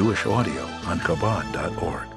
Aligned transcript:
Jewish 0.00 0.24
audio 0.24 0.62
on 0.86 0.98
Chabad.org. 1.00 2.08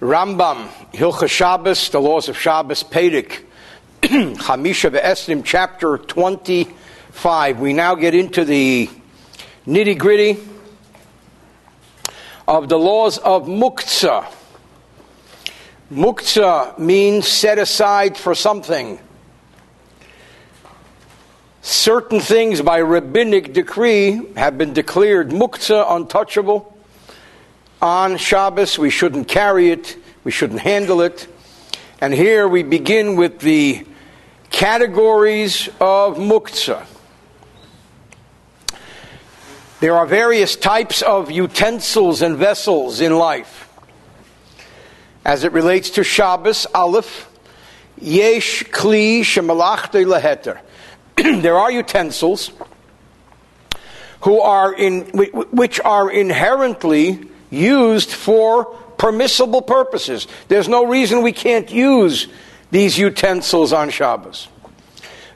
Rambam, 0.00 0.66
Hilchah 0.94 1.28
Shabbos, 1.28 1.90
the 1.90 2.00
laws 2.00 2.30
of 2.30 2.38
Shabbos, 2.38 2.82
Pedic, 2.82 3.44
Chamisha 4.00 4.90
Ve'esrim, 4.90 5.42
chapter 5.44 5.98
25. 5.98 7.60
We 7.60 7.74
now 7.74 7.94
get 7.96 8.14
into 8.14 8.46
the 8.46 8.88
nitty 9.66 9.98
gritty 9.98 10.38
of 12.48 12.70
the 12.70 12.78
laws 12.78 13.18
of 13.18 13.44
Muktzah. 13.44 14.24
Muktzah 15.92 16.78
means 16.78 17.28
set 17.28 17.58
aside 17.58 18.16
for 18.16 18.34
something. 18.34 18.98
Certain 21.66 22.20
things 22.20 22.62
by 22.62 22.78
rabbinic 22.78 23.52
decree 23.52 24.20
have 24.36 24.56
been 24.56 24.72
declared 24.72 25.30
Muktzah, 25.30 25.96
untouchable. 25.96 26.72
On 27.82 28.16
Shabbos, 28.18 28.78
we 28.78 28.88
shouldn't 28.88 29.26
carry 29.26 29.70
it, 29.70 29.96
we 30.22 30.30
shouldn't 30.30 30.60
handle 30.60 31.00
it. 31.00 31.26
And 32.00 32.14
here 32.14 32.46
we 32.46 32.62
begin 32.62 33.16
with 33.16 33.40
the 33.40 33.84
categories 34.48 35.68
of 35.80 36.18
Muktzah. 36.18 36.86
There 39.80 39.96
are 39.96 40.06
various 40.06 40.54
types 40.54 41.02
of 41.02 41.32
utensils 41.32 42.22
and 42.22 42.36
vessels 42.36 43.00
in 43.00 43.18
life. 43.18 43.68
As 45.24 45.42
it 45.42 45.50
relates 45.50 45.90
to 45.90 46.04
Shabbos, 46.04 46.64
Aleph, 46.72 47.28
Yesh 48.00 48.62
Kli 48.62 49.22
Shemalachte 49.22 50.06
Leheter. 50.06 50.60
There 51.42 51.56
are 51.56 51.70
utensils 51.70 52.50
who 54.20 54.40
are 54.40 54.74
in, 54.74 55.06
which 55.50 55.80
are 55.80 56.10
inherently 56.10 57.20
used 57.50 58.10
for 58.10 58.64
permissible 58.98 59.62
purposes. 59.62 60.26
There's 60.48 60.68
no 60.68 60.84
reason 60.86 61.22
we 61.22 61.32
can't 61.32 61.70
use 61.70 62.28
these 62.70 62.98
utensils 62.98 63.72
on 63.72 63.90
Shabbos. 63.90 64.48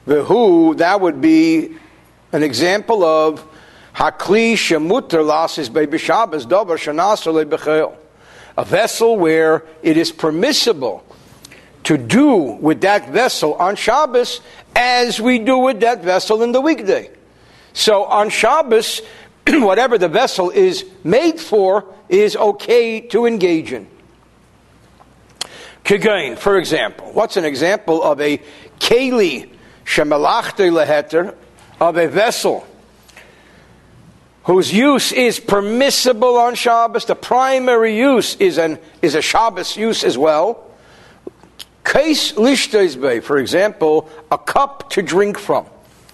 The 0.05 0.23
who, 0.23 0.75
that 0.75 0.99
would 0.99 1.21
be 1.21 1.77
an 2.31 2.43
example 2.43 3.03
of 3.03 3.47
Hakli 3.95 4.53
shemuter 4.53 5.23
lasis 5.23 5.99
Shabbos 5.99 6.45
davar 6.45 6.77
shanasale 6.77 7.45
bechel. 7.45 7.95
A 8.57 8.65
vessel 8.65 9.17
where 9.17 9.63
it 9.81 9.97
is 9.97 10.11
permissible 10.11 11.05
to 11.83 11.97
do 11.97 12.35
with 12.35 12.81
that 12.81 13.09
vessel 13.09 13.55
on 13.55 13.75
Shabbos 13.75 14.41
as 14.75 15.19
we 15.19 15.39
do 15.39 15.57
with 15.57 15.79
that 15.81 16.03
vessel 16.03 16.43
in 16.43 16.51
the 16.51 16.61
weekday. 16.61 17.09
So 17.73 18.05
on 18.05 18.29
Shabbos, 18.29 19.01
whatever 19.47 19.97
the 19.97 20.09
vessel 20.09 20.49
is 20.49 20.85
made 21.03 21.39
for 21.39 21.85
is 22.09 22.35
okay 22.35 23.01
to 23.01 23.25
engage 23.25 23.71
in. 23.71 23.87
Kagain, 25.83 26.37
for 26.37 26.57
example. 26.57 27.11
What's 27.13 27.37
an 27.37 27.45
example 27.45 28.03
of 28.03 28.21
a 28.21 28.39
keli 28.79 29.49
shemalachte 29.85 30.71
leheter, 30.71 31.35
of 31.79 31.97
a 31.97 32.07
vessel 32.07 32.67
whose 34.43 34.73
use 34.73 35.11
is 35.11 35.39
permissible 35.39 36.37
on 36.37 36.55
Shabbos. 36.55 37.05
The 37.05 37.15
primary 37.15 37.97
use 37.97 38.35
is, 38.35 38.57
an, 38.57 38.79
is 39.01 39.15
a 39.15 39.21
Shabbos 39.21 39.77
use 39.77 40.03
as 40.03 40.17
well. 40.17 40.70
Case 41.83 42.33
lishtezbe, 42.33 43.23
for 43.23 43.37
example, 43.37 44.09
a 44.31 44.37
cup 44.37 44.89
to 44.91 45.01
drink 45.01 45.37
from. 45.37 45.65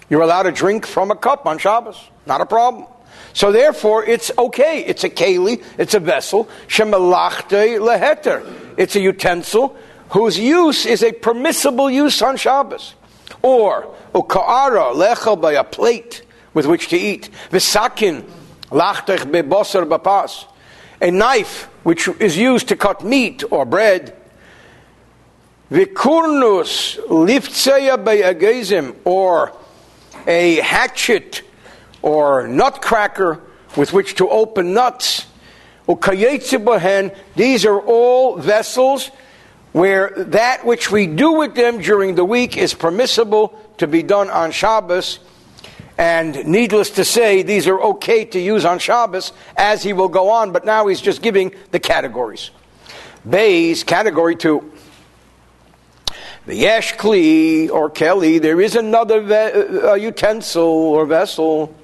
You're 0.09 0.21
allowed 0.21 0.43
to 0.43 0.51
drink 0.51 0.85
from 0.85 1.11
a 1.11 1.15
cup 1.15 1.45
on 1.45 1.57
Shabbos. 1.57 1.99
Not 2.25 2.41
a 2.41 2.45
problem. 2.45 2.87
So 3.33 3.51
therefore, 3.51 4.05
it's 4.05 4.31
okay. 4.37 4.83
It's 4.85 5.03
a 5.03 5.09
keli, 5.09 5.63
it's 5.77 5.93
a 5.93 5.99
vessel. 5.99 6.49
Shemalachte 6.67 7.79
leheter. 7.79 8.45
It's 8.77 8.95
a 8.95 8.99
utensil 8.99 9.75
whose 10.09 10.39
use 10.39 10.85
is 10.85 11.03
a 11.03 11.11
permissible 11.11 11.89
use 11.89 12.21
on 12.21 12.37
Shabbos. 12.37 12.95
Or, 13.41 13.93
ukaara 14.13 14.93
lechel 14.95 15.39
by 15.39 15.53
a 15.53 15.63
plate 15.63 16.23
with 16.53 16.65
which 16.65 16.87
to 16.87 16.97
eat. 16.97 17.29
V'sakin 17.51 18.23
lachtech 18.69 19.29
bebosar 19.31 19.87
bapas. 19.87 20.45
A 21.01 21.11
knife 21.11 21.65
which 21.83 22.07
is 22.19 22.37
used 22.37 22.69
to 22.69 22.75
cut 22.75 23.03
meat 23.03 23.43
or 23.51 23.65
bread. 23.65 24.15
Vikurnus 25.71 26.97
liftseya 27.07 28.03
be'agezim, 28.03 28.95
or 29.03 29.51
a 30.25 30.55
hatchet 30.55 31.41
or 32.01 32.47
nutcracker 32.47 33.41
with 33.75 33.91
which 33.93 34.15
to 34.15 34.29
open 34.29 34.73
nuts. 34.73 35.25
These 35.87 37.65
are 37.65 37.79
all 37.79 38.37
vessels 38.37 39.11
where 39.71 40.09
that 40.17 40.65
which 40.65 40.91
we 40.91 41.07
do 41.07 41.33
with 41.33 41.55
them 41.55 41.79
during 41.79 42.15
the 42.15 42.25
week 42.25 42.57
is 42.57 42.73
permissible 42.73 43.59
to 43.77 43.87
be 43.87 44.03
done 44.03 44.29
on 44.29 44.51
Shabbos. 44.51 45.19
And 45.97 46.45
needless 46.45 46.91
to 46.91 47.05
say, 47.05 47.41
these 47.41 47.67
are 47.67 47.79
okay 47.81 48.25
to 48.25 48.39
use 48.39 48.65
on 48.65 48.79
Shabbos 48.79 49.33
as 49.55 49.83
he 49.83 49.93
will 49.93 50.09
go 50.09 50.29
on, 50.29 50.51
but 50.51 50.65
now 50.65 50.87
he's 50.87 51.01
just 51.01 51.21
giving 51.21 51.53
the 51.71 51.79
categories. 51.79 52.51
Beis, 53.27 53.85
category 53.85 54.35
two. 54.35 54.71
The 56.47 56.55
yesh 56.55 56.95
kli 56.95 57.69
or 57.69 57.89
keli, 57.89 58.41
there 58.41 58.61
is 58.61 58.77
another 58.77 59.19
ve- 59.19 59.81
uh, 59.81 59.95
utensil 59.95 60.63
or 60.63 61.05
vessel, 61.05 61.75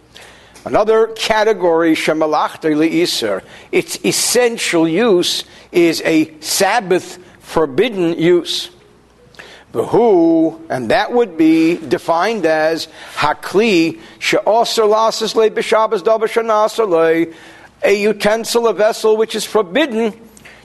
another 0.63 1.07
category, 1.07 1.95
shemalachte 1.95 2.73
li'iser. 2.73 3.43
Its 3.73 3.99
essential 4.05 4.87
use 4.87 5.43
is 5.73 6.01
a 6.05 6.33
Sabbath 6.39 7.17
forbidden 7.41 8.17
use. 8.17 8.69
The 9.73 9.85
who, 9.85 10.61
and 10.69 10.91
that 10.91 11.11
would 11.11 11.35
be 11.35 11.75
defined 11.75 12.45
as 12.45 12.87
hakli 13.15 13.99
she'oser 14.19 14.83
lasas 14.83 15.35
le 15.35 15.49
b'shabbos 15.49 16.03
davar 16.03 17.35
a 17.83 18.01
utensil, 18.01 18.69
a 18.69 18.73
vessel 18.73 19.17
which 19.17 19.35
is 19.35 19.43
forbidden 19.43 20.17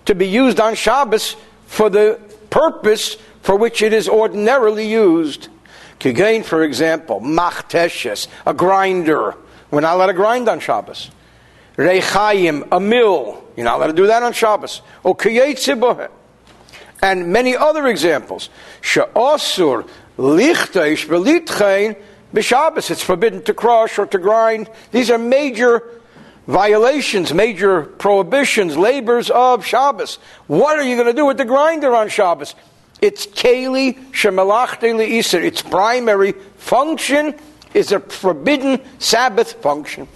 to 0.05 0.15
be 0.15 0.29
used 0.29 0.61
on 0.61 0.77
Shabbos 0.77 1.35
for 1.67 1.91
the 1.91 2.28
purpose 2.51 3.17
for 3.43 3.57
which 3.57 3.83
it 3.83 3.93
is 3.93 4.09
ordinarily 4.09 4.87
used. 4.87 5.49
Kigain, 6.01 6.45
for 6.45 6.63
example, 6.63 7.21
machteshes, 7.21 8.29
a 8.47 8.55
grinder. 8.55 9.35
We're 9.71 9.81
not 9.81 9.97
allowed 9.97 10.07
to 10.07 10.13
grind 10.13 10.49
on 10.49 10.61
Shabbos. 10.61 11.11
Reichayim, 11.77 12.69
a 12.73 12.81
mill. 12.81 13.45
You're 13.57 13.65
not 13.65 13.79
allowed 13.79 13.89
to 13.89 13.93
do 13.93 14.07
that 14.07 14.23
on 14.23 14.33
Shabbos. 14.33 14.83
Or 15.03 15.17
And 17.03 17.33
many 17.33 17.57
other 17.57 17.87
examples. 17.87 18.51
She'osur 18.81 19.89
lichteish 20.17 21.07
velitchein 21.07 21.97
b'Shabbos. 22.35 22.91
It's 22.91 23.03
forbidden 23.03 23.43
to 23.45 23.55
crush 23.55 23.99
or 23.99 24.07
to 24.07 24.19
grind. 24.19 24.71
These 24.91 25.11
are 25.11 25.19
major 25.19 25.83
violations, 26.49 27.33
major 27.33 27.83
prohibitions, 27.83 28.77
labors 28.77 29.31
of 29.31 29.65
Shabbos. 29.65 30.19
What 30.47 30.79
are 30.79 30.83
you 30.83 30.97
going 30.97 31.07
to 31.07 31.13
do 31.13 31.27
with 31.27 31.37
the 31.37 31.45
grinder 31.45 31.95
on 31.95 32.09
Shabbos? 32.09 32.55
It's 33.01 33.27
keli 33.27 33.95
shemalachte 34.13 34.95
le'iser. 34.95 35.45
Its 35.45 35.63
primary 35.63 36.33
function 36.57 37.35
is 37.75 37.93
a 37.93 38.01
forbidden 38.01 38.81
Sabbath 38.99 39.53
function. 39.63 40.09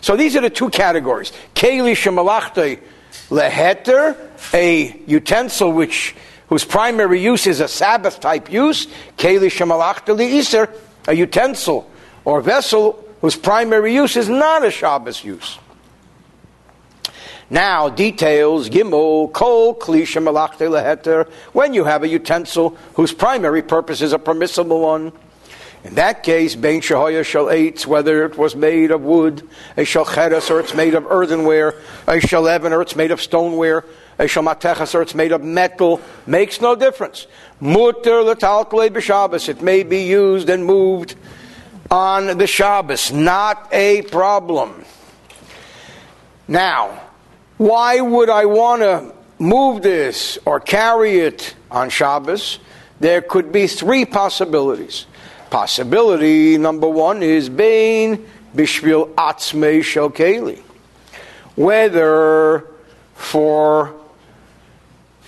So 0.00 0.16
these 0.16 0.36
are 0.36 0.40
the 0.40 0.48
two 0.48 0.70
categories. 0.70 1.32
Keli 1.54 1.92
shemalachte 1.92 2.80
leheter, 3.28 4.16
a 4.54 4.96
utensil 5.06 5.72
which 5.72 6.14
whose 6.48 6.64
primary 6.64 7.20
use 7.20 7.46
is 7.48 7.60
a 7.60 7.68
Sabbath 7.68 8.20
type 8.20 8.50
use. 8.50 8.86
Keli 9.18 9.50
shemalachte 9.50 10.16
le'iser, 10.16 10.72
a 11.08 11.14
utensil 11.14 11.90
or 12.24 12.40
vessel 12.40 13.04
whose 13.20 13.36
primary 13.36 13.94
use 13.94 14.16
is 14.16 14.28
not 14.28 14.64
a 14.64 14.70
Shabbos 14.70 15.24
use. 15.24 15.58
Now, 17.50 17.88
details, 17.88 18.68
gimel, 18.68 19.32
kol, 19.32 19.74
klisha, 19.74 20.22
malachte 20.22 20.68
leheter, 20.68 21.30
when 21.52 21.72
you 21.72 21.84
have 21.84 22.02
a 22.02 22.08
utensil 22.08 22.76
whose 22.94 23.12
primary 23.12 23.62
purpose 23.62 24.02
is 24.02 24.12
a 24.12 24.18
permissible 24.18 24.80
one. 24.80 25.12
In 25.84 25.94
that 25.94 26.22
case, 26.22 26.54
bein 26.54 26.82
shahoya 26.82 27.24
shall 27.24 27.46
eitz, 27.46 27.86
whether 27.86 28.26
it 28.26 28.36
was 28.36 28.54
made 28.54 28.90
of 28.90 29.00
wood, 29.00 29.48
a 29.76 29.82
shalcheres, 29.82 30.50
or 30.50 30.60
it's 30.60 30.74
made 30.74 30.94
of 30.94 31.06
earthenware, 31.06 31.68
a 32.06 32.16
shalevin, 32.16 32.72
or 32.72 32.82
it's 32.82 32.96
made 32.96 33.12
of 33.12 33.22
stoneware, 33.22 33.84
a 34.18 34.24
shalmatechas, 34.24 34.94
or 34.94 35.00
it's 35.00 35.14
made 35.14 35.32
of 35.32 35.42
metal, 35.42 36.02
makes 36.26 36.60
no 36.60 36.74
difference. 36.74 37.26
Mutter 37.60 38.22
letalkle 38.22 38.90
b'Shabbos, 38.90 39.48
it 39.48 39.62
may 39.62 39.84
be 39.84 40.02
used 40.02 40.50
and 40.50 40.66
moved 40.66 41.14
on 41.90 42.38
the 42.38 42.46
Shabbos, 42.46 43.12
not 43.12 43.68
a 43.72 44.02
problem. 44.02 44.84
Now, 46.46 47.02
why 47.56 48.00
would 48.00 48.30
I 48.30 48.44
want 48.46 48.82
to 48.82 49.14
move 49.38 49.82
this 49.82 50.38
or 50.44 50.60
carry 50.60 51.18
it 51.18 51.54
on 51.70 51.90
Shabbos? 51.90 52.58
There 53.00 53.22
could 53.22 53.52
be 53.52 53.66
three 53.66 54.04
possibilities. 54.04 55.06
Possibility 55.50 56.58
number 56.58 56.88
one 56.88 57.22
is 57.22 57.48
Bain 57.48 58.26
Bishvil 58.54 59.14
Atzmei 59.14 59.80
Shokeli. 59.80 60.62
whether 61.56 62.64
for 63.14 63.92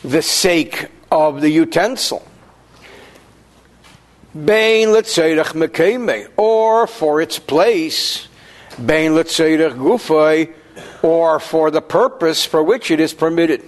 the 0.05 0.23
sake 0.23 0.87
of 1.11 1.41
the 1.41 1.51
utensil, 1.51 2.25
Bain 4.33 4.89
letzerich 4.89 5.55
mekeme, 5.55 6.29
or 6.37 6.87
for 6.87 7.21
its 7.21 7.39
place, 7.41 8.29
Bain 8.77 9.13
letzerich 9.13 9.75
gufay, 9.75 10.53
or 11.03 11.41
for 11.41 11.73
the 11.73 11.83
purpose 11.83 12.45
for 12.45 12.63
which 12.63 12.93
it 12.93 13.01
is 13.01 13.13
permitted. 13.13 13.63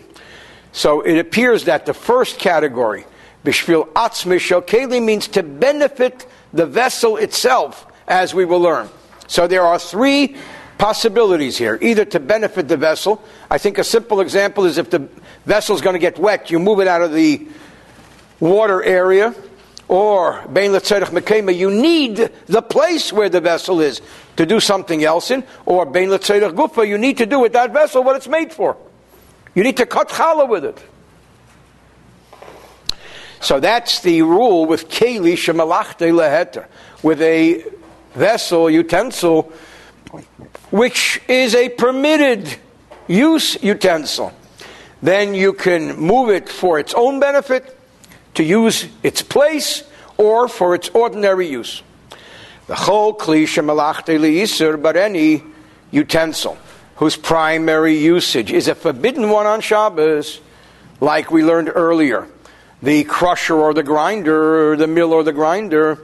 So 0.71 1.01
it 1.01 1.19
appears 1.19 1.65
that 1.65 1.85
the 1.85 1.95
first 1.95 2.39
category, 2.39 3.05
bishvil 3.45 3.89
atzmi 3.89 4.39
keli, 4.65 5.03
means 5.03 5.27
to 5.29 5.43
benefit 5.43 6.27
the 6.53 6.67
vessel 6.67 7.17
itself, 7.17 7.87
as 8.07 8.33
we 8.33 8.45
will 8.45 8.61
learn. 8.61 8.89
So 9.27 9.49
there 9.49 9.63
are 9.63 9.81
three 9.81 10.37
possibilities 10.79 11.59
here 11.59 11.79
either 11.83 12.05
to 12.05 12.21
benefit 12.21 12.69
the 12.69 12.77
vessel. 12.77 13.21
I 13.51 13.59
think 13.59 13.79
a 13.79 13.85
simple 13.85 14.21
example 14.21 14.65
is 14.65 14.79
if 14.79 14.91
the 14.91 15.09
vessel 15.45 15.75
is 15.75 15.81
going 15.81 15.95
to 15.95 16.01
get 16.01 16.19
wet, 16.19 16.51
you 16.51 16.59
move 16.61 16.81
it 16.81 16.87
out 16.87 17.03
of 17.03 17.13
the 17.13 17.49
water 18.39 18.83
area. 18.83 19.35
Or, 19.89 20.43
bein 20.53 20.71
mekema, 20.71 21.55
you 21.55 21.71
need 21.71 22.31
the 22.47 22.63
place 22.63 23.13
where 23.13 23.29
the 23.29 23.41
vessel 23.41 23.81
is 23.81 24.01
to 24.37 24.47
do 24.47 24.61
something 24.61 25.05
else 25.05 25.31
in. 25.31 25.45
Or, 25.67 25.85
bein 25.85 26.09
gufa, 26.09 26.87
you 26.87 26.99
need 26.99 27.19
to 27.19 27.27
do 27.27 27.41
with 27.41 27.53
that 27.53 27.73
vessel 27.73 28.03
what 28.03 28.17
it's 28.17 28.29
made 28.29 28.53
for. 28.53 28.77
You 29.55 29.63
need 29.63 29.77
to 29.77 29.87
cut 29.87 30.09
challah 30.09 30.49
with 30.49 30.65
it. 30.65 30.83
So 33.41 33.59
that's 33.59 34.01
the 34.01 34.23
rule 34.23 34.67
with 34.67 34.89
keli 34.89 35.35
shemalachte 35.35 36.13
leheter, 36.13 36.67
with 37.03 37.21
a 37.21 37.65
vessel, 38.15 38.71
utensil, 38.71 39.53
which 40.71 41.21
is 41.27 41.55
a 41.55 41.69
permitted 41.71 42.57
use 43.09 43.61
utensil. 43.63 44.33
Then 45.03 45.35
you 45.35 45.53
can 45.53 45.97
move 45.97 46.31
it 46.31 46.49
for 46.49 46.79
its 46.79 46.95
own 46.95 47.19
benefit, 47.19 47.77
to 48.35 48.43
use 48.43 48.87
its 49.03 49.23
place, 49.23 49.85
or 50.17 50.49
for 50.49 50.75
its 50.75 50.89
ordinary 50.91 51.49
use. 51.49 51.83
The 52.67 52.75
whole 52.75 53.15
klisha 53.15 53.65
malachte 53.65 54.19
liisur, 54.19 54.81
but 54.81 54.97
any 54.97 55.43
utensil 55.91 56.57
whose 56.97 57.17
primary 57.17 57.97
usage 57.97 58.53
is 58.53 58.69
a 58.69 58.75
forbidden 58.75 59.29
one 59.29 59.47
on 59.47 59.61
Shabbos, 59.61 60.41
like 61.01 61.31
we 61.31 61.43
learned 61.43 61.71
earlier, 61.75 62.29
the 62.81 63.05
crusher 63.05 63.57
or 63.57 63.75
the 63.75 63.83
grinder, 63.83 64.77
the 64.77 64.87
mill 64.87 65.13
or 65.13 65.25
the 65.25 65.33
grinder, 65.33 65.99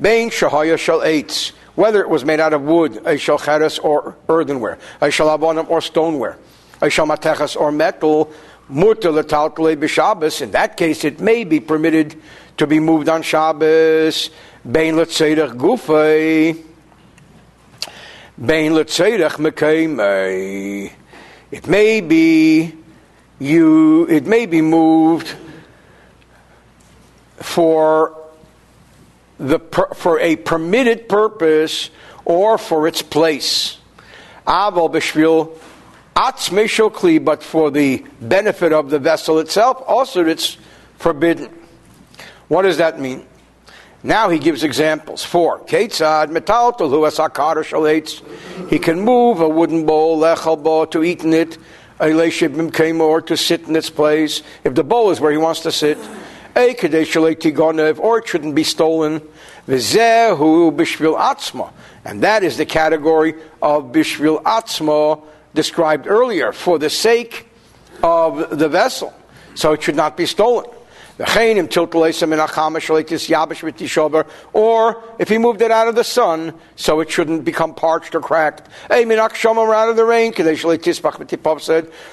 bein 0.00 0.30
shahaya 0.30 0.78
shal 0.78 1.00
eitz, 1.00 1.52
whether 1.74 2.00
it 2.02 2.10
was 2.10 2.24
made 2.24 2.40
out 2.40 2.52
of 2.52 2.62
wood, 2.62 3.00
a 3.06 3.16
shal 3.16 3.40
or 3.82 4.16
earthenware, 4.28 4.78
a 5.00 5.10
shal 5.10 5.30
or 5.30 5.80
stoneware, 5.80 6.36
a 6.82 6.90
shal 6.90 7.10
or 7.56 7.72
metal, 7.72 8.30
In 8.68 8.76
that 8.76 10.74
case, 10.76 11.04
it 11.04 11.20
may 11.20 11.44
be 11.44 11.60
permitted 11.60 12.20
to 12.56 12.66
be 12.66 12.80
moved 12.80 13.08
on 13.08 13.22
Shabbos. 13.22 14.30
Bein 14.70 14.94
letzedach 14.94 15.54
gufay. 15.56 16.62
Bein 18.42 18.72
letzedach 18.72 19.32
mekaymei. 19.32 20.90
It 21.50 21.66
may 21.66 22.00
be 22.00 22.74
you. 23.38 24.06
It 24.08 24.26
may 24.26 24.46
be 24.46 24.62
moved 24.62 25.34
for 27.36 28.18
the 29.38 29.58
for 29.94 30.18
a 30.20 30.36
permitted 30.36 31.08
purpose 31.08 31.90
or 32.24 32.56
for 32.56 32.88
its 32.88 33.02
place. 33.02 33.76
Aval 34.46 34.90
atzmei 36.14 37.24
but 37.24 37.42
for 37.42 37.70
the 37.70 38.04
benefit 38.20 38.72
of 38.72 38.90
the 38.90 38.98
vessel 38.98 39.38
itself, 39.38 39.82
also 39.86 40.24
it's 40.24 40.56
forbidden. 40.98 41.52
What 42.48 42.62
does 42.62 42.78
that 42.78 43.00
mean? 43.00 43.26
Now 44.02 44.28
he 44.28 44.38
gives 44.38 44.64
examples. 44.64 45.24
Four. 45.24 45.60
Ketzad 45.60 46.28
asakar 46.28 47.56
shalates. 47.64 48.22
He 48.68 48.78
can 48.78 49.00
move 49.00 49.40
a 49.40 49.48
wooden 49.48 49.86
bowl, 49.86 50.20
lechal 50.20 50.62
bo, 50.62 50.84
to 50.86 51.02
eat 51.02 51.24
in 51.24 51.32
it, 51.32 51.56
or 51.98 53.22
to 53.22 53.36
sit 53.36 53.62
in 53.66 53.74
its 53.74 53.88
place. 53.88 54.42
If 54.62 54.74
the 54.74 54.84
bowl 54.84 55.10
is 55.10 55.20
where 55.20 55.32
he 55.32 55.38
wants 55.38 55.60
to 55.60 55.72
sit, 55.72 55.96
a 56.54 56.74
kadesh 56.74 57.16
or 57.16 58.18
it 58.18 58.28
shouldn't 58.28 58.54
be 58.54 58.64
stolen. 58.64 59.20
V'zehu 59.66 60.76
bishvil 60.76 61.18
atzma. 61.18 61.72
And 62.04 62.22
that 62.22 62.44
is 62.44 62.58
the 62.58 62.66
category 62.66 63.34
of 63.62 63.84
bishvil 63.84 64.42
atzma 64.42 65.22
described 65.54 66.06
earlier, 66.06 66.52
for 66.52 66.78
the 66.78 66.90
sake 66.90 67.48
of 68.02 68.58
the 68.58 68.68
vessel. 68.68 69.14
So 69.54 69.72
it 69.72 69.82
should 69.82 69.96
not 69.96 70.16
be 70.16 70.26
stolen. 70.26 70.66
Or 71.16 71.26
if 75.18 75.28
he 75.28 75.38
moved 75.38 75.62
it 75.62 75.70
out 75.70 75.86
of 75.86 75.94
the 75.94 76.02
sun, 76.02 76.54
so 76.74 76.98
it 76.98 77.08
shouldn't 77.08 77.44
become 77.44 77.72
parched 77.72 78.16
or 78.16 78.20
cracked. 78.20 78.68
Out 78.90 79.88
of 79.88 79.96
the 79.96 80.04
rain, 80.04 80.32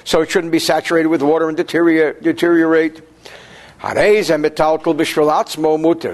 so 0.03 0.21
it 0.21 0.29
shouldn't 0.29 0.51
be 0.51 0.59
saturated 0.59 1.07
with 1.07 1.23
water 1.23 1.47
and 1.49 1.57
deteriorate. 1.57 3.01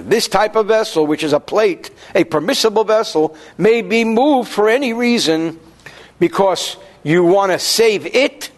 This 0.09 0.27
type 0.29 0.55
of 0.55 0.67
vessel, 0.67 1.05
which 1.05 1.23
is 1.23 1.33
a 1.33 1.39
plate, 1.41 1.91
a 2.15 2.23
permissible 2.23 2.85
vessel, 2.85 3.35
may 3.57 3.81
be 3.81 4.05
moved 4.05 4.49
for 4.49 4.69
any 4.69 4.93
reason 4.93 5.59
because 6.19 6.77
you 7.07 7.23
want 7.23 7.53
to 7.53 7.59
save 7.59 8.05
it, 8.05 8.51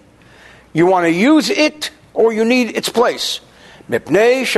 you 0.73 0.87
want 0.87 1.05
to 1.05 1.11
use 1.11 1.51
it, 1.51 1.91
or 2.15 2.33
you 2.33 2.43
need 2.43 2.75
its 2.75 2.89
place. 2.89 3.41
Because 3.87 4.51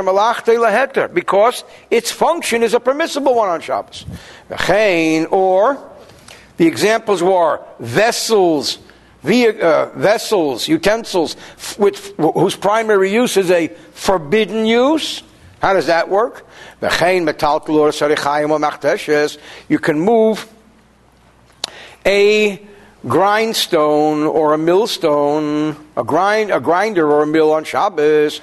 its 1.90 2.10
function 2.10 2.64
is 2.64 2.74
a 2.74 2.80
permissible 2.80 3.36
one 3.36 3.50
on 3.50 3.60
Shabbos. 3.60 4.06
Or 5.30 5.92
the 6.56 6.68
examples 6.68 7.22
were 7.22 7.60
vessels, 7.80 8.78
uh, 9.26 9.90
vessels, 9.96 10.70
utensils, 10.70 11.36
with, 11.78 12.16
whose 12.16 12.56
primary 12.56 13.12
use 13.12 13.36
is 13.36 13.52
a 13.52 13.68
forbidden 13.94 14.66
use. 14.66 15.22
How 15.62 15.74
does 15.74 15.88
that 15.88 16.08
work? 16.08 16.48
You 19.68 19.80
can 19.80 20.00
move 20.00 20.48
a 22.06 22.71
grindstone 23.08 24.24
or 24.24 24.54
a 24.54 24.58
millstone, 24.58 25.76
a 25.98 26.04
grind, 26.04 26.52
a 26.52 26.60
grinder 26.60 27.12
or 27.12 27.24
a 27.24 27.28
mill 27.28 27.52
on 27.52 27.64
Shabbos 27.64 28.42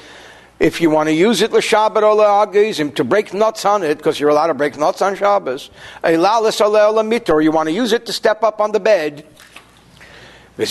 if 0.61 0.81
you 0.81 0.91
want 0.91 1.09
to 1.09 1.13
use 1.13 1.41
it 1.41 1.53
l'shabbat 1.53 2.03
or 2.03 2.15
l'agizim 2.15 2.93
to 2.97 3.05
break 3.05 3.33
nuts 3.33 3.65
on 3.65 3.85
it, 3.85 3.99
because 3.99 4.19
you're 4.19 4.31
allowed 4.31 4.49
to 4.49 4.55
break 4.55 4.77
nuts 4.77 5.01
on 5.01 5.15
Shabbos, 5.15 5.71
or 6.03 6.11
you 6.11 7.53
want 7.53 7.69
to 7.69 7.73
use 7.73 7.93
it 7.93 8.07
to 8.07 8.13
step 8.13 8.43
up 8.43 8.61
on 8.61 8.73
the 8.73 8.81
bed. 8.81 9.25
That 10.57 10.67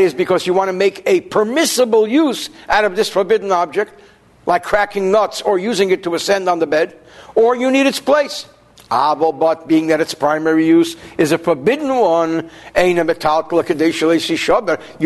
is 0.00 0.14
because 0.14 0.46
you 0.48 0.54
want 0.54 0.68
to 0.68 0.72
make 0.72 1.02
a 1.06 1.20
permissible 1.20 2.08
use 2.08 2.50
out 2.68 2.84
of 2.84 2.96
this 2.96 3.08
forbidden 3.08 3.52
object, 3.52 4.00
like 4.44 4.64
cracking 4.64 5.12
nuts 5.12 5.42
or 5.42 5.60
using 5.60 5.90
it 5.90 6.02
to 6.02 6.16
ascend 6.16 6.48
on 6.48 6.58
the 6.58 6.66
bed, 6.66 6.96
or 7.36 7.54
you 7.54 7.70
need 7.70 7.86
its 7.86 8.00
place. 8.00 8.46
But 8.92 9.66
being 9.66 9.86
that 9.86 10.02
its 10.02 10.12
primary 10.12 10.66
use 10.66 10.96
is 11.16 11.32
a 11.32 11.38
forbidden 11.38 11.88
one, 11.88 12.50
you 12.76 12.94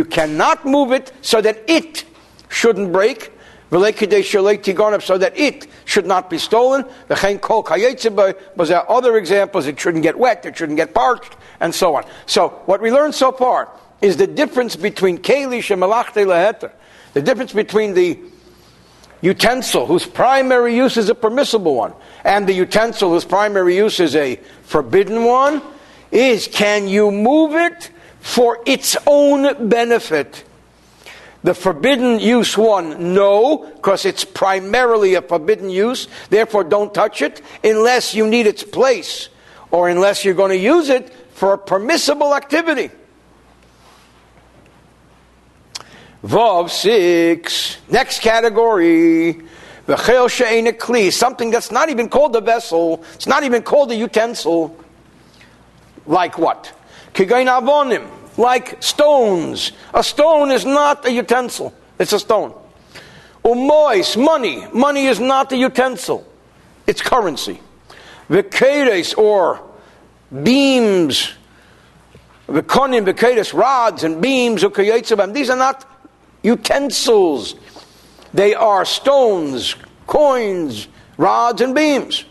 cannot 0.04 0.66
move 0.66 0.92
it 0.92 1.12
so 1.22 1.40
that 1.40 1.62
it 1.68 2.04
shouldn't 2.48 2.92
break, 2.92 3.30
so 3.70 3.78
that 3.78 5.32
it 5.36 5.66
should 5.84 6.06
not 6.06 6.30
be 6.30 6.38
stolen. 6.38 6.84
But 7.06 8.68
there 8.68 8.78
are 8.78 8.90
other 8.90 9.16
examples, 9.16 9.66
it 9.66 9.78
shouldn't 9.78 10.02
get 10.02 10.18
wet, 10.18 10.44
it 10.46 10.56
shouldn't 10.56 10.78
get 10.78 10.92
parched, 10.92 11.36
and 11.60 11.72
so 11.72 11.94
on. 11.94 12.04
So, 12.26 12.48
what 12.66 12.80
we 12.80 12.90
learned 12.90 13.14
so 13.14 13.30
far 13.30 13.68
is 14.02 14.16
the 14.16 14.26
difference 14.26 14.74
between 14.74 15.18
kelish 15.18 15.70
and 15.70 15.80
malachte 15.80 16.26
leheter. 16.26 16.72
The 17.14 17.22
difference 17.22 17.52
between 17.52 17.94
the 17.94 18.18
utensil 19.20 19.86
whose 19.86 20.06
primary 20.06 20.76
use 20.76 20.96
is 20.96 21.08
a 21.08 21.14
permissible 21.14 21.74
one 21.74 21.92
and 22.24 22.46
the 22.46 22.52
utensil 22.52 23.10
whose 23.10 23.24
primary 23.24 23.76
use 23.76 24.00
is 24.00 24.14
a 24.16 24.36
forbidden 24.62 25.24
one 25.24 25.62
is 26.10 26.48
can 26.48 26.88
you 26.88 27.10
move 27.10 27.54
it 27.54 27.90
for 28.20 28.60
its 28.66 28.96
own 29.06 29.68
benefit? 29.68 30.44
The 31.44 31.54
forbidden 31.54 32.18
use 32.18 32.58
one, 32.58 33.14
no, 33.14 33.70
because 33.76 34.04
it's 34.04 34.24
primarily 34.24 35.14
a 35.14 35.22
forbidden 35.22 35.70
use, 35.70 36.08
therefore 36.28 36.64
don't 36.64 36.92
touch 36.92 37.22
it 37.22 37.40
unless 37.62 38.14
you 38.14 38.26
need 38.26 38.48
its 38.48 38.64
place 38.64 39.28
or 39.70 39.88
unless 39.88 40.24
you're 40.24 40.34
going 40.34 40.50
to 40.50 40.58
use 40.58 40.88
it 40.88 41.12
for 41.34 41.52
a 41.52 41.58
permissible 41.58 42.34
activity. 42.34 42.90
Vav 46.24 46.70
6. 46.70 47.78
Next 47.90 48.20
category. 48.20 49.42
V'chel 49.86 50.30
she'ena 50.30 50.72
kli. 50.72 51.12
Something 51.12 51.50
that's 51.50 51.70
not 51.70 51.88
even 51.88 52.08
called 52.08 52.34
a 52.36 52.40
vessel. 52.40 53.04
It's 53.14 53.26
not 53.26 53.44
even 53.44 53.62
called 53.62 53.90
a 53.92 53.96
utensil. 53.96 54.76
Like 56.06 56.38
what? 56.38 56.72
Kigain 57.12 57.46
avonim, 57.46 58.06
like 58.36 58.82
stones. 58.82 59.72
A 59.94 60.04
stone 60.04 60.50
is 60.50 60.64
not 60.64 61.06
a 61.06 61.10
utensil, 61.10 61.72
it's 61.98 62.12
a 62.12 62.20
stone. 62.20 62.54
Umois, 63.44 64.22
money. 64.22 64.66
Money 64.72 65.06
is 65.06 65.18
not 65.18 65.50
a 65.52 65.56
utensil, 65.56 66.26
it's 66.86 67.00
currency. 67.00 67.60
Vikeres, 68.28 69.16
or 69.16 69.62
beams. 70.42 71.32
Vikonim, 72.48 73.06
vikeres, 73.06 73.52
rods 73.52 74.04
and 74.04 74.20
beams, 74.20 74.62
these 75.32 75.50
are 75.50 75.56
not 75.56 75.95
utensils. 76.46 77.56
They 78.32 78.54
are 78.54 78.84
stones, 78.84 79.76
coins, 80.06 80.88
rods, 81.18 81.60
and 81.60 81.74
beams 81.74 82.24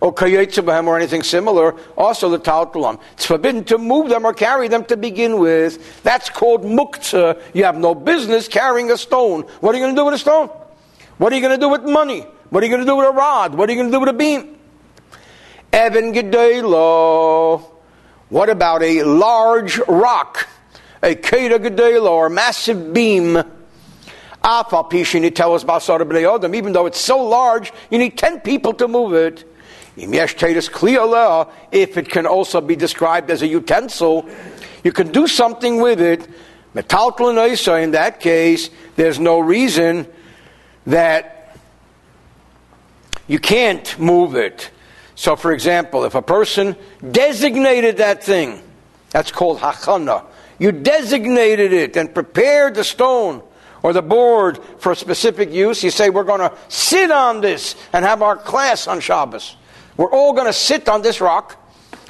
or 0.00 0.14
kayetzabahem 0.14 0.86
or 0.86 0.96
anything 0.96 1.22
similar, 1.22 1.76
also 1.96 2.30
the 2.30 2.38
taltalam. 2.38 2.98
It's 3.12 3.26
forbidden 3.26 3.64
to 3.64 3.78
move 3.78 4.08
them 4.08 4.24
or 4.24 4.32
carry 4.32 4.66
them 4.68 4.84
to 4.86 4.96
begin 4.96 5.38
with. 5.38 6.02
That's 6.02 6.30
called 6.30 6.62
muktzah. 6.62 7.40
You 7.54 7.64
have 7.64 7.76
no 7.76 7.94
business 7.94 8.48
carrying 8.48 8.90
a 8.90 8.96
stone. 8.96 9.42
What 9.60 9.74
are 9.74 9.78
you 9.78 9.84
going 9.84 9.94
to 9.94 10.00
do 10.00 10.06
with 10.06 10.14
a 10.14 10.18
stone? 10.18 10.48
What 11.18 11.32
are 11.32 11.36
you 11.36 11.42
going 11.42 11.58
to 11.58 11.60
do 11.60 11.68
with 11.68 11.84
money? 11.84 12.20
What 12.48 12.62
are 12.62 12.66
you 12.66 12.72
going 12.72 12.84
to 12.84 12.90
do 12.90 12.96
with 12.96 13.08
a 13.08 13.12
rod? 13.12 13.54
What 13.54 13.68
are 13.68 13.72
you 13.72 13.78
going 13.78 13.90
to 13.90 13.96
do 13.96 14.00
with 14.00 14.08
a 14.08 14.14
beam? 14.14 14.58
Evan 15.72 16.14
Gedelo. 16.14 17.62
What 18.30 18.48
about 18.48 18.82
a 18.82 19.02
large 19.02 19.78
rock? 19.86 20.48
A 21.02 21.14
Keda 21.14 21.58
Gedelo 21.58 22.10
or 22.10 22.28
massive 22.30 22.92
beam? 22.92 23.42
Even 24.42 25.22
though 26.72 26.86
it's 26.86 27.00
so 27.00 27.22
large, 27.22 27.72
you 27.90 27.98
need 27.98 28.16
10 28.16 28.40
people 28.40 28.72
to 28.74 28.88
move 28.88 29.12
it. 29.12 29.44
If 29.96 31.96
it 31.98 32.08
can 32.08 32.26
also 32.26 32.60
be 32.60 32.76
described 32.76 33.30
as 33.30 33.42
a 33.42 33.46
utensil, 33.46 34.28
you 34.82 34.92
can 34.92 35.12
do 35.12 35.26
something 35.26 35.80
with 35.80 36.00
it. 36.00 36.26
In 36.74 37.90
that 37.90 38.20
case, 38.20 38.70
there's 38.96 39.18
no 39.18 39.40
reason 39.40 40.06
that 40.86 41.58
you 43.28 43.38
can't 43.38 43.98
move 43.98 44.36
it. 44.36 44.70
So, 45.16 45.36
for 45.36 45.52
example, 45.52 46.04
if 46.04 46.14
a 46.14 46.22
person 46.22 46.76
designated 47.10 47.98
that 47.98 48.24
thing, 48.24 48.62
that's 49.10 49.30
called 49.30 49.58
hachana. 49.58 50.24
You 50.58 50.72
designated 50.72 51.74
it 51.74 51.96
and 51.96 52.14
prepared 52.14 52.74
the 52.74 52.84
stone 52.84 53.42
or 53.82 53.92
the 53.92 54.02
board 54.02 54.58
for 54.78 54.92
a 54.92 54.96
specific 54.96 55.50
use. 55.50 55.82
You 55.82 55.90
say, 55.90 56.10
We're 56.10 56.24
going 56.24 56.40
to 56.40 56.52
sit 56.68 57.10
on 57.10 57.40
this 57.40 57.76
and 57.92 58.04
have 58.04 58.22
our 58.22 58.36
class 58.36 58.86
on 58.86 59.00
Shabbos. 59.00 59.56
We're 59.96 60.10
all 60.10 60.32
going 60.32 60.46
to 60.46 60.52
sit 60.52 60.88
on 60.88 61.02
this 61.02 61.20
rock. 61.20 61.56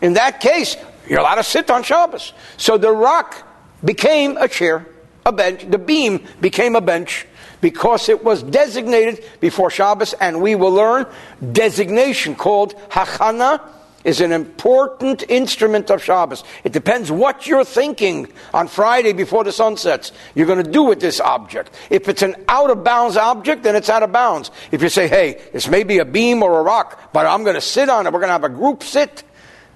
In 0.03 0.15
that 0.15 0.41
case, 0.41 0.77
you're 1.09 1.21
allowed 1.21 1.37
to 1.37 1.45
sit 1.45 1.71
on 1.71 1.83
Shabbos. 1.83 2.33
So 2.57 2.79
the 2.79 2.93
rock 2.93 3.47
became 3.85 4.37
a 4.37 4.49
chair, 4.49 4.87
a 5.27 5.33
bench. 5.33 5.69
The 5.69 5.79
beam 5.79 6.27
became 6.41 6.77
a 6.77 6.81
bench 6.81 7.27
because 7.61 8.09
it 8.09 8.25
was 8.25 8.43
designated 8.43 9.25
before 9.41 9.71
Shabbos, 9.71 10.15
and 10.15 10.41
we 10.41 10.55
will 10.55 10.73
learn 10.73 11.07
designation 11.53 12.35
called 12.35 12.75
hachana 12.91 13.61
is 14.05 14.21
an 14.21 14.33
important 14.33 15.25
instrument 15.29 15.91
of 15.91 16.03
Shabbos. 16.03 16.43
It 16.65 16.73
depends 16.73 17.11
what 17.11 17.47
you're 17.47 17.65
thinking 17.65 18.33
on 18.55 18.69
Friday 18.69 19.13
before 19.13 19.45
the 19.45 19.53
sun 19.53 19.77
sets. 19.77 20.13
You're 20.35 20.47
going 20.47 20.65
to 20.65 20.71
do 20.71 20.83
with 20.85 21.01
this 21.01 21.21
object. 21.21 21.75
If 21.91 22.09
it's 22.09 22.23
an 22.23 22.37
out 22.49 22.71
of 22.71 22.83
bounds 22.83 23.17
object, 23.17 23.63
then 23.63 23.77
it's 23.77 23.91
out 23.91 24.03
of 24.03 24.13
bounds. 24.13 24.51
If 24.71 24.83
you 24.83 24.89
say, 24.89 25.07
hey, 25.07 25.41
this 25.53 25.69
may 25.69 25.83
be 25.85 25.99
a 25.99 26.05
beam 26.05 26.43
or 26.43 26.59
a 26.59 26.63
rock, 26.63 27.13
but 27.13 27.27
I'm 27.27 27.45
going 27.45 27.57
to 27.57 27.61
sit 27.61 27.89
on 27.89 28.07
it, 28.07 28.13
we're 28.13 28.21
going 28.21 28.29
to 28.29 28.33
have 28.33 28.45
a 28.45 28.49
group 28.49 28.83
sit, 28.83 29.23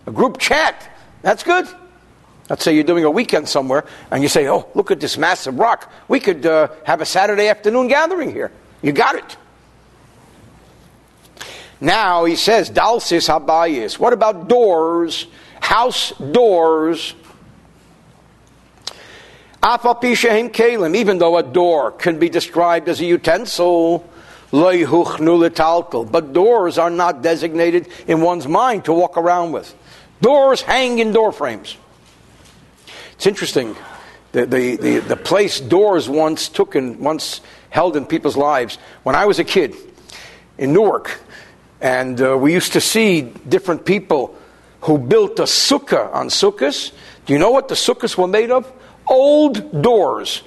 a 0.06 0.10
group 0.10 0.38
chat, 0.38 0.90
that's 1.22 1.42
good. 1.42 1.66
Let's 2.50 2.62
say 2.62 2.74
you're 2.74 2.84
doing 2.84 3.04
a 3.04 3.10
weekend 3.10 3.48
somewhere 3.48 3.86
and 4.10 4.22
you 4.22 4.28
say, 4.28 4.48
oh, 4.48 4.68
look 4.74 4.90
at 4.90 5.00
this 5.00 5.16
massive 5.16 5.58
rock. 5.58 5.90
We 6.08 6.20
could 6.20 6.44
uh, 6.44 6.68
have 6.84 7.00
a 7.00 7.06
Saturday 7.06 7.48
afternoon 7.48 7.88
gathering 7.88 8.30
here. 8.30 8.52
You 8.82 8.92
got 8.92 9.14
it. 9.14 9.36
Now 11.80 12.24
he 12.24 12.36
says, 12.36 12.70
Dalsis 12.70 13.28
habayis. 13.28 13.98
What 13.98 14.12
about 14.12 14.48
doors? 14.48 15.26
House 15.60 16.12
doors. 16.18 17.14
Kalim, 19.62 20.94
even 20.94 21.18
though 21.18 21.38
a 21.38 21.42
door 21.42 21.92
can 21.92 22.18
be 22.18 22.28
described 22.28 22.88
as 22.88 23.00
a 23.00 23.06
utensil, 23.06 24.06
but 24.50 26.32
doors 26.32 26.78
are 26.78 26.90
not 26.90 27.22
designated 27.22 27.88
in 28.06 28.20
one's 28.20 28.46
mind 28.46 28.84
to 28.84 28.92
walk 28.92 29.16
around 29.16 29.52
with. 29.52 29.74
Doors 30.20 30.62
hang 30.62 30.98
in 30.98 31.12
door 31.12 31.32
frames. 31.32 31.76
It's 33.14 33.26
interesting. 33.26 33.74
The, 34.32 34.46
the, 34.46 34.76
the, 34.76 34.98
the 34.98 35.16
place 35.16 35.60
doors 35.60 36.08
once 36.08 36.48
took 36.48 36.74
and 36.74 36.98
once 36.98 37.40
held 37.70 37.96
in 37.96 38.04
people's 38.04 38.36
lives. 38.36 38.78
When 39.02 39.16
I 39.16 39.26
was 39.26 39.38
a 39.38 39.44
kid 39.44 39.74
in 40.58 40.72
Newark, 40.72 41.20
and 41.84 42.18
uh, 42.22 42.34
we 42.36 42.54
used 42.54 42.72
to 42.72 42.80
see 42.80 43.20
different 43.20 43.84
people 43.84 44.34
who 44.80 44.96
built 44.96 45.38
a 45.38 45.42
sukkah 45.42 46.12
on 46.14 46.28
sukkahs. 46.28 46.92
Do 47.26 47.34
you 47.34 47.38
know 47.38 47.50
what 47.50 47.68
the 47.68 47.74
sukkahs 47.74 48.16
were 48.16 48.26
made 48.26 48.50
of? 48.50 48.72
Old 49.06 49.82
doors. 49.82 50.42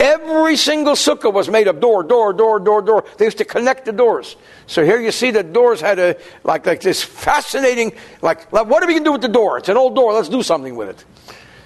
Every 0.00 0.56
single 0.56 0.94
sukkah 0.94 1.30
was 1.30 1.50
made 1.50 1.68
of 1.68 1.80
door, 1.80 2.02
door, 2.04 2.32
door, 2.32 2.58
door, 2.58 2.80
door. 2.80 3.04
They 3.18 3.26
used 3.26 3.36
to 3.36 3.44
connect 3.44 3.84
the 3.84 3.92
doors. 3.92 4.36
So 4.66 4.82
here 4.82 4.98
you 4.98 5.12
see 5.12 5.30
the 5.30 5.42
doors 5.42 5.82
had 5.82 5.98
a 5.98 6.16
like 6.42 6.64
like 6.64 6.80
this 6.80 7.02
fascinating 7.02 7.92
like, 8.22 8.50
like 8.50 8.66
what 8.66 8.82
are 8.82 8.86
we 8.86 8.94
going 8.94 9.04
to 9.04 9.08
do 9.08 9.12
with 9.12 9.22
the 9.22 9.28
door? 9.28 9.58
It's 9.58 9.68
an 9.68 9.76
old 9.76 9.94
door. 9.94 10.14
Let's 10.14 10.30
do 10.30 10.42
something 10.42 10.74
with 10.74 10.88
it. 10.88 11.04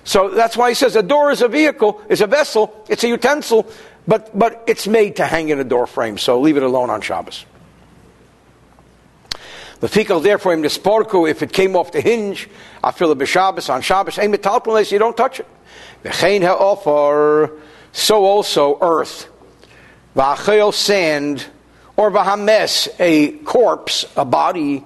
So 0.02 0.30
that's 0.30 0.56
why 0.56 0.70
he 0.70 0.74
says 0.74 0.96
a 0.96 1.02
door 1.02 1.30
is 1.30 1.42
a 1.42 1.48
vehicle, 1.48 2.02
is 2.08 2.22
a 2.22 2.26
vessel, 2.26 2.84
it's 2.88 3.04
a 3.04 3.08
utensil, 3.08 3.70
but 4.08 4.36
but 4.36 4.64
it's 4.66 4.88
made 4.88 5.14
to 5.16 5.26
hang 5.26 5.50
in 5.50 5.60
a 5.60 5.64
door 5.64 5.86
frame. 5.86 6.18
So 6.18 6.40
leave 6.40 6.56
it 6.56 6.64
alone 6.64 6.90
on 6.90 7.00
Shabbos. 7.02 7.46
The 9.82 9.88
fikal 9.88 10.22
therefore 10.22 10.52
him 10.52 10.62
sporku 10.68 11.28
if 11.28 11.42
it 11.42 11.52
came 11.52 11.74
off 11.74 11.90
the 11.90 12.00
hinge, 12.00 12.48
it 12.84 13.18
b'Shabbos 13.18 13.68
on 13.68 13.82
Shabbos, 13.82 14.16
ain't 14.16 14.32
metalpon 14.32 14.92
you 14.92 14.98
don't 15.00 15.16
touch 15.16 15.40
it. 15.40 15.46
V'chein 16.04 16.42
ha'ofar, 16.42 17.50
so 17.90 18.24
also 18.24 18.78
earth, 18.80 19.28
v'achel 20.14 20.72
sand, 20.72 21.44
or 21.96 22.12
v'hames, 22.12 22.94
a 23.00 23.32
corpse, 23.38 24.04
a 24.14 24.24
body, 24.24 24.84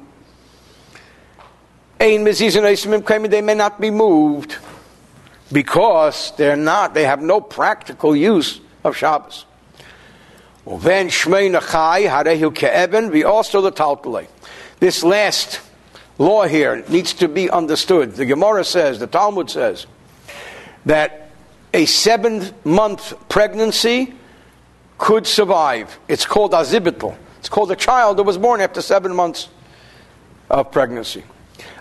ein 2.00 2.24
mezizan 2.24 3.28
they 3.28 3.42
may 3.42 3.54
not 3.54 3.78
be 3.78 3.90
moved 3.90 4.56
because 5.52 6.32
they're 6.38 6.56
not, 6.56 6.94
they 6.94 7.04
have 7.04 7.20
no 7.20 7.42
practical 7.42 8.16
use 8.16 8.62
of 8.82 8.96
Shabbos. 8.96 9.44
Uven 10.66 11.08
shmei 11.08 11.54
nachai 11.54 12.08
harehu 12.08 12.50
ke'eben, 12.50 13.12
we 13.12 13.24
also 13.24 13.60
the 13.60 13.70
talpulei. 13.70 14.26
This 14.78 15.02
last 15.02 15.60
law 16.18 16.46
here 16.46 16.84
needs 16.88 17.14
to 17.14 17.28
be 17.28 17.50
understood. 17.50 18.12
The 18.14 18.26
Gemara 18.26 18.64
says, 18.64 18.98
the 18.98 19.06
Talmud 19.06 19.50
says, 19.50 19.86
that 20.84 21.30
a 21.72 21.86
seven 21.86 22.54
month 22.64 23.14
pregnancy 23.28 24.14
could 24.98 25.26
survive. 25.26 25.98
It's 26.08 26.24
called 26.24 26.52
azibital. 26.52 27.16
It's 27.38 27.48
called 27.48 27.70
a 27.70 27.76
child 27.76 28.16
that 28.16 28.22
was 28.22 28.38
born 28.38 28.60
after 28.60 28.80
seven 28.82 29.14
months 29.14 29.48
of 30.50 30.70
pregnancy. 30.72 31.24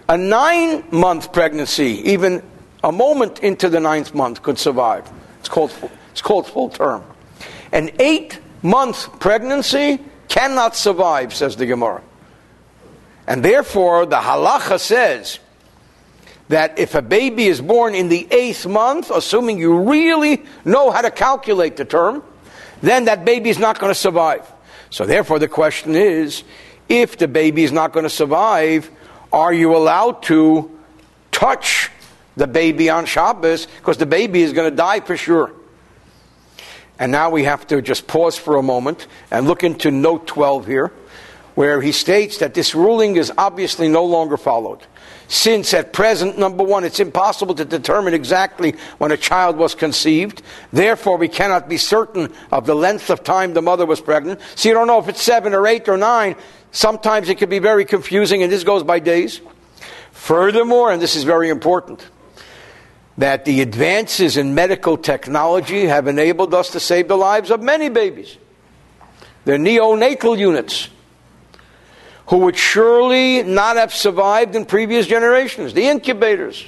A 0.07 0.17
nine 0.17 0.83
month 0.91 1.33
pregnancy, 1.33 2.01
even 2.09 2.43
a 2.83 2.91
moment 2.91 3.39
into 3.39 3.69
the 3.69 3.79
ninth 3.79 4.13
month, 4.13 4.43
could 4.43 4.59
survive. 4.59 5.09
It's 5.39 5.49
called, 5.49 5.73
it's 6.11 6.21
called 6.21 6.47
full 6.47 6.69
term. 6.69 7.03
An 7.71 7.89
eight 7.99 8.39
month 8.61 9.19
pregnancy 9.19 9.99
cannot 10.27 10.75
survive, 10.75 11.33
says 11.33 11.55
the 11.55 11.65
Gemara. 11.65 12.01
And 13.27 13.43
therefore, 13.43 14.05
the 14.05 14.17
halacha 14.17 14.79
says 14.79 15.39
that 16.49 16.77
if 16.77 16.93
a 16.93 17.01
baby 17.01 17.45
is 17.45 17.59
born 17.59 17.95
in 17.95 18.09
the 18.09 18.27
eighth 18.31 18.67
month, 18.67 19.09
assuming 19.09 19.57
you 19.57 19.79
really 19.79 20.43
know 20.63 20.91
how 20.91 21.01
to 21.01 21.09
calculate 21.09 21.75
the 21.77 21.85
term, 21.85 22.23
then 22.81 23.05
that 23.05 23.25
baby 23.25 23.49
is 23.49 23.57
not 23.57 23.79
going 23.79 23.89
to 23.89 23.99
survive. 23.99 24.51
So, 24.91 25.05
therefore, 25.05 25.39
the 25.39 25.47
question 25.47 25.95
is 25.95 26.43
if 26.87 27.17
the 27.17 27.27
baby 27.27 27.63
is 27.63 27.71
not 27.71 27.93
going 27.93 28.03
to 28.03 28.09
survive, 28.09 28.91
are 29.33 29.53
you 29.53 29.75
allowed 29.75 30.21
to 30.23 30.71
touch 31.31 31.89
the 32.37 32.47
baby 32.47 32.89
on 32.89 33.07
Shabbos? 33.07 33.65
Because 33.65 33.97
the 33.97 34.05
baby 34.05 34.43
is 34.43 34.53
going 34.53 34.69
to 34.69 34.75
die 34.75 34.99
for 34.99 35.17
sure. 35.17 35.51
And 36.99 37.11
now 37.11 37.29
we 37.31 37.43
have 37.43 37.65
to 37.67 37.81
just 37.81 38.07
pause 38.07 38.37
for 38.37 38.55
a 38.55 38.63
moment 38.63 39.07
and 39.31 39.47
look 39.47 39.63
into 39.63 39.91
note 39.91 40.27
12 40.27 40.67
here 40.67 40.93
where 41.55 41.81
he 41.81 41.91
states 41.91 42.37
that 42.37 42.53
this 42.53 42.75
ruling 42.75 43.15
is 43.15 43.31
obviously 43.37 43.87
no 43.87 44.05
longer 44.05 44.37
followed. 44.37 44.79
Since 45.27 45.73
at 45.73 45.91
present, 45.91 46.37
number 46.37 46.63
one, 46.63 46.83
it's 46.83 46.99
impossible 46.99 47.55
to 47.55 47.65
determine 47.65 48.13
exactly 48.13 48.75
when 48.99 49.11
a 49.11 49.17
child 49.17 49.57
was 49.57 49.73
conceived. 49.73 50.43
Therefore, 50.71 51.17
we 51.17 51.27
cannot 51.27 51.67
be 51.67 51.77
certain 51.77 52.31
of 52.51 52.67
the 52.67 52.75
length 52.75 53.09
of 53.09 53.23
time 53.23 53.53
the 53.53 53.61
mother 53.61 53.85
was 53.85 54.01
pregnant. 54.01 54.39
So 54.55 54.69
you 54.69 54.75
don't 54.75 54.85
know 54.85 54.99
if 54.99 55.07
it's 55.07 55.23
seven 55.23 55.53
or 55.53 55.65
eight 55.65 55.89
or 55.89 55.97
nine. 55.97 56.35
Sometimes 56.71 57.29
it 57.29 57.39
can 57.39 57.49
be 57.49 57.59
very 57.59 57.85
confusing, 57.85 58.43
and 58.43 58.51
this 58.51 58.63
goes 58.63 58.83
by 58.83 58.99
days. 58.99 59.41
Furthermore, 60.11 60.91
and 60.91 61.01
this 61.01 61.15
is 61.15 61.23
very 61.23 61.49
important, 61.49 62.07
that 63.17 63.45
the 63.45 63.61
advances 63.61 64.37
in 64.37 64.53
medical 64.53 64.97
technology 64.97 65.85
have 65.85 66.07
enabled 66.07 66.53
us 66.53 66.71
to 66.71 66.79
save 66.79 67.07
the 67.07 67.17
lives 67.17 67.49
of 67.49 67.61
many 67.63 67.89
babies. 67.89 68.37
The 69.45 69.53
neonatal 69.53 70.37
units, 70.37 70.89
who 72.27 72.37
would 72.37 72.57
surely 72.57 73.43
not 73.43 73.77
have 73.77 73.93
survived 73.93 74.55
in 74.55 74.65
previous 74.65 75.07
generations, 75.07 75.73
the 75.73 75.85
incubators. 75.85 76.65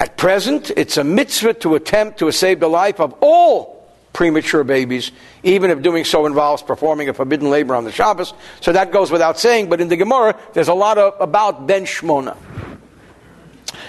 At 0.00 0.16
present, 0.16 0.70
it's 0.76 0.96
a 0.96 1.04
mitzvah 1.04 1.54
to 1.54 1.74
attempt 1.74 2.18
to 2.18 2.30
save 2.32 2.60
the 2.60 2.68
life 2.68 3.00
of 3.00 3.14
all 3.20 3.74
premature 4.12 4.64
babies, 4.64 5.12
even 5.42 5.70
if 5.70 5.82
doing 5.82 6.04
so 6.04 6.24
involves 6.24 6.62
performing 6.62 7.08
a 7.08 7.14
forbidden 7.14 7.50
labor 7.50 7.74
on 7.74 7.84
the 7.84 7.92
Shabbos. 7.92 8.32
So 8.60 8.72
that 8.72 8.92
goes 8.92 9.10
without 9.10 9.38
saying, 9.38 9.68
but 9.68 9.80
in 9.80 9.88
the 9.88 9.96
Gemara, 9.96 10.38
there's 10.54 10.68
a 10.68 10.74
lot 10.74 10.98
of, 10.98 11.14
about 11.20 11.66
Ben 11.66 11.84
Shmona. 11.84 12.36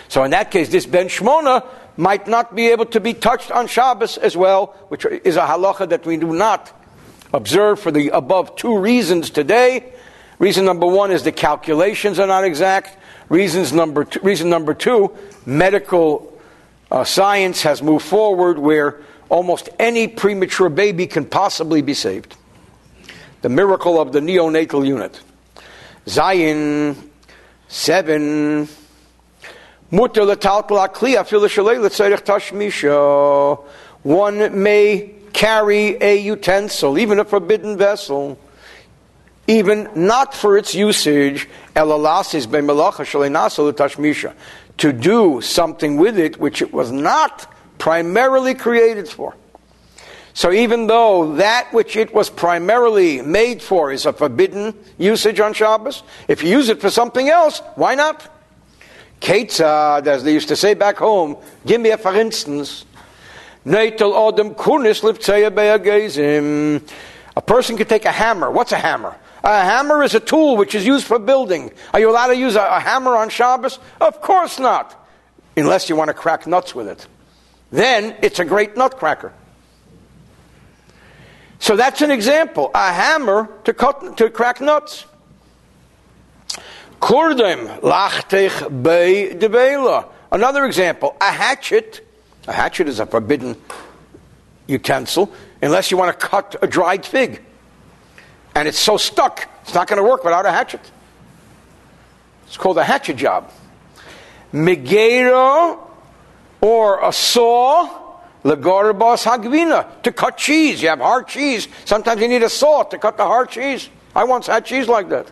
So 0.07 0.23
in 0.23 0.31
that 0.31 0.51
case, 0.51 0.69
this 0.69 0.85
Ben 0.85 1.07
Shmona 1.07 1.65
might 1.97 2.27
not 2.27 2.55
be 2.55 2.67
able 2.67 2.85
to 2.87 2.99
be 2.99 3.13
touched 3.13 3.51
on 3.51 3.67
Shabbos 3.67 4.17
as 4.17 4.35
well, 4.35 4.67
which 4.89 5.05
is 5.05 5.37
a 5.37 5.41
halacha 5.41 5.89
that 5.89 6.05
we 6.05 6.17
do 6.17 6.33
not 6.33 6.71
observe 7.33 7.79
for 7.79 7.91
the 7.91 8.09
above 8.09 8.55
two 8.55 8.77
reasons 8.77 9.29
today. 9.29 9.93
Reason 10.39 10.65
number 10.65 10.85
one 10.85 11.11
is 11.11 11.23
the 11.23 11.31
calculations 11.31 12.19
are 12.19 12.27
not 12.27 12.43
exact. 12.43 12.97
Reasons 13.29 13.71
number 13.73 14.03
two, 14.03 14.19
reason 14.21 14.49
number 14.49 14.73
two, 14.73 15.15
medical 15.45 16.37
uh, 16.91 17.03
science 17.03 17.61
has 17.63 17.81
moved 17.81 18.05
forward 18.05 18.59
where 18.59 19.01
almost 19.29 19.69
any 19.79 20.07
premature 20.07 20.69
baby 20.69 21.07
can 21.07 21.25
possibly 21.25 21.81
be 21.81 21.93
saved. 21.93 22.35
The 23.41 23.49
miracle 23.49 23.99
of 23.99 24.11
the 24.11 24.19
neonatal 24.19 24.85
unit. 24.85 25.19
Zayin 26.05 26.95
7. 27.67 28.67
One 34.03 34.63
may 34.63 35.11
carry 35.33 35.97
a 36.01 36.17
utensil, 36.17 36.97
even 36.97 37.19
a 37.19 37.25
forbidden 37.25 37.77
vessel, 37.77 38.39
even 39.47 39.89
not 39.95 40.33
for 40.33 40.57
its 40.57 40.73
usage, 40.73 41.47
to 44.77 44.91
do 44.91 45.39
something 45.41 45.97
with 45.97 46.19
it 46.19 46.39
which 46.39 46.61
it 46.61 46.73
was 46.73 46.91
not 46.91 47.51
primarily 47.77 48.55
created 48.55 49.07
for. 49.07 49.35
So 50.33 50.51
even 50.51 50.87
though 50.87 51.35
that 51.35 51.71
which 51.71 51.95
it 51.95 52.13
was 52.13 52.29
primarily 52.29 53.21
made 53.21 53.61
for 53.61 53.93
is 53.93 54.05
a 54.05 54.11
forbidden 54.11 54.73
usage 54.97 55.39
on 55.39 55.53
Shabbos, 55.53 56.03
if 56.27 56.43
you 56.43 56.49
use 56.49 56.67
it 56.67 56.81
for 56.81 56.89
something 56.89 57.29
else, 57.29 57.61
why 57.75 57.95
not? 57.95 58.29
Ketzad, 59.21 60.07
as 60.07 60.25
they 60.25 60.33
used 60.33 60.49
to 60.49 60.57
say 60.57 60.73
back 60.73 60.97
home, 60.97 61.37
give 61.65 61.79
me 61.79 61.91
a 61.91 61.97
for 61.97 62.13
instance. 62.13 62.83
A 63.65 63.91
person 67.45 67.77
could 67.77 67.89
take 67.89 68.05
a 68.05 68.11
hammer. 68.11 68.51
What's 68.51 68.73
a 68.73 68.77
hammer? 68.77 69.15
A 69.45 69.63
hammer 69.63 70.01
is 70.01 70.15
a 70.15 70.19
tool 70.19 70.57
which 70.57 70.73
is 70.73 70.83
used 70.83 71.05
for 71.05 71.19
building. 71.19 71.71
Are 71.93 71.99
you 71.99 72.09
allowed 72.09 72.27
to 72.27 72.35
use 72.35 72.55
a, 72.55 72.63
a 72.63 72.79
hammer 72.79 73.15
on 73.15 73.29
Shabbos? 73.29 73.77
Of 74.01 74.19
course 74.19 74.57
not, 74.57 75.07
unless 75.55 75.87
you 75.87 75.95
want 75.95 76.07
to 76.07 76.15
crack 76.15 76.47
nuts 76.47 76.73
with 76.73 76.87
it. 76.87 77.05
Then 77.69 78.15
it's 78.23 78.39
a 78.39 78.45
great 78.45 78.75
nutcracker. 78.75 79.31
So 81.59 81.75
that's 81.75 82.01
an 82.01 82.09
example. 82.09 82.71
A 82.73 82.91
hammer 82.91 83.47
to 83.65 83.73
cut 83.73 84.17
to 84.17 84.31
crack 84.31 84.61
nuts. 84.61 85.05
Kurdem 86.99 87.81
lachtech 87.81 88.83
bei 88.83 89.35
debela. 89.35 90.07
Another 90.31 90.65
example, 90.65 91.15
a 91.21 91.31
hatchet. 91.31 92.01
A 92.47 92.51
hatchet 92.51 92.87
is 92.87 92.99
a 92.99 93.05
forbidden 93.05 93.55
utensil 94.65 95.31
unless 95.61 95.91
you 95.91 95.97
want 95.97 96.19
to 96.19 96.27
cut 96.27 96.55
a 96.63 96.67
dried 96.67 97.05
fig. 97.05 97.44
And 98.55 98.67
it's 98.67 98.79
so 98.79 98.97
stuck, 98.97 99.47
it's 99.63 99.73
not 99.73 99.87
going 99.87 100.01
to 100.01 100.07
work 100.07 100.23
without 100.23 100.45
a 100.45 100.51
hatchet. 100.51 100.79
It's 102.47 102.57
called 102.57 102.77
a 102.77 102.83
hatchet 102.83 103.17
job. 103.17 103.51
Megera 104.53 105.77
or 106.61 107.03
a 107.03 107.11
saw, 107.11 108.17
legarbas 108.43 109.25
hagvina, 109.25 110.01
to 110.03 110.11
cut 110.11 110.37
cheese. 110.37 110.81
You 110.81 110.89
have 110.89 110.99
hard 110.99 111.27
cheese. 111.27 111.67
Sometimes 111.83 112.21
you 112.21 112.29
need 112.29 112.43
a 112.43 112.49
saw 112.49 112.83
to 112.83 112.97
cut 112.97 113.17
the 113.17 113.25
hard 113.25 113.49
cheese. 113.49 113.89
I 114.15 114.23
once 114.23 114.47
had 114.47 114.65
cheese 114.65 114.87
like 114.87 115.09
that. 115.09 115.29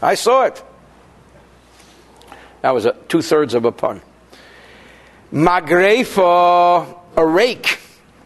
I 0.00 0.14
saw 0.14 0.44
it. 0.44 0.62
That 2.60 2.72
was 2.72 2.86
two 3.08 3.22
thirds 3.22 3.54
of 3.54 3.64
a 3.64 3.72
pun. 3.72 4.00
Magrefa, 5.32 6.96
a 7.16 7.26
rake. 7.26 7.80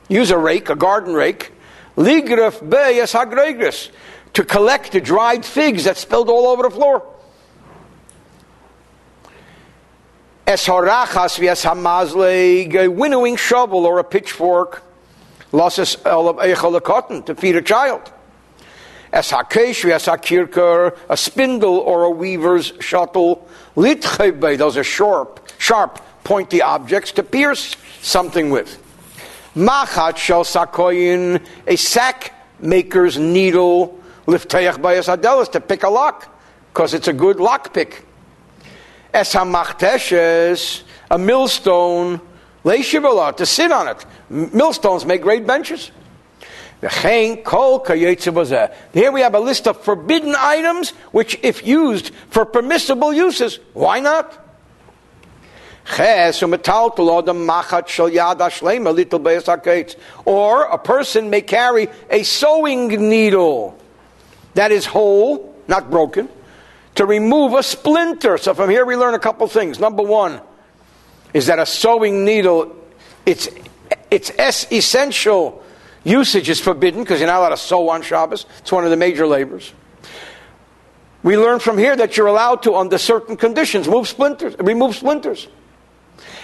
Use 0.08 0.30
a 0.30 0.38
rake, 0.38 0.68
a 0.68 0.76
garden 0.76 1.14
rake. 1.14 1.52
Ligraf 1.96 2.60
beyas 2.60 3.14
hagregris, 3.14 3.90
to 4.36 4.44
collect 4.44 4.92
the 4.92 5.00
dried 5.00 5.46
figs 5.46 5.84
that 5.84 5.96
spilled 5.96 6.28
all 6.28 6.48
over 6.48 6.64
the 6.64 6.70
floor. 6.70 7.02
Es 10.46 10.66
horachas 10.66 11.38
vias 11.38 11.64
hamazle, 11.64 12.74
a 12.74 12.86
winnowing 12.88 13.36
shovel 13.36 13.86
or 13.86 13.98
a 13.98 14.04
pitchfork. 14.04 14.82
lasses 15.52 15.96
Losses 16.04 16.64
of 16.74 16.84
cotton 16.84 17.22
to 17.22 17.34
feed 17.34 17.56
a 17.56 17.62
child. 17.62 18.12
Es 19.10 19.32
hakesh 19.32 19.86
hakirker, 20.04 20.94
a 21.08 21.16
spindle 21.16 21.78
or 21.78 22.02
a 22.02 22.10
weaver's 22.10 22.74
shuttle. 22.78 23.48
Litchebe, 23.74 24.58
those 24.58 24.76
are 24.76 24.84
sharp, 24.84 25.48
sharp, 25.56 25.98
pointy 26.24 26.60
objects 26.60 27.10
to 27.12 27.22
pierce 27.22 27.74
something 28.02 28.50
with. 28.50 28.82
Machat 29.56 30.18
shel 30.18 30.44
sakoyin, 30.44 31.42
a 31.66 31.76
sack 31.76 32.34
maker's 32.60 33.16
needle, 33.16 33.98
lifteach 34.26 34.78
bayas 34.78 35.08
adelis, 35.14 35.50
to 35.52 35.60
pick 35.60 35.82
a 35.82 35.88
lock, 35.88 36.28
because 36.72 36.94
it's 36.94 37.08
a 37.08 37.12
good 37.12 37.40
lock 37.40 37.72
pick. 37.72 38.04
Es 39.12 39.34
hamachteshes, 39.34 40.82
a 41.10 41.18
millstone, 41.18 42.20
leishivala, 42.64 43.36
to 43.36 43.46
sit 43.46 43.72
on 43.72 43.88
it. 43.88 44.04
Millstones 44.28 45.06
make 45.06 45.22
great 45.22 45.46
benches. 45.46 45.90
Here 46.80 46.90
we 49.10 49.20
have 49.22 49.34
a 49.34 49.40
list 49.40 49.66
of 49.66 49.80
forbidden 49.80 50.34
items 50.36 50.90
which, 51.10 51.38
if 51.42 51.66
used 51.66 52.10
for 52.28 52.44
permissible 52.44 53.14
uses, 53.14 53.58
why 53.72 54.00
not? 54.00 54.42
Or 60.24 60.64
a 60.64 60.78
person 60.78 61.30
may 61.30 61.40
carry 61.40 61.88
a 62.10 62.22
sewing 62.24 62.88
needle 63.08 63.78
that 64.56 64.72
is 64.72 64.84
whole, 64.84 65.54
not 65.68 65.90
broken, 65.90 66.28
to 66.96 67.06
remove 67.06 67.54
a 67.54 67.62
splinter. 67.62 68.36
So 68.36 68.52
from 68.52 68.68
here 68.68 68.84
we 68.84 68.96
learn 68.96 69.14
a 69.14 69.18
couple 69.18 69.46
things. 69.48 69.78
Number 69.78 70.02
one 70.02 70.40
is 71.32 71.46
that 71.46 71.58
a 71.58 71.66
sewing 71.66 72.24
needle, 72.24 72.76
its, 73.24 73.48
its 74.10 74.30
essential 74.70 75.62
Usage 76.06 76.48
is 76.48 76.60
forbidden 76.60 77.02
because 77.02 77.18
you're 77.18 77.26
not 77.26 77.40
allowed 77.40 77.48
to 77.48 77.56
sew 77.56 77.88
on 77.88 78.00
Shabbos. 78.00 78.46
It's 78.60 78.70
one 78.70 78.84
of 78.84 78.90
the 78.90 78.96
major 78.96 79.26
labors. 79.26 79.72
We 81.24 81.36
learn 81.36 81.58
from 81.58 81.78
here 81.78 81.96
that 81.96 82.16
you're 82.16 82.28
allowed 82.28 82.62
to, 82.62 82.76
under 82.76 82.96
certain 82.96 83.36
conditions, 83.36 83.88
move 83.88 84.06
splinters, 84.06 84.54
remove 84.60 84.94
splinters. 84.94 85.48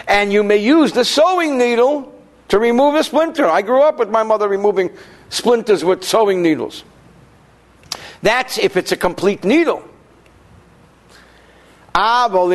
And 0.09 0.33
you 0.33 0.42
may 0.42 0.57
use 0.57 0.90
the 0.90 1.05
sewing 1.05 1.59
needle 1.59 2.12
to 2.48 2.59
remove 2.59 2.96
a 2.96 3.05
splinter. 3.05 3.46
I 3.46 3.62
grew 3.62 3.83
up 3.83 4.01
with 4.01 4.11
my 4.11 4.25
mother 4.25 4.48
removing 4.48 4.90
splinters 5.29 5.85
with 5.85 6.03
sewing 6.03 6.42
needles. 6.42 6.83
That's 8.22 8.58
if 8.58 8.76
it's 8.76 8.92
a 8.92 8.96
complete 8.96 9.44
needle. 9.44 9.82
However, 11.94 12.52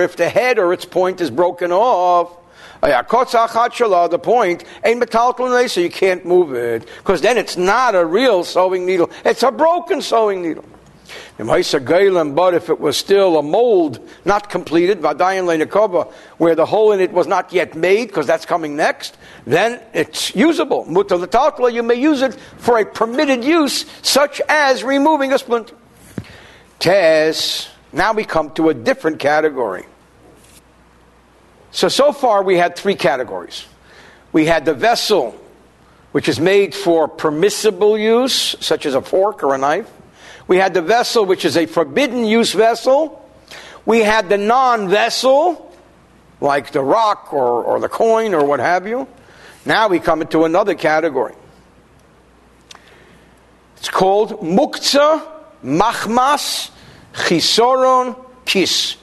if 0.00 0.16
the 0.16 0.28
head 0.28 0.58
or 0.58 0.72
its 0.72 0.84
point 0.84 1.20
is 1.20 1.30
broken 1.30 1.72
off, 1.72 2.36
the 2.82 4.20
point 4.22 4.64
ain't 4.84 5.02
metaltal 5.02 5.68
so 5.68 5.80
you 5.80 5.90
can't 5.90 6.26
move 6.26 6.54
it 6.54 6.86
because 6.98 7.22
then 7.22 7.38
it's 7.38 7.56
not 7.56 7.94
a 7.94 8.04
real 8.04 8.44
sewing 8.44 8.84
needle; 8.84 9.10
it's 9.24 9.42
a 9.42 9.50
broken 9.50 10.02
sewing 10.02 10.42
needle. 10.42 10.64
But 11.38 12.54
if 12.54 12.70
it 12.70 12.80
was 12.80 12.96
still 12.96 13.38
a 13.38 13.42
mold 13.42 14.00
not 14.24 14.48
completed, 14.48 15.02
where 15.02 16.54
the 16.54 16.66
hole 16.66 16.92
in 16.92 17.00
it 17.00 17.12
was 17.12 17.26
not 17.26 17.52
yet 17.52 17.74
made, 17.74 18.08
because 18.08 18.26
that's 18.26 18.46
coming 18.46 18.74
next, 18.74 19.18
then 19.46 19.82
it's 19.92 20.34
usable. 20.34 20.86
You 20.88 21.82
may 21.82 21.94
use 21.96 22.22
it 22.22 22.34
for 22.56 22.78
a 22.78 22.86
permitted 22.86 23.44
use, 23.44 23.84
such 24.00 24.40
as 24.48 24.82
removing 24.82 25.34
a 25.34 25.38
splinter. 25.38 25.74
Tess. 26.78 27.68
Now 27.92 28.12
we 28.12 28.24
come 28.24 28.50
to 28.52 28.70
a 28.70 28.74
different 28.74 29.18
category. 29.18 29.84
So, 31.70 31.88
so 31.88 32.12
far 32.12 32.42
we 32.42 32.56
had 32.56 32.76
three 32.76 32.94
categories. 32.94 33.66
We 34.32 34.46
had 34.46 34.64
the 34.64 34.74
vessel, 34.74 35.38
which 36.12 36.28
is 36.28 36.40
made 36.40 36.74
for 36.74 37.08
permissible 37.08 37.98
use, 37.98 38.56
such 38.60 38.86
as 38.86 38.94
a 38.94 39.02
fork 39.02 39.42
or 39.42 39.54
a 39.54 39.58
knife. 39.58 39.90
We 40.48 40.58
had 40.58 40.74
the 40.74 40.82
vessel, 40.82 41.24
which 41.26 41.44
is 41.44 41.56
a 41.56 41.66
forbidden 41.66 42.24
use 42.24 42.52
vessel, 42.52 43.22
We 43.84 44.00
had 44.00 44.28
the 44.28 44.38
non 44.38 44.88
vessel, 44.88 45.74
like 46.40 46.72
the 46.72 46.82
rock 46.82 47.32
or, 47.32 47.62
or 47.62 47.80
the 47.80 47.88
coin 47.88 48.34
or 48.34 48.44
what 48.44 48.60
have 48.60 48.86
you. 48.86 49.08
Now 49.64 49.88
we 49.88 49.98
come 49.98 50.22
into 50.22 50.44
another 50.44 50.74
category. 50.74 51.34
It's 53.76 53.88
called 53.88 54.40
muktzah, 54.40 55.26
machmas, 55.64 56.70
chisoron, 57.12 58.16
kis. 58.44 58.96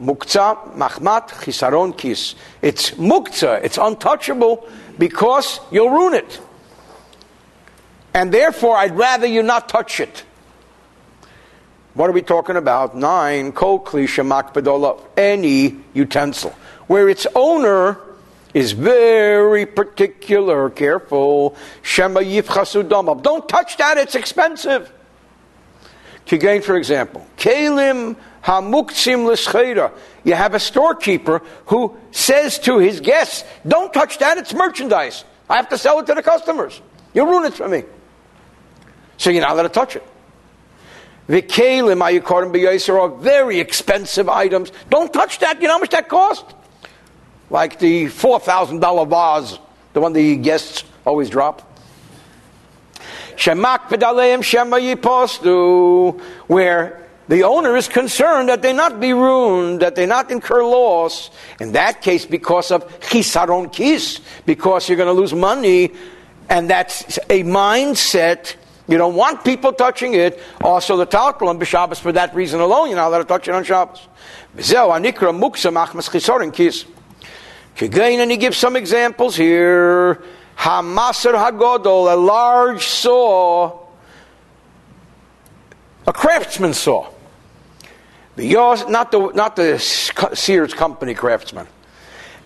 Muktzah, 0.00 0.74
machmat, 0.74 1.28
chisaron, 1.28 1.96
kis. 1.96 2.34
It's 2.60 2.92
muktzah, 2.92 3.62
it's 3.62 3.78
untouchable 3.78 4.66
because 4.98 5.60
you'll 5.70 5.90
ruin 5.90 6.14
it. 6.14 6.40
And 8.14 8.32
therefore, 8.32 8.76
I'd 8.76 8.96
rather 8.96 9.26
you 9.26 9.42
not 9.42 9.68
touch 9.68 10.00
it. 10.00 10.24
What 11.94 12.08
are 12.08 12.12
we 12.12 12.22
talking 12.22 12.56
about? 12.56 12.96
Nine, 12.96 13.52
kol 13.52 13.80
makbedola, 13.80 15.00
any 15.16 15.76
utensil, 15.92 16.50
where 16.86 17.08
its 17.08 17.26
owner 17.34 17.98
is 18.54 18.72
very 18.72 19.66
particular, 19.66 20.70
careful. 20.70 21.56
Shema 21.82 22.20
yifchasu 22.20 23.22
Don't 23.22 23.48
touch 23.48 23.76
that, 23.76 23.98
it's 23.98 24.14
expensive. 24.14 24.90
Kigain, 26.26 26.62
for 26.62 26.76
example, 26.76 27.26
kelim 27.36 28.16
hamuktzim 28.44 29.26
l'schera. 29.26 29.92
You 30.24 30.34
have 30.34 30.54
a 30.54 30.60
storekeeper 30.60 31.42
who 31.66 31.96
says 32.10 32.58
to 32.60 32.78
his 32.78 33.00
guests, 33.00 33.44
don't 33.66 33.92
touch 33.92 34.18
that, 34.18 34.38
it's 34.38 34.54
merchandise. 34.54 35.24
I 35.50 35.56
have 35.56 35.68
to 35.70 35.78
sell 35.78 35.98
it 35.98 36.06
to 36.06 36.14
the 36.14 36.22
customers. 36.22 36.80
You'll 37.12 37.26
ruin 37.26 37.44
it 37.44 37.54
for 37.54 37.68
me. 37.68 37.84
So 39.18 39.30
you're 39.30 39.42
not 39.42 39.50
allowed 39.50 39.64
to 39.64 39.68
touch 39.68 39.96
it. 39.96 40.04
The 40.04 40.06
kalim 40.06 40.10
ayukorim 40.10 40.10
b'yaser 40.12 41.11
are 41.11 41.11
very 43.20 43.60
expensive 43.60 44.28
items. 44.28 44.72
Don't 44.90 45.12
touch 45.12 45.38
that. 45.38 45.60
You 45.60 45.68
know 45.68 45.74
how 45.74 45.78
much 45.78 45.90
that 45.90 46.08
cost? 46.08 46.44
Like 47.50 47.78
the 47.78 48.08
four 48.08 48.40
thousand 48.40 48.80
dollar 48.80 49.06
vase, 49.06 49.58
the 49.92 50.00
one 50.00 50.12
the 50.12 50.36
guests 50.36 50.84
always 51.04 51.28
drop. 51.30 51.68
Shemak 53.36 53.88
pedaleim 53.88 54.42
shema 54.42 54.78
yipostu, 54.78 56.20
where 56.46 56.98
the 57.28 57.44
owner 57.44 57.76
is 57.76 57.88
concerned 57.88 58.48
that 58.48 58.62
they 58.62 58.72
not 58.72 59.00
be 59.00 59.12
ruined, 59.12 59.80
that 59.80 59.94
they 59.94 60.06
not 60.06 60.30
incur 60.30 60.64
loss. 60.64 61.30
In 61.60 61.72
that 61.72 62.02
case, 62.02 62.26
because 62.26 62.70
of 62.70 62.86
chisaron 63.00 63.72
kis, 63.72 64.20
because 64.44 64.88
you're 64.88 64.96
going 64.96 65.14
to 65.14 65.20
lose 65.20 65.32
money, 65.32 65.92
and 66.48 66.68
that's 66.68 67.18
a 67.30 67.42
mindset 67.44 68.56
you 68.92 68.98
don't 68.98 69.14
want 69.14 69.42
people 69.42 69.72
touching 69.72 70.12
it. 70.12 70.38
Also, 70.62 70.98
the 70.98 71.06
talkul 71.06 71.48
on 71.48 71.58
Shabbos 71.64 71.98
for 71.98 72.12
that 72.12 72.34
reason 72.34 72.60
alone. 72.60 72.88
You're 72.88 72.96
not 72.96 73.08
allowed 73.08 73.18
to 73.18 73.24
touch 73.24 73.48
it 73.48 73.54
on 73.54 73.64
Shabbos. 73.64 74.06
anikra 74.54 75.32
muktzah 75.32 75.72
machmas 75.72 76.10
chisaron 76.10 76.52
kis. 76.52 76.84
Again, 77.80 78.20
and 78.20 78.30
he 78.30 78.36
gives 78.36 78.58
some 78.58 78.76
examples 78.76 79.34
here. 79.34 80.22
Hamaser 80.58 81.32
hagodol, 81.32 82.12
a 82.12 82.16
large 82.16 82.84
saw, 82.84 83.80
a 86.06 86.12
craftsman 86.12 86.74
saw. 86.74 87.10
The 88.36 88.52
not 88.88 89.10
the 89.10 89.32
not 89.34 89.56
the 89.56 89.78
Sears 89.78 90.74
Company 90.74 91.14
craftsman. 91.14 91.66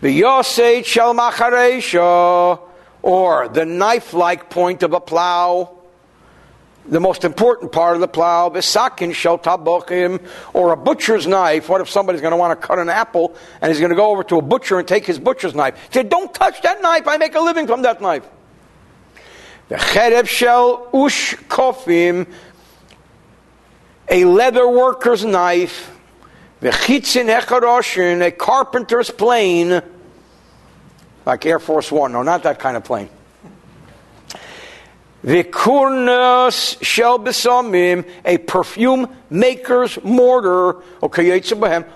The 0.00 0.20
Yosei 0.20 0.84
shel 0.84 2.70
or 3.02 3.48
the 3.48 3.64
knife-like 3.64 4.50
point 4.50 4.84
of 4.84 4.92
a 4.92 5.00
plow 5.00 5.75
the 6.88 7.00
most 7.00 7.24
important 7.24 7.72
part 7.72 7.94
of 7.94 8.00
the 8.00 8.08
plow, 8.08 8.48
bisakin 8.48 9.14
shel 9.14 9.38
tabochim, 9.38 10.24
or 10.52 10.72
a 10.72 10.76
butcher's 10.76 11.26
knife. 11.26 11.68
What 11.68 11.80
if 11.80 11.90
somebody's 11.90 12.20
going 12.20 12.32
to 12.32 12.36
want 12.36 12.60
to 12.60 12.66
cut 12.66 12.78
an 12.78 12.88
apple 12.88 13.34
and 13.60 13.70
he's 13.70 13.80
going 13.80 13.90
to 13.90 13.96
go 13.96 14.10
over 14.10 14.22
to 14.24 14.38
a 14.38 14.42
butcher 14.42 14.78
and 14.78 14.86
take 14.86 15.04
his 15.06 15.18
butcher's 15.18 15.54
knife? 15.54 15.76
He 15.88 15.94
said, 15.94 16.08
don't 16.08 16.32
touch 16.34 16.62
that 16.62 16.82
knife, 16.82 17.08
I 17.08 17.16
make 17.16 17.34
a 17.34 17.40
living 17.40 17.66
from 17.66 17.82
that 17.82 18.00
knife. 18.00 18.26
The 19.68 19.76
cherev 19.76 20.28
shel 20.28 20.88
ush 20.92 21.34
kofim, 21.48 22.28
a 24.08 24.24
leather 24.24 24.68
worker's 24.68 25.24
knife. 25.24 25.92
The 26.60 26.70
chitzin 26.70 27.28
echaroshin, 27.38 28.26
a 28.26 28.30
carpenter's 28.30 29.10
plane, 29.10 29.82
like 31.26 31.44
Air 31.44 31.58
Force 31.58 31.92
One. 31.92 32.12
No, 32.12 32.22
not 32.22 32.44
that 32.44 32.58
kind 32.58 32.78
of 32.78 32.84
plane. 32.84 33.10
Vikurnas 35.26 36.80
shel 36.84 37.18
besamim, 37.18 38.08
a 38.24 38.38
perfume 38.38 39.08
maker's 39.28 40.00
mortar, 40.04 40.80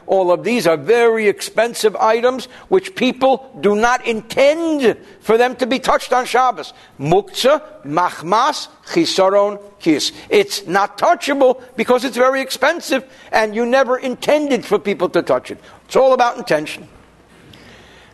all 0.07 0.33
of 0.33 0.43
these 0.43 0.67
are 0.67 0.77
very 0.77 1.29
expensive 1.29 1.95
items 1.95 2.47
which 2.69 2.97
people 2.97 3.57
do 3.61 3.77
not 3.77 4.05
intend 4.05 4.99
for 5.21 5.39
them 5.39 5.55
to 5.55 5.67
be 5.67 5.79
touched 5.79 6.13
on 6.13 6.27
Shabbos. 6.27 6.73
Muktzah, 6.99 7.85
machmas, 7.85 8.67
chisaron, 8.87 9.63
kis. 9.79 10.11
It's 10.29 10.67
not 10.67 10.99
touchable 10.99 11.63
because 11.77 12.05
it's 12.05 12.17
very 12.17 12.41
expensive 12.41 13.05
and 13.31 13.55
you 13.55 13.65
never 13.65 13.97
intended 13.97 14.65
for 14.65 14.77
people 14.77 15.09
to 15.11 15.23
touch 15.23 15.53
it. 15.53 15.61
It's 15.85 15.95
all 15.95 16.15
about 16.15 16.37
intention. 16.37 16.89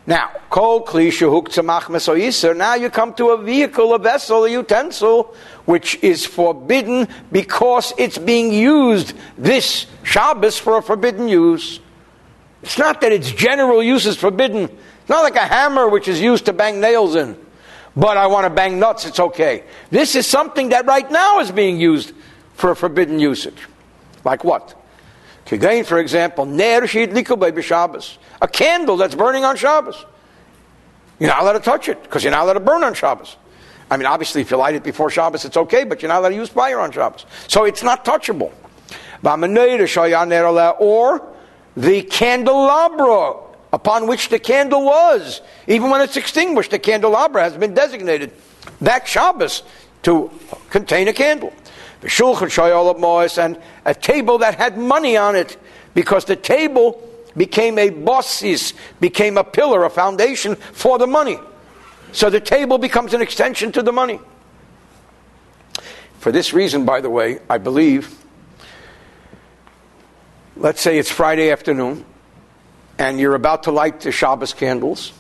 Now, 0.07 0.31
kol 0.51 0.85
klisha 0.85 2.57
Now 2.57 2.75
you 2.75 2.91
come 2.91 3.13
to 3.15 3.31
a 3.31 3.43
vehicle, 3.43 3.93
a 3.93 3.99
vessel, 3.99 4.45
a 4.45 4.51
utensil, 4.51 5.35
which 5.65 5.97
is 6.03 6.25
forbidden 6.25 7.09
because 7.33 7.93
it's 7.99 8.17
being 8.17 8.53
used 8.53 9.15
this 9.37 9.87
Shabbos 10.05 10.59
for 10.59 10.79
a 10.79 10.83
forbidden 10.83 11.29
use. 11.29 11.81
It's 12.63 12.79
not 12.79 13.01
that 13.01 13.13
its 13.13 13.33
general 13.33 13.83
use 13.83 14.07
is 14.07 14.17
forbidden. 14.17 14.65
It's 14.65 15.09
not 15.09 15.23
like 15.23 15.37
a 15.37 15.47
hammer 15.47 15.89
which 15.89 16.07
is 16.07 16.21
used 16.21 16.47
to 16.47 16.53
bang 16.53 16.81
nails 16.81 17.17
in. 17.17 17.37
But 17.97 18.17
I 18.17 18.27
want 18.27 18.45
to 18.45 18.51
bang 18.51 18.79
nuts, 18.79 19.07
it's 19.07 19.19
okay. 19.19 19.65
This 19.91 20.15
is 20.15 20.27
something 20.27 20.69
that 20.69 20.87
right 20.87 21.11
now 21.11 21.41
is 21.41 21.51
being 21.51 21.81
used 21.81 22.13
for 22.55 22.71
a 22.71 22.77
forbidden 22.77 23.19
usage. 23.19 23.59
Like 24.25 24.45
what? 24.45 24.75
Kigain, 25.47 25.87
for 25.87 25.99
example, 25.99 26.45
ner. 26.45 26.85
A 28.43 28.49
candle 28.49 28.97
that's 28.97 29.15
burning 29.15 29.45
on 29.45 29.57
Shabbos. 29.57 30.05
You're 31.19 31.31
not 31.31 31.41
allowed 31.43 31.53
to 31.53 31.61
touch 31.61 31.89
it 31.89 32.03
because 32.03 32.23
you're 32.25 32.33
not 32.33 32.43
allowed 32.43 32.55
to 32.55 32.61
burn 32.61 32.85
on 32.85 32.93
Shabbos. 32.95 33.37
I 33.91 33.97
mean, 33.97 34.07
obviously, 34.07 34.41
if 34.43 34.51
you 34.51 34.57
light 34.57 34.75
it 34.75 34.83
before 34.83 35.09
Shabbos, 35.11 35.45
it's 35.45 35.57
okay, 35.57 35.85
but 35.85 36.03
you're 36.03 36.09
not 36.09 36.19
allowed 36.19 36.31
to 36.31 36.35
use 36.35 36.49
fire 36.49 36.81
on 36.81 36.91
Shabbos. 36.91 37.25
So 37.47 37.65
it's 37.65 37.83
not 37.83 38.05
touchable. 38.05 38.53
Or 40.81 41.33
the 41.77 42.03
candelabra 42.03 43.35
upon 43.73 44.07
which 44.07 44.29
the 44.29 44.39
candle 44.39 44.85
was. 44.85 45.41
Even 45.67 45.91
when 45.91 46.01
it's 46.01 46.17
extinguished, 46.17 46.71
the 46.73 46.79
candelabra 46.79 47.43
has 47.43 47.57
been 47.57 47.75
designated 47.75 48.33
that 48.81 49.07
Shabbos 49.07 49.63
to 50.03 50.31
contain 50.71 51.09
a 51.09 51.13
candle. 51.13 51.53
And 52.03 53.59
a 53.85 53.95
table 53.95 54.39
that 54.39 54.55
had 54.57 54.79
money 54.79 55.17
on 55.17 55.37
it 55.37 55.57
because 55.95 56.25
the 56.25 56.37
table 56.37 57.03
became 57.37 57.79
a 57.79 57.91
bossis, 57.91 58.73
became 59.01 59.37
a 59.37 59.45
pillar, 59.45 59.85
a 59.85 59.91
foundation 59.91 60.57
for 60.57 60.99
the 60.99 61.07
money. 61.07 61.39
So 62.13 62.31
the 62.31 62.41
table 62.41 62.79
becomes 62.79 63.15
an 63.15 63.23
extension 63.23 63.73
to 63.73 63.83
the 63.83 63.93
money. 63.93 64.21
For 66.19 66.33
this 66.33 66.53
reason, 66.53 66.85
by 66.85 67.01
the 67.01 67.11
way, 67.11 67.41
I 67.49 67.59
believe, 67.59 68.17
let's 70.57 70.81
say 70.81 70.99
it's 70.99 71.11
Friday 71.11 71.51
afternoon, 71.51 72.05
and 72.99 73.21
you're 73.21 73.35
about 73.35 73.65
to 73.65 73.71
light 73.71 74.01
the 74.01 74.13
Shabbos 74.13 74.55
candles. 74.55 75.13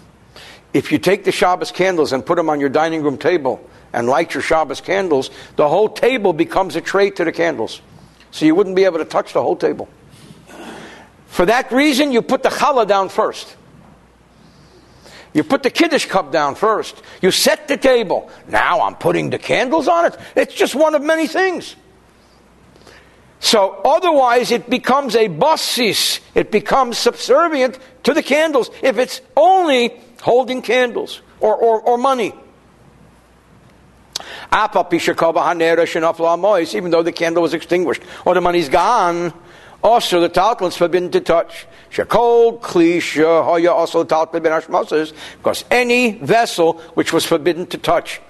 If 0.72 0.90
you 0.90 0.98
take 0.98 1.24
the 1.24 1.32
Shabbos 1.32 1.70
candles 1.70 2.12
and 2.12 2.24
put 2.24 2.36
them 2.36 2.48
on 2.48 2.60
your 2.60 2.70
dining 2.70 3.02
room 3.02 3.18
table 3.18 3.68
and 3.92 4.08
light 4.08 4.34
your 4.34 4.42
Shabbos 4.42 4.80
candles, 4.80 5.30
the 5.56 5.68
whole 5.68 5.88
table 5.88 6.32
becomes 6.32 6.76
a 6.76 6.80
tray 6.80 7.10
to 7.10 7.24
the 7.24 7.32
candles. 7.32 7.80
So 8.30 8.44
you 8.44 8.54
wouldn't 8.54 8.76
be 8.76 8.84
able 8.84 8.98
to 8.98 9.04
touch 9.04 9.32
the 9.32 9.42
whole 9.42 9.56
table. 9.56 9.88
For 11.26 11.46
that 11.46 11.70
reason, 11.72 12.12
you 12.12 12.22
put 12.22 12.42
the 12.42 12.48
challah 12.48 12.86
down 12.86 13.08
first. 13.08 13.56
You 15.34 15.44
put 15.44 15.62
the 15.62 15.70
kiddush 15.70 16.06
cup 16.06 16.32
down 16.32 16.54
first. 16.54 17.02
You 17.20 17.30
set 17.30 17.68
the 17.68 17.76
table. 17.76 18.30
Now 18.48 18.80
I'm 18.80 18.94
putting 18.94 19.28
the 19.28 19.38
candles 19.38 19.86
on 19.86 20.06
it. 20.06 20.16
It's 20.34 20.54
just 20.54 20.74
one 20.74 20.94
of 20.94 21.02
many 21.02 21.26
things. 21.26 21.76
So 23.38 23.80
otherwise, 23.84 24.50
it 24.50 24.70
becomes 24.70 25.14
a 25.14 25.28
bossis. 25.28 26.20
It 26.34 26.50
becomes 26.50 26.96
subservient 26.96 27.78
to 28.04 28.14
the 28.14 28.22
candles 28.22 28.70
if 28.82 28.96
it's 28.96 29.20
only 29.36 30.00
holding 30.22 30.62
candles 30.62 31.20
or, 31.40 31.54
or, 31.54 31.82
or 31.82 31.98
money. 31.98 32.32
Even 36.74 36.90
though 36.90 37.02
the 37.02 37.12
candle 37.12 37.42
was 37.42 37.54
extinguished 37.54 38.02
or 38.24 38.34
the 38.34 38.40
money's 38.40 38.68
gone, 38.68 39.32
also, 39.82 40.20
the 40.20 40.28
talcum 40.28 40.66
is 40.66 40.76
forbidden 40.76 41.10
to 41.12 41.20
touch. 41.20 41.66
Also 41.96 42.58
because 45.36 45.64
any 45.70 46.18
vessel 46.18 46.72
which 46.94 47.12
was 47.12 47.24
forbidden 47.24 47.66
to 47.66 47.78
touch 47.78 48.20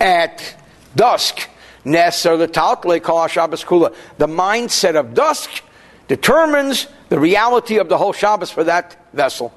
at 0.00 0.56
dusk, 0.96 1.48
Nesser 1.84 2.36
the 2.36 2.48
talcum 2.48 2.98
call 2.98 3.28
Shabbos 3.28 3.64
kula. 3.64 3.94
The 4.18 4.26
mindset 4.26 4.98
of 4.98 5.14
dusk 5.14 5.62
determines 6.08 6.88
the 7.08 7.20
reality 7.20 7.78
of 7.78 7.88
the 7.88 7.96
whole 7.96 8.12
Shabbos 8.12 8.50
for 8.50 8.64
that 8.64 8.96
vessel. 9.12 9.54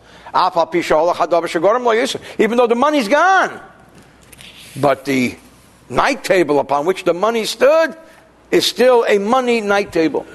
Even 2.38 2.58
though 2.58 2.68
the 2.68 2.76
money's 2.76 3.08
gone. 3.08 3.62
But 4.76 5.06
the 5.06 5.36
night 5.90 6.24
table 6.24 6.60
upon 6.60 6.86
which 6.86 7.04
the 7.04 7.14
money 7.14 7.46
stood 7.46 7.98
is 8.52 8.66
still 8.66 9.06
a 9.08 9.18
money 9.18 9.62
night 9.62 9.92
table. 9.92 10.26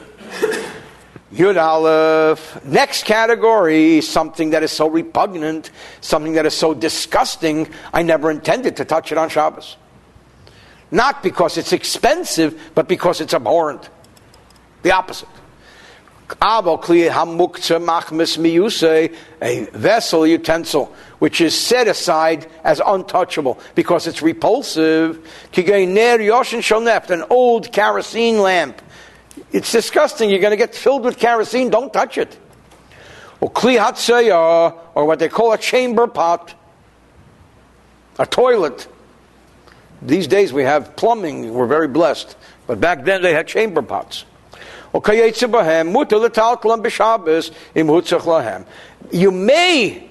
Yud 1.33 1.63
Aleph. 1.63 2.65
Next 2.65 3.05
category, 3.05 4.01
something 4.01 4.51
that 4.51 4.63
is 4.63 4.73
so 4.73 4.89
repugnant, 4.89 5.71
something 6.01 6.33
that 6.33 6.47
is 6.47 6.55
so 6.55 6.73
disgusting, 6.75 7.69
I 7.93 8.03
never 8.03 8.31
intended 8.31 8.77
to 8.77 8.85
touch 8.85 9.13
it 9.13 9.19
on 9.19 9.29
Shabbos. 9.29 9.77
Not 10.91 11.23
because 11.23 11.59
it's 11.59 11.73
expensive, 11.73 12.73
but 12.75 12.89
because 12.89 13.21
it's 13.21 13.35
abhorrent. 13.35 13.91
The 14.83 14.93
opposite. 14.93 15.29
A 19.41 19.65
vessel, 19.73 20.27
utensil, 20.27 20.95
which 21.19 21.41
is 21.41 21.59
set 21.59 21.89
aside 21.89 22.47
as 22.65 22.81
untouchable 22.85 23.59
because 23.75 24.07
it's 24.07 24.21
repulsive. 24.21 25.27
An 27.11 27.25
old 27.31 27.73
kerosene 27.73 28.39
lamp. 28.41 28.83
It's 29.53 29.73
disgusting. 29.73 30.29
You're 30.29 30.41
going 30.41 30.51
to 30.51 30.57
get 30.57 30.75
filled 30.75 31.05
with 31.05 31.19
kerosene. 31.19 31.71
Don't 31.71 31.93
touch 31.93 32.19
it. 32.19 32.39
Or 33.41 33.51
or 34.95 35.05
what 35.07 35.19
they 35.19 35.29
call 35.29 35.53
a 35.53 35.59
chamber 35.59 36.07
pot, 36.09 36.55
a 38.19 38.27
toilet. 38.27 38.87
These 40.03 40.27
days 40.27 40.53
we 40.53 40.65
have 40.65 40.95
plumbing. 40.97 41.55
We're 41.55 41.67
very 41.67 41.89
blessed. 41.89 42.37
But 42.67 42.81
back 42.81 43.05
then 43.05 43.23
they 43.23 43.33
had 43.33 43.47
chamber 43.47 43.81
pots. 43.81 44.25
You 49.11 49.31
may 49.31 50.09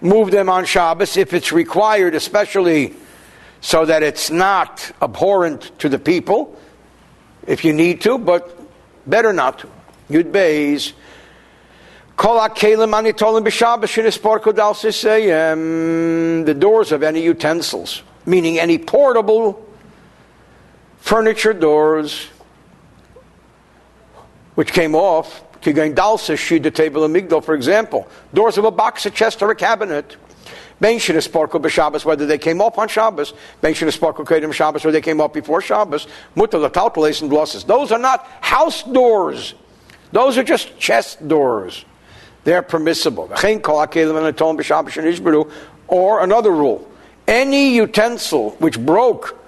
move 0.00 0.30
them 0.30 0.48
on 0.48 0.64
Shabbos 0.64 1.16
if 1.16 1.32
it's 1.34 1.52
required, 1.52 2.14
especially 2.14 2.94
so 3.60 3.84
that 3.84 4.02
it's 4.02 4.30
not 4.30 4.90
abhorrent 5.02 5.78
to 5.80 5.88
the 5.88 5.98
people, 5.98 6.58
if 7.46 7.64
you 7.64 7.72
need 7.72 8.00
to, 8.02 8.18
but 8.18 8.56
better 9.06 9.32
not 9.32 9.58
to. 9.60 9.68
Yud 10.10 10.30
Beis. 10.30 10.92
The 16.44 16.54
doors 16.54 16.92
of 16.92 17.02
any 17.02 17.22
utensils, 17.22 18.02
meaning 18.26 18.58
any 18.58 18.78
portable 18.78 19.66
furniture 20.98 21.52
doors, 21.52 22.28
which 24.58 24.72
came 24.72 24.96
off, 24.96 25.44
Kigain 25.60 25.94
Dalsa 25.94 26.34
Shida 26.34 26.74
table 26.74 27.04
of 27.04 27.12
Migdal, 27.12 27.44
for 27.44 27.54
example, 27.54 28.08
doors 28.34 28.58
of 28.58 28.64
a 28.64 28.72
box, 28.72 29.06
a 29.06 29.10
chest, 29.10 29.40
or 29.40 29.52
a 29.52 29.54
cabinet. 29.54 30.16
Ben 30.80 30.98
Sparkle 30.98 31.60
b'Shabbos, 31.60 32.04
whether 32.04 32.26
they 32.26 32.38
came 32.38 32.60
up 32.60 32.76
on 32.76 32.88
Shabbos, 32.88 33.34
Ben 33.60 33.72
Sparkle 33.76 34.24
Kedim 34.24 34.52
Shabbos, 34.52 34.84
or 34.84 34.90
they 34.90 35.00
came 35.00 35.20
up 35.20 35.32
before 35.32 35.60
Shabbos, 35.60 36.08
Mutter 36.34 36.58
Latalpales 36.58 37.20
and 37.20 37.30
Blosses. 37.30 37.62
Those 37.62 37.92
are 37.92 38.00
not 38.00 38.26
house 38.40 38.82
doors. 38.82 39.54
Those 40.10 40.36
are 40.36 40.42
just 40.42 40.76
chest 40.76 41.28
doors. 41.28 41.84
They're 42.42 42.62
permissible. 42.62 43.30
Or 45.86 46.20
another 46.24 46.50
rule. 46.50 46.90
Any 47.28 47.76
utensil 47.76 48.50
which 48.58 48.80
broke 48.84 49.38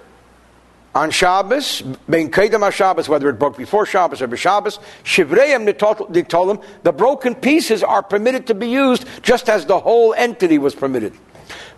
on 0.93 1.09
Shabbos, 1.09 1.81
Ben 2.09 2.29
Kedem 2.29 2.69
Shabbos, 2.71 3.07
whether 3.07 3.29
it 3.29 3.39
broke 3.39 3.57
before 3.57 3.85
Shabbos 3.85 4.21
or 4.21 4.27
b'Shabbos, 4.27 4.79
Shivreim 5.03 5.65
Nitolim, 5.67 6.63
the 6.83 6.91
broken 6.91 7.33
pieces 7.33 7.81
are 7.81 8.03
permitted 8.03 8.47
to 8.47 8.53
be 8.53 8.67
used 8.67 9.05
just 9.21 9.49
as 9.49 9.65
the 9.65 9.79
whole 9.79 10.13
entity 10.13 10.57
was 10.57 10.75
permitted. 10.75 11.13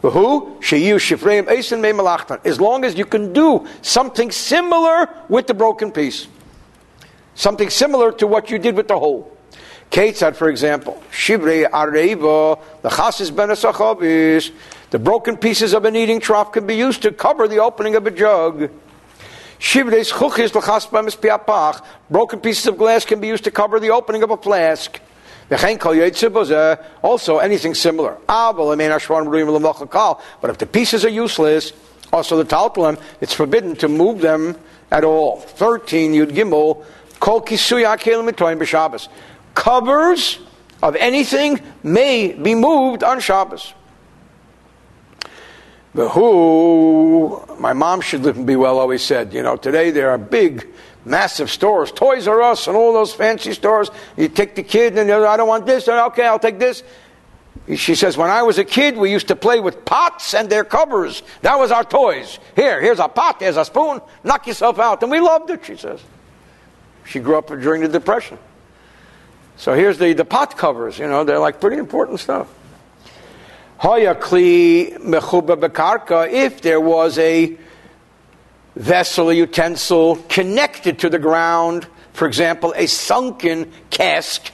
Who 0.02 0.58
As 0.62 2.60
long 2.60 2.84
as 2.84 2.98
you 2.98 3.06
can 3.06 3.34
do 3.34 3.68
something 3.82 4.32
similar 4.32 5.10
with 5.30 5.48
the 5.48 5.54
broken 5.54 5.92
piece. 5.92 6.28
Something 7.36 7.70
similar 7.70 8.12
to 8.14 8.28
what 8.28 8.52
you 8.52 8.60
did 8.60 8.76
with 8.76 8.88
the 8.90 9.00
whole. 9.00 9.32
Ketzad, 9.92 10.36
for 10.36 10.50
example, 10.50 11.02
Shivrei 11.12 11.70
Areva, 11.70 12.60
the 12.82 12.90
Chasis 12.90 13.34
Ben 13.34 13.50
the 14.90 15.00
broken 15.00 15.38
pieces 15.38 15.74
of 15.74 15.86
an 15.86 15.96
eating 15.96 16.20
trough 16.20 16.52
can 16.52 16.68
be 16.68 16.76
used 16.76 17.02
to 17.04 17.12
cover 17.12 17.48
the 17.48 17.58
opening 17.58 17.96
of 17.96 18.06
a 18.06 18.12
jug. 18.12 18.70
Broken 22.10 22.40
pieces 22.42 22.68
of 22.68 22.78
glass 22.78 23.06
can 23.06 23.22
be 23.22 23.28
used 23.28 23.46
to 23.46 23.52
cover 23.52 23.80
the 23.80 23.92
opening 23.92 24.22
of 24.22 24.30
a 24.30 24.36
flask. 24.38 25.00
Also, 27.02 27.38
anything 27.38 27.74
similar. 27.74 28.18
Ah, 28.28 28.52
but 28.54 30.50
if 30.50 30.58
the 30.58 30.66
pieces 30.66 31.06
are 31.06 31.10
useless, 31.10 31.72
also 32.12 32.36
the 32.38 32.44
talpalim, 32.44 33.00
it's 33.22 33.34
forbidden 33.34 33.76
to 33.78 33.88
move 33.88 34.20
them 34.20 34.58
at 34.92 35.06
all. 35.06 35.40
13, 35.40 36.12
Yud 36.14 36.32
Gimel, 36.32 36.84
Covers 39.56 40.40
of 40.82 40.96
anything 40.98 41.62
may 41.84 42.34
be 42.34 42.54
moved 42.54 43.04
on 43.04 43.22
Shabbos. 43.22 43.74
The 45.94 46.10
who, 46.10 47.44
my 47.60 47.74
mom 47.74 48.02
should 48.02 48.24
live 48.24 48.38
and 48.38 48.48
be 48.48 48.56
well 48.56 48.80
always 48.80 49.04
said, 49.04 49.34
you 49.34 49.44
know, 49.44 49.56
today 49.56 49.92
there 49.92 50.10
are 50.10 50.18
big, 50.18 50.68
massive 51.06 51.52
stores, 51.52 51.92
Toys 51.92 52.28
R 52.28 52.42
Us 52.42 52.68
and 52.68 52.76
all 52.76 52.94
those 52.94 53.14
fancy 53.14 53.54
stores. 53.54 53.92
You 54.18 54.28
take 54.28 54.56
the 54.56 54.64
kid 54.64 54.98
and 54.98 55.12
I 55.12 55.38
don't 55.38 55.48
want 55.48 55.68
this, 55.68 55.88
okay, 55.88 56.26
I'll 56.26 56.40
take 56.40 56.58
this. 56.58 56.84
She 57.76 57.96
says, 57.96 58.18
when 58.18 58.32
I 58.32 58.42
was 58.42 58.58
a 58.58 58.66
kid, 58.66 58.98
we 58.98 59.12
used 59.12 59.28
to 59.28 59.36
play 59.36 59.60
with 59.60 59.86
pots 59.86 60.34
and 60.34 60.50
their 60.50 60.66
covers. 60.66 61.22
That 61.44 61.58
was 61.58 61.72
our 61.72 61.84
toys. 61.84 62.40
Here, 62.56 62.82
here's 62.82 63.00
a 63.00 63.08
pot, 63.08 63.40
there's 63.40 63.58
a 63.58 63.64
spoon, 63.64 64.02
knock 64.24 64.48
yourself 64.48 64.80
out. 64.80 65.04
And 65.04 65.12
we 65.12 65.20
loved 65.20 65.50
it, 65.52 65.64
she 65.64 65.78
says. 65.78 66.02
She 67.06 67.20
grew 67.20 67.38
up 67.38 67.48
during 67.48 67.82
the 67.82 67.88
Depression. 67.88 68.40
So 69.56 69.76
here's 69.76 70.00
the, 70.00 70.14
the 70.14 70.26
pot 70.26 70.58
covers, 70.58 70.98
you 70.98 71.08
know, 71.08 71.24
they're 71.24 71.40
like 71.40 71.62
pretty 71.62 71.78
important 71.78 72.20
stuff. 72.20 72.48
If 76.32 76.62
there 76.62 76.80
was 76.80 77.18
a 77.18 77.58
vessel, 78.76 79.30
a 79.30 79.34
utensil 79.34 80.16
connected 80.30 81.00
to 81.00 81.10
the 81.10 81.20
ground, 81.20 81.88
for 82.14 82.28
example, 82.28 82.74
a 82.76 82.88
sunken 82.88 83.72
cask, 83.90 84.52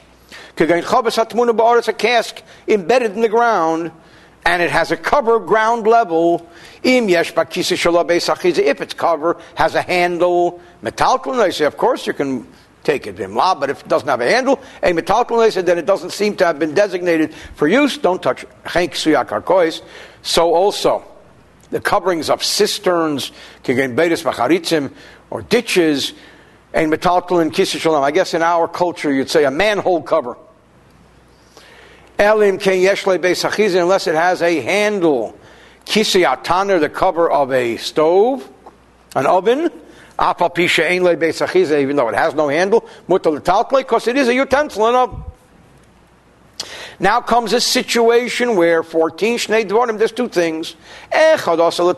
a 0.59 1.93
cask 1.93 2.41
embedded 2.67 3.13
in 3.13 3.21
the 3.21 3.29
ground, 3.29 3.91
and 4.45 4.61
it 4.61 4.71
has 4.71 4.91
a 4.91 4.97
cover 4.97 5.39
ground 5.39 5.85
level. 5.85 6.49
If 6.81 7.09
its 8.81 8.93
cover 8.93 9.37
has 9.55 9.75
a 9.75 9.81
handle, 9.81 10.61
metal, 10.81 11.41
of 11.61 11.77
course 11.77 12.07
you 12.07 12.13
can 12.13 12.47
take 12.89 13.05
it 13.05 13.15
bimla, 13.15 13.59
but 13.59 13.69
if 13.69 13.81
it 13.81 13.87
doesn't 13.87 14.07
have 14.07 14.19
a 14.19 14.29
handle, 14.29 14.59
a 14.81 14.91
metalton 14.93 15.65
then 15.65 15.77
it 15.77 15.85
doesn't 15.85 16.09
seem 16.09 16.35
to 16.37 16.45
have 16.45 16.57
been 16.57 16.73
designated 16.73 17.33
for 17.53 17.67
use, 17.67 17.97
don't 17.99 18.21
touch 18.21 18.45
it. 18.65 19.81
So 20.23 20.55
also, 20.55 21.05
the 21.69 21.79
coverings 21.79 22.31
of 22.31 22.43
cisterns, 22.43 23.31
or 25.29 25.43
ditches, 25.43 26.13
and 26.73 26.91
metalton 26.91 27.51
kisishalam. 27.51 28.01
I 28.01 28.11
guess 28.11 28.33
in 28.33 28.41
our 28.41 28.67
culture 28.67 29.13
you'd 29.13 29.29
say 29.29 29.45
a 29.45 29.51
manhole 29.51 30.01
cover. 30.01 30.35
Elim 32.17 32.57
unless 33.75 34.07
it 34.07 34.15
has 34.15 34.41
a 34.41 34.61
handle. 34.61 35.37
Kisiyataner, 35.85 36.79
the 36.79 36.89
cover 36.89 37.29
of 37.29 37.51
a 37.51 37.77
stove, 37.77 38.49
an 39.15 39.25
oven 39.25 39.69
even 40.19 41.95
though 41.95 42.09
it 42.09 42.15
has 42.15 42.33
no 42.33 42.49
handle, 42.49 42.83
because 43.07 44.07
it 44.07 44.17
is 44.17 44.27
a 44.27 44.33
utensil 44.33 44.87
and 44.87 44.97
now 46.99 47.21
comes 47.21 47.53
a 47.53 47.61
situation 47.61 48.57
where 48.57 48.83
14 48.83 49.37
Shnei 49.37 49.65
Dvorim, 49.65 49.97
there's 49.97 50.11
two 50.11 50.27
things. 50.27 50.75
Echad 51.13 51.59
also 51.59 51.93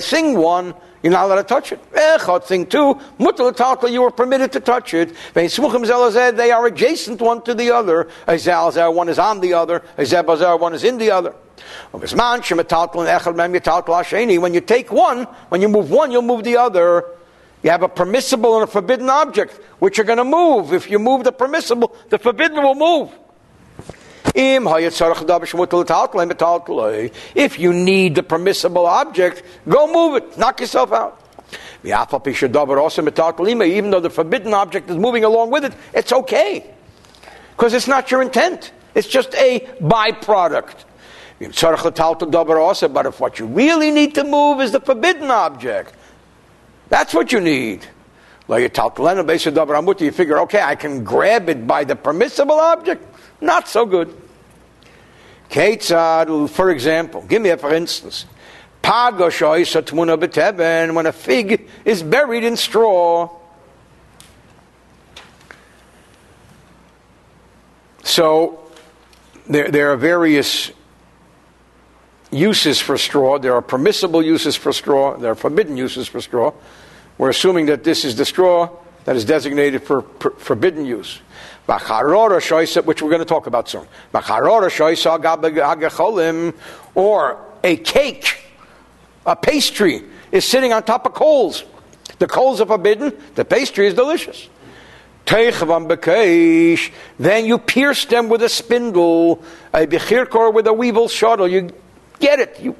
sing 0.00 0.38
one, 0.38 0.74
you're 1.02 1.12
not 1.12 1.26
allowed 1.26 1.36
to 1.36 1.42
touch 1.42 1.72
it. 1.72 1.92
Echad, 1.92 2.44
thing 2.44 2.64
two, 2.64 2.98
mutal 3.18 3.92
you 3.92 4.02
are 4.04 4.10
permitted 4.10 4.52
to 4.52 4.60
touch 4.60 4.94
it. 4.94 5.14
They 5.34 6.50
are 6.50 6.66
adjacent 6.66 7.20
one 7.20 7.42
to 7.42 7.54
the 7.54 7.70
other. 7.70 8.08
One 8.26 9.08
is 9.10 9.18
on 9.18 9.40
the 9.40 9.52
other. 9.52 9.82
One 10.56 10.72
is 10.72 10.84
in 10.84 10.96
the 10.96 11.10
other. 11.10 11.34
When 11.90 12.00
you 14.54 14.60
take 14.62 14.90
one, 14.90 15.26
when 15.50 15.60
you 15.60 15.68
move 15.68 15.90
one, 15.90 16.10
you'll 16.10 16.22
move 16.22 16.44
the 16.44 16.56
other. 16.56 17.04
You 17.62 17.70
have 17.70 17.82
a 17.82 17.88
permissible 17.88 18.54
and 18.54 18.64
a 18.64 18.66
forbidden 18.66 19.10
object, 19.10 19.54
which 19.78 19.98
are 19.98 20.04
going 20.04 20.18
to 20.18 20.24
move. 20.24 20.72
If 20.72 20.90
you 20.90 20.98
move 20.98 21.24
the 21.24 21.32
permissible, 21.32 21.94
the 22.10 22.18
forbidden 22.18 22.62
will 22.62 22.74
move. 22.74 23.10
If 27.34 27.58
you 27.58 27.72
need 27.72 28.14
the 28.14 28.22
permissible 28.22 28.86
object, 28.86 29.42
go 29.68 29.92
move 29.92 30.22
it. 30.22 30.38
Knock 30.38 30.60
yourself 30.60 30.92
out. 30.92 31.22
Even 31.82 33.90
though 33.90 34.00
the 34.00 34.10
forbidden 34.10 34.52
object 34.52 34.90
is 34.90 34.96
moving 34.96 35.24
along 35.24 35.50
with 35.50 35.64
it, 35.64 35.72
it's 35.94 36.12
okay. 36.12 36.74
because 37.56 37.72
it's 37.72 37.88
not 37.88 38.10
your 38.10 38.20
intent. 38.20 38.72
It's 38.94 39.08
just 39.08 39.34
a 39.34 39.60
byproduct. 39.80 40.84
But 41.38 43.06
if 43.06 43.20
what 43.20 43.38
you 43.38 43.46
really 43.46 43.90
need 43.90 44.14
to 44.14 44.24
move 44.24 44.60
is 44.60 44.72
the 44.72 44.80
forbidden 44.80 45.30
object, 45.30 45.94
that's 46.88 47.12
what 47.12 47.32
you 47.32 47.40
need. 47.40 47.84
You 48.48 48.68
figure, 50.12 50.38
okay, 50.40 50.62
I 50.62 50.76
can 50.76 51.02
grab 51.02 51.48
it 51.48 51.66
by 51.66 51.82
the 51.84 51.96
permissible 51.96 52.60
object. 52.60 53.02
Not 53.40 53.66
so 53.68 53.86
good. 53.86 54.14
For 55.50 56.70
example, 56.70 57.22
give 57.22 57.42
me 57.42 57.50
a 57.50 57.56
for 57.56 57.74
instance. 57.74 58.26
When 58.82 59.18
a 61.06 61.12
fig 61.12 61.68
is 61.84 62.02
buried 62.02 62.44
in 62.44 62.56
straw. 62.56 63.30
So 68.04 68.60
there, 69.48 69.70
there 69.70 69.92
are 69.92 69.96
various 69.96 70.70
uses 72.36 72.80
for 72.80 72.98
straw. 72.98 73.38
There 73.38 73.54
are 73.54 73.62
permissible 73.62 74.22
uses 74.22 74.56
for 74.56 74.72
straw. 74.72 75.16
There 75.16 75.32
are 75.32 75.36
forbidden 75.36 75.76
uses 75.76 76.08
for 76.08 76.20
straw. 76.20 76.52
We're 77.18 77.30
assuming 77.30 77.66
that 77.66 77.82
this 77.82 78.04
is 78.04 78.16
the 78.16 78.24
straw 78.24 78.68
that 79.04 79.16
is 79.16 79.24
designated 79.24 79.82
for, 79.82 80.02
for 80.20 80.30
forbidden 80.32 80.84
use. 80.84 81.20
Which 81.66 83.02
we're 83.02 83.10
going 83.10 83.18
to 83.18 83.24
talk 83.24 83.46
about 83.46 83.68
soon. 83.68 83.86
Or 86.94 87.38
a 87.64 87.76
cake, 87.76 88.44
a 89.24 89.36
pastry, 89.36 90.02
is 90.30 90.44
sitting 90.44 90.72
on 90.72 90.82
top 90.82 91.06
of 91.06 91.14
coals. 91.14 91.64
The 92.18 92.26
coals 92.26 92.60
are 92.60 92.66
forbidden, 92.66 93.12
the 93.34 93.44
pastry 93.44 93.86
is 93.86 93.94
delicious. 93.94 94.48
Then 97.18 97.46
you 97.46 97.58
pierce 97.58 98.04
them 98.04 98.28
with 98.28 98.42
a 98.42 98.48
spindle, 98.48 99.42
a 99.74 99.86
bechirkor 99.86 100.54
with 100.54 100.68
a 100.68 100.72
weevil 100.72 101.08
shuttle. 101.08 101.48
You 101.48 101.72
get 102.18 102.40
it. 102.40 102.60
You 102.60 102.76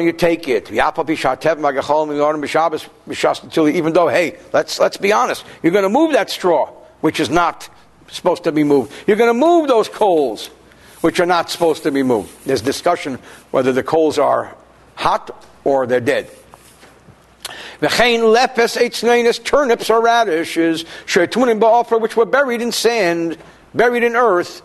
you 0.00 0.12
take 0.12 0.48
it. 0.48 0.70
Even 3.68 3.92
though, 3.92 4.08
hey, 4.08 4.38
let's 4.52 4.78
let's 4.80 4.96
be 4.96 5.12
honest, 5.12 5.44
you're 5.62 5.72
going 5.72 5.84
to 5.84 5.88
move 5.88 6.12
that 6.12 6.28
straw, 6.30 6.66
which 7.00 7.20
is 7.20 7.30
not 7.30 7.68
supposed 8.08 8.44
to 8.44 8.52
be 8.52 8.64
moved. 8.64 8.92
You're 9.06 9.16
going 9.16 9.30
to 9.30 9.38
move 9.38 9.68
those 9.68 9.88
coals, 9.88 10.48
which 11.02 11.20
are 11.20 11.26
not 11.26 11.50
supposed 11.50 11.84
to 11.84 11.92
be 11.92 12.02
moved. 12.02 12.32
There's 12.44 12.62
discussion 12.62 13.18
whether 13.52 13.72
the 13.72 13.84
coals 13.84 14.18
are 14.18 14.56
hot 14.96 15.44
or 15.62 15.86
they're 15.86 16.00
dead. 16.00 16.30
Turnips 19.44 19.90
or 19.90 20.02
radishes, 20.02 20.84
which 22.00 22.16
were 22.16 22.26
buried 22.26 22.62
in 22.62 22.72
sand, 22.72 23.36
buried 23.74 24.02
in 24.02 24.16
earth, 24.16 24.62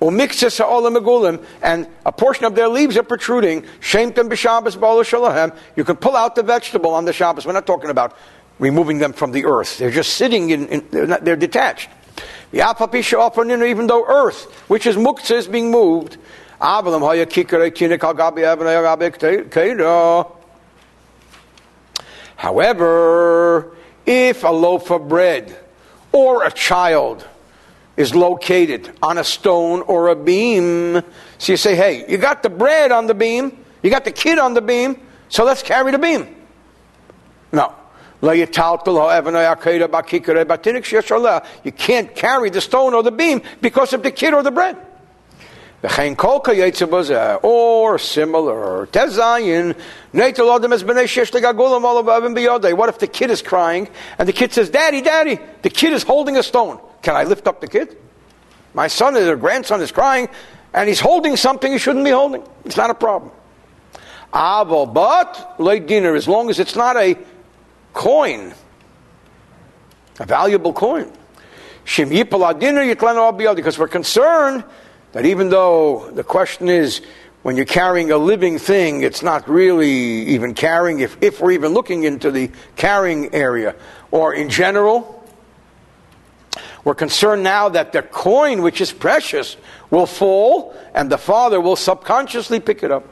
umixes 0.00 0.58
ha'olam 0.58 0.96
megulim, 0.96 1.44
and 1.62 1.88
a 2.04 2.12
portion 2.12 2.44
of 2.44 2.54
their 2.54 2.68
leaves 2.68 2.96
are 2.96 3.02
protruding, 3.02 3.62
shemtem 3.80 4.28
b'shabbos 4.28 4.76
shalahem, 4.76 5.56
you 5.76 5.84
can 5.84 5.96
pull 5.96 6.16
out 6.16 6.34
the 6.34 6.42
vegetable 6.42 6.90
on 6.90 7.04
the 7.04 7.12
Shabbos. 7.12 7.46
We're 7.46 7.52
not 7.52 7.66
talking 7.66 7.90
about 7.90 8.16
removing 8.58 8.98
them 8.98 9.12
from 9.12 9.32
the 9.32 9.44
earth. 9.44 9.78
They're 9.78 9.90
just 9.90 10.14
sitting 10.14 10.50
in, 10.50 10.68
in 10.68 10.86
they're, 10.90 11.06
not, 11.06 11.24
they're 11.24 11.36
detached. 11.36 11.88
Even 12.52 13.86
though 13.86 14.04
earth, 14.06 14.44
which 14.68 14.86
is 14.86 14.96
muktzah, 14.96 15.36
is 15.36 15.48
being 15.48 15.70
moved, 15.70 16.18
However, 22.36 23.76
if 24.06 24.44
a 24.44 24.48
loaf 24.48 24.90
of 24.90 25.08
bread 25.08 25.58
or 26.12 26.44
a 26.44 26.50
child 26.52 27.28
is 27.96 28.14
located 28.14 28.90
on 29.02 29.18
a 29.18 29.24
stone 29.24 29.82
or 29.82 30.08
a 30.08 30.16
beam, 30.16 31.02
so 31.38 31.52
you 31.52 31.56
say, 31.56 31.76
hey, 31.76 32.04
you 32.10 32.18
got 32.18 32.42
the 32.42 32.50
bread 32.50 32.90
on 32.92 33.06
the 33.06 33.14
beam, 33.14 33.56
you 33.82 33.90
got 33.90 34.04
the 34.04 34.10
kid 34.10 34.38
on 34.38 34.54
the 34.54 34.60
beam, 34.60 35.00
so 35.28 35.44
let's 35.44 35.62
carry 35.62 35.92
the 35.92 35.98
beam. 35.98 36.34
No. 37.52 37.74
You 38.22 38.46
can't 41.72 42.14
carry 42.14 42.50
the 42.50 42.60
stone 42.60 42.94
or 42.94 43.02
the 43.02 43.12
beam 43.12 43.42
because 43.60 43.92
of 43.92 44.02
the 44.02 44.10
kid 44.10 44.32
or 44.34 44.42
the 44.42 44.50
bread. 44.50 44.76
Or 47.42 47.98
similar. 47.98 48.86
What 48.86 49.06
if 52.88 52.98
the 52.98 53.06
kid 53.12 53.30
is 53.30 53.42
crying 53.42 53.88
and 54.18 54.26
the 54.28 54.32
kid 54.32 54.52
says, 54.52 54.70
Daddy, 54.70 55.02
Daddy, 55.02 55.38
the 55.62 55.70
kid 55.70 55.92
is 55.92 56.02
holding 56.02 56.36
a 56.38 56.42
stone. 56.42 56.80
Can 57.02 57.14
I 57.14 57.24
lift 57.24 57.46
up 57.46 57.60
the 57.60 57.68
kid? 57.68 57.98
My 58.72 58.86
son 58.88 59.14
or 59.16 59.36
grandson 59.36 59.82
is 59.82 59.92
crying 59.92 60.28
and 60.72 60.88
he's 60.88 61.00
holding 61.00 61.36
something 61.36 61.70
he 61.70 61.78
shouldn't 61.78 62.04
be 62.04 62.10
holding. 62.10 62.42
It's 62.64 62.76
not 62.76 62.88
a 62.90 62.94
problem. 62.94 63.30
But 64.32 65.54
late 65.58 65.86
dinner, 65.86 66.14
as 66.14 66.26
long 66.26 66.48
as 66.50 66.58
it's 66.58 66.74
not 66.74 66.96
a 66.96 67.16
coin, 67.92 68.54
a 70.18 70.24
valuable 70.24 70.72
coin. 70.72 71.12
Because 71.84 73.78
we're 73.78 73.88
concerned 73.88 74.64
that 75.14 75.24
even 75.24 75.48
though 75.48 76.10
the 76.10 76.24
question 76.24 76.68
is 76.68 77.00
when 77.42 77.56
you're 77.56 77.64
carrying 77.64 78.10
a 78.10 78.18
living 78.18 78.58
thing, 78.58 79.02
it's 79.04 79.22
not 79.22 79.48
really 79.48 80.24
even 80.26 80.54
carrying, 80.54 80.98
if, 80.98 81.16
if 81.22 81.40
we're 81.40 81.52
even 81.52 81.72
looking 81.72 82.02
into 82.02 82.32
the 82.32 82.50
carrying 82.74 83.32
area, 83.32 83.76
or 84.10 84.34
in 84.34 84.50
general, 84.50 85.24
we're 86.82 86.96
concerned 86.96 87.44
now 87.44 87.68
that 87.68 87.92
the 87.92 88.02
coin, 88.02 88.60
which 88.60 88.80
is 88.80 88.90
precious, 88.90 89.56
will 89.88 90.06
fall 90.06 90.74
and 90.96 91.08
the 91.10 91.18
father 91.18 91.60
will 91.60 91.76
subconsciously 91.76 92.58
pick 92.58 92.82
it 92.82 92.90
up. 92.90 93.06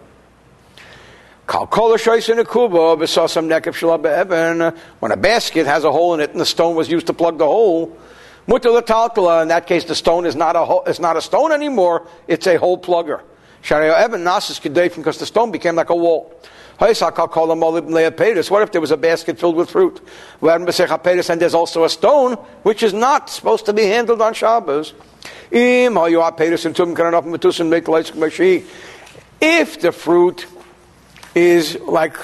When 4.98 5.12
a 5.12 5.16
basket 5.16 5.66
has 5.66 5.84
a 5.84 5.92
hole 5.92 6.14
in 6.14 6.20
it 6.20 6.32
and 6.32 6.40
the 6.40 6.46
stone 6.46 6.74
was 6.74 6.90
used 6.90 7.06
to 7.06 7.12
plug 7.12 7.38
the 7.38 7.46
hole, 7.46 7.96
in 8.46 9.48
that 9.48 9.66
case, 9.66 9.85
the 9.85 9.94
stone 9.94 10.26
is 10.26 10.35
not 10.37 10.57
a 10.57 10.64
hole, 10.64 10.83
it's 10.87 10.98
not 11.00 11.16
a 11.16 11.20
stone 11.20 11.52
anymore; 11.52 12.07
it's 12.26 12.46
a 12.46 12.57
hole 12.57 12.78
plugger. 12.78 13.22
because 13.62 15.18
the 15.18 15.26
stone 15.26 15.50
became 15.52 15.76
like 15.76 15.90
a 15.90 15.96
wall. 15.96 16.35
What 16.78 16.90
if 16.90 18.72
there 18.72 18.81
was 18.81 18.90
a 18.90 18.96
basket 18.96 19.38
filled 19.38 19.55
with 19.55 19.70
fruit? 19.70 20.00
And 20.40 20.66
there's 20.66 21.55
also 21.55 21.85
a 21.85 21.88
stone 21.88 22.35
which 22.64 22.83
is 22.83 22.92
not 22.92 23.31
supposed 23.31 23.66
to 23.66 23.72
be 23.72 23.85
handled 23.85 24.20
on 24.20 24.35
Shabbos. 24.35 24.92
If 29.40 29.81
the 29.81 29.92
fruit 29.92 30.46
is 31.35 31.78
like 31.81 32.16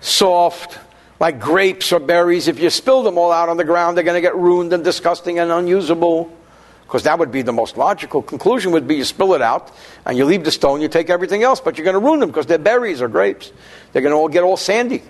soft, 0.00 0.78
like 1.20 1.40
grapes 1.40 1.92
or 1.92 2.00
berries, 2.00 2.48
if 2.48 2.60
you 2.60 2.70
spill 2.70 3.02
them 3.02 3.18
all 3.18 3.32
out 3.32 3.48
on 3.48 3.56
the 3.56 3.64
ground, 3.64 3.96
they're 3.96 4.04
going 4.04 4.16
to 4.16 4.20
get 4.20 4.36
ruined 4.36 4.72
and 4.72 4.84
disgusting 4.84 5.38
and 5.38 5.50
unusable. 5.50 6.32
Because 6.84 7.02
that 7.02 7.18
would 7.18 7.30
be 7.30 7.42
the 7.42 7.52
most 7.52 7.76
logical 7.76 8.22
conclusion 8.22 8.72
would 8.72 8.88
be 8.88 8.96
you 8.96 9.04
spill 9.04 9.34
it 9.34 9.42
out 9.42 9.72
and 10.06 10.16
you 10.16 10.24
leave 10.24 10.44
the 10.44 10.50
stone, 10.50 10.80
you 10.80 10.88
take 10.88 11.10
everything 11.10 11.42
else, 11.42 11.60
but 11.60 11.76
you're 11.76 11.84
going 11.84 11.92
to 11.92 12.00
ruin 12.00 12.20
them 12.20 12.30
because 12.30 12.46
they're 12.46 12.56
berries 12.56 13.02
or 13.02 13.08
grapes. 13.08 13.52
They're 13.92 14.00
going 14.00 14.12
to 14.12 14.16
all 14.16 14.28
get 14.28 14.42
all 14.42 14.56
sandy. 14.56 15.02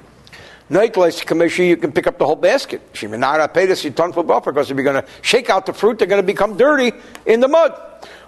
Nightlights 0.71 1.25
commission, 1.25 1.67
you 1.67 1.77
can 1.77 1.93
pick 1.93 2.07
up 2.09 2.19
the 2.19 2.27
whole 2.27 2.37
basket. 2.37 2.93
Shiminara 2.95 3.49
pedas 3.55 3.85
you 3.85 3.91
ton 3.91 4.13
for 4.13 4.25
buffer 4.25 4.51
because 4.51 4.71
if 4.71 4.77
you're 4.77 4.85
going 4.85 5.01
to 5.01 5.09
shake 5.23 5.51
out 5.51 5.67
the 5.67 5.73
fruit, 5.73 5.99
they're 5.99 6.09
going 6.09 6.21
to 6.21 6.27
become 6.27 6.57
dirty 6.57 6.93
in 7.27 7.41
the 7.41 7.49
mud. 7.49 7.81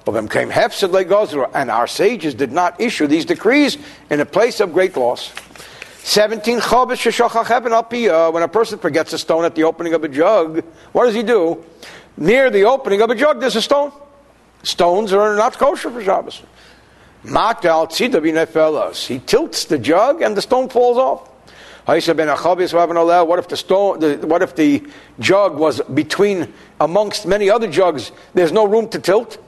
Of 0.06 0.30
came 0.30 0.48
hefsed 0.50 0.82
and 0.82 1.70
our 1.70 1.86
sages 1.86 2.34
did 2.34 2.50
not 2.50 2.80
issue 2.80 3.06
these 3.06 3.24
decrees 3.24 3.78
in 4.10 4.20
a 4.20 4.26
place 4.26 4.58
of 4.60 4.72
great 4.72 4.96
loss. 4.96 5.32
17 6.02 6.60
chobes 6.60 7.06
uh, 7.06 8.30
when 8.30 8.42
a 8.42 8.48
person 8.48 8.78
forgets 8.78 9.12
a 9.12 9.18
stone 9.18 9.44
at 9.44 9.54
the 9.54 9.64
opening 9.64 9.94
of 9.94 10.02
a 10.02 10.08
jug, 10.08 10.64
what 10.92 11.06
does 11.06 11.14
he 11.14 11.22
do? 11.22 11.64
Near 12.16 12.50
the 12.50 12.64
opening 12.64 13.02
of 13.02 13.10
a 13.10 13.14
jug, 13.14 13.40
there's 13.40 13.56
a 13.56 13.62
stone. 13.62 13.92
Stones 14.62 15.12
are 15.12 15.36
not 15.36 15.58
kosher 15.58 15.90
for 15.90 16.02
Shabbos. 16.02 16.42
He 19.06 19.18
tilts 19.18 19.64
the 19.66 19.78
jug 19.78 20.22
and 20.22 20.36
the 20.36 20.42
stone 20.42 20.68
falls 20.68 20.96
off. 20.96 21.28
What 21.86 21.96
if 21.98 23.48
the 23.48 23.56
stone? 23.56 24.00
The, 24.00 24.16
what 24.26 24.42
if 24.42 24.54
the 24.54 24.86
jug 25.18 25.58
was 25.58 25.80
between 25.82 26.52
amongst 26.80 27.26
many 27.26 27.50
other 27.50 27.70
jugs? 27.70 28.12
There's 28.32 28.52
no 28.52 28.66
room 28.66 28.88
to 28.90 28.98
tilt. 28.98 29.38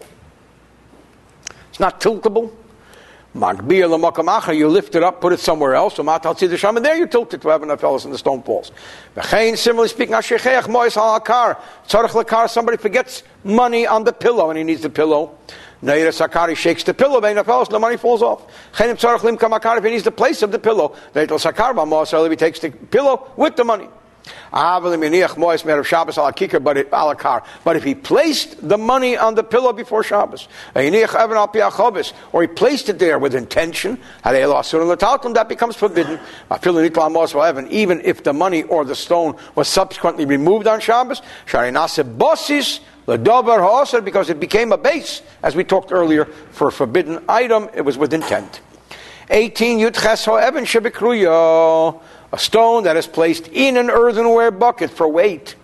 It's 1.71 1.81
not 1.81 2.01
tiltable. 2.01 2.51
You 3.35 4.69
lift 4.69 4.95
it 4.95 5.03
up, 5.03 5.21
put 5.21 5.33
it 5.33 5.41
somewhere 5.41 5.75
else. 5.75 5.99
And 5.99 6.07
there 6.07 6.97
you 6.97 7.07
tilt 7.07 7.33
it 7.33 7.41
to 7.41 7.49
have 7.49 7.63
enough 7.63 7.81
fellows 7.81 8.05
and 8.05 8.13
the 8.13 8.19
stone 8.19 8.43
falls. 8.43 8.71
Similarly 9.23 9.89
speaking, 9.89 10.15
somebody 12.47 12.77
forgets 12.77 13.23
money 13.43 13.87
on 13.87 14.05
the 14.05 14.13
pillow 14.13 14.51
and 14.51 14.59
he 14.59 14.65
needs 14.65 14.83
the 14.83 14.91
pillow. 14.91 15.39
Naira 15.83 16.13
Sakari 16.13 16.55
shakes 16.55 16.85
the 16.85 16.95
pillow, 16.95 17.21
and 17.21 17.37
the 17.37 17.79
money 17.81 17.97
falls 17.97 18.23
off. 18.23 18.45
If 18.79 19.85
he 19.85 19.91
needs 19.91 20.05
the 20.05 20.13
place 20.13 20.43
of 20.43 20.53
the 20.53 20.59
pillow, 20.61 20.95
he 21.13 21.27
takes 22.37 22.61
the 22.61 22.71
pillow 22.71 23.33
with 23.37 23.57
the 23.57 23.65
money. 23.65 23.89
But 24.53 24.93
if 27.77 27.85
he 27.85 27.95
placed 27.95 28.69
the 28.69 28.79
money 28.79 29.17
on 29.17 29.35
the 29.35 29.43
pillow 29.43 29.73
before 29.73 30.03
Shabbos, 30.03 30.49
or 30.75 32.43
he 32.43 32.49
placed 32.49 32.89
it 32.89 32.99
there 32.99 33.19
with 33.19 33.35
intention, 33.35 33.99
that 34.25 35.47
becomes 35.49 35.77
forbidden. 35.77 36.21
Even 37.71 38.01
if 38.05 38.23
the 38.23 38.33
money 38.33 38.63
or 38.65 38.85
the 38.85 38.95
stone 38.95 39.37
was 39.55 39.69
subsequently 39.69 40.25
removed 40.25 40.67
on 40.67 40.81
Shabbos, 40.81 41.23
because 43.07 44.31
it 44.31 44.39
became 44.39 44.73
a 44.73 44.79
base, 44.79 45.23
as 45.43 45.57
we 45.57 45.65
talked 45.65 45.91
earlier, 45.91 46.27
for 46.53 46.69
a 46.69 46.73
forbidden 46.73 47.25
item, 47.29 47.69
it 47.75 47.83
was 47.83 47.99
with 47.99 48.15
intent. 48.15 48.61
18 49.31 49.79
a 52.33 52.39
stone 52.39 52.85
that 52.85 52.97
is 52.97 53.07
placed 53.07 53.49
in 53.49 53.77
an 53.77 53.91
earthenware 53.91 54.51
bucket 54.51 54.91
for 54.91 55.07
weight. 55.07 55.55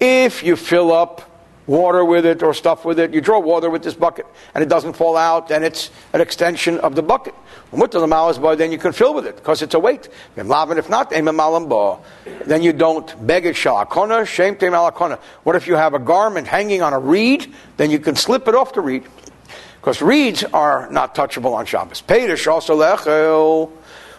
If 0.00 0.42
you 0.42 0.56
fill 0.56 0.92
up 0.92 1.30
water 1.66 2.04
with 2.04 2.26
it 2.26 2.42
or 2.42 2.52
stuff 2.54 2.84
with 2.84 2.98
it, 2.98 3.14
you 3.14 3.20
draw 3.20 3.38
water 3.38 3.70
with 3.70 3.82
this 3.82 3.94
bucket 3.94 4.26
and 4.54 4.62
it 4.62 4.68
doesn't 4.68 4.94
fall 4.94 5.16
out, 5.16 5.48
then 5.48 5.62
it's 5.62 5.90
an 6.12 6.20
extension 6.20 6.78
of 6.78 6.94
the 6.94 7.02
bucket. 7.02 7.34
Then 7.72 8.72
you 8.72 8.78
can 8.78 8.92
fill 8.92 9.14
with 9.14 9.26
it 9.26 9.36
because 9.36 9.62
it's 9.62 9.74
a 9.74 9.78
weight. 9.78 10.08
If 10.36 10.46
not, 10.88 11.10
then 11.10 12.62
you 12.62 12.72
don't 12.72 13.26
beg 13.26 13.46
it 13.46 13.56
What 15.42 15.56
if 15.56 15.66
you 15.66 15.74
have 15.74 15.94
a 15.94 15.98
garment 15.98 16.46
hanging 16.46 16.82
on 16.82 16.92
a 16.92 16.98
reed? 16.98 17.52
Then 17.76 17.90
you 17.90 17.98
can 17.98 18.14
slip 18.14 18.46
it 18.46 18.54
off 18.54 18.72
the 18.74 18.80
reed. 18.80 19.04
Because 19.84 20.00
reeds 20.00 20.42
are 20.44 20.88
not 20.90 21.14
touchable 21.14 21.52
on 21.52 21.66
Shabbos. 21.66 22.00
Pedish 22.00 22.50
also 22.50 22.74
lechel. 22.74 23.70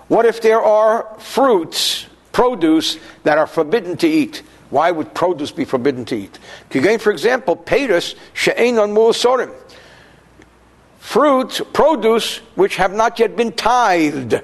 What 0.09 0.27
if 0.27 0.39
there 0.39 0.61
are 0.61 1.07
fruits, 1.17 2.05
produce, 2.31 2.99
that 3.23 3.39
are 3.39 3.47
forbidden 3.47 3.97
to 3.97 4.07
eat? 4.07 4.43
Why 4.69 4.91
would 4.91 5.15
produce 5.15 5.49
be 5.49 5.65
forbidden 5.65 6.05
to 6.05 6.15
eat? 6.15 6.37
Again, 6.69 6.99
for 6.99 7.11
example, 7.11 7.55
pedish 7.55 8.13
she'ein 8.35 8.77
on 8.77 8.91
mu'asorim. 8.91 9.51
Fruit, 10.99 11.59
produce, 11.73 12.37
which 12.53 12.75
have 12.75 12.93
not 12.93 13.17
yet 13.17 13.35
been 13.35 13.51
tithed. 13.51 14.43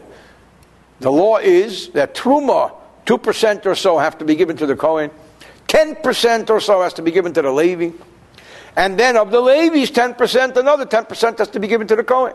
The 1.02 1.12
law 1.12 1.38
is 1.38 1.90
that 1.90 2.16
truma, 2.16 2.74
2% 3.06 3.66
or 3.68 3.76
so, 3.76 4.00
have 4.00 4.18
to 4.18 4.26
be 4.26 4.34
given 4.34 4.58
to 4.58 4.66
the 4.66 4.76
Kohen. 4.76 5.12
10% 5.68 6.50
or 6.50 6.60
so 6.60 6.82
has 6.82 6.96
to 6.96 7.04
be 7.04 7.12
given 7.12 7.32
to 7.34 7.44
the 7.44 7.52
Levi. 7.52 7.92
And 8.76 8.98
then 8.98 9.18
of 9.18 9.32
the 9.32 9.42
Levies, 9.42 9.92
10%, 9.92 10.56
another 10.56 10.86
10% 10.86 11.38
has 11.38 11.50
to 11.50 11.60
be 11.60 11.68
given 11.68 11.88
to 11.88 11.96
the 11.96 12.04
Kohen. 12.04 12.34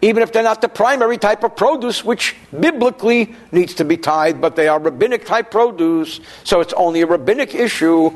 Even 0.00 0.22
if 0.22 0.32
they're 0.32 0.42
not 0.42 0.60
the 0.62 0.68
primary 0.68 1.18
type 1.18 1.44
of 1.44 1.54
produce, 1.56 2.04
which 2.04 2.34
biblically 2.58 3.34
needs 3.52 3.74
to 3.74 3.84
be 3.84 3.96
tied, 3.96 4.40
but 4.40 4.56
they 4.56 4.68
are 4.68 4.78
rabbinic 4.78 5.26
type 5.26 5.50
produce, 5.50 6.20
so 6.44 6.60
it's 6.60 6.72
only 6.74 7.02
a 7.02 7.06
rabbinic 7.06 7.54
issue. 7.54 8.10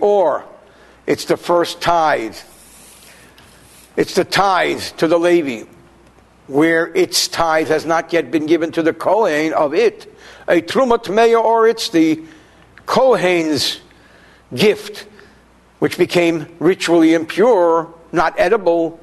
Or 0.00 0.44
it's 1.06 1.24
the 1.24 1.36
first 1.36 1.80
tithe. 1.80 2.36
It's 3.96 4.14
the 4.14 4.24
tithe 4.24 4.82
to 4.98 5.08
the 5.08 5.18
Levi 5.18 5.66
where 6.50 6.88
its 6.96 7.28
tithe 7.28 7.68
has 7.68 7.86
not 7.86 8.12
yet 8.12 8.30
been 8.30 8.46
given 8.46 8.72
to 8.72 8.82
the 8.82 8.92
Kohen 8.92 9.52
of 9.52 9.72
it. 9.72 10.12
A 10.48 10.60
Truma 10.60 10.98
Tmeya, 11.02 11.42
or 11.42 11.68
it's 11.68 11.90
the 11.90 12.22
Kohen's 12.86 13.80
gift, 14.54 15.06
which 15.78 15.96
became 15.96 16.46
ritually 16.58 17.14
impure, 17.14 17.94
not 18.12 18.34
edible, 18.38 18.98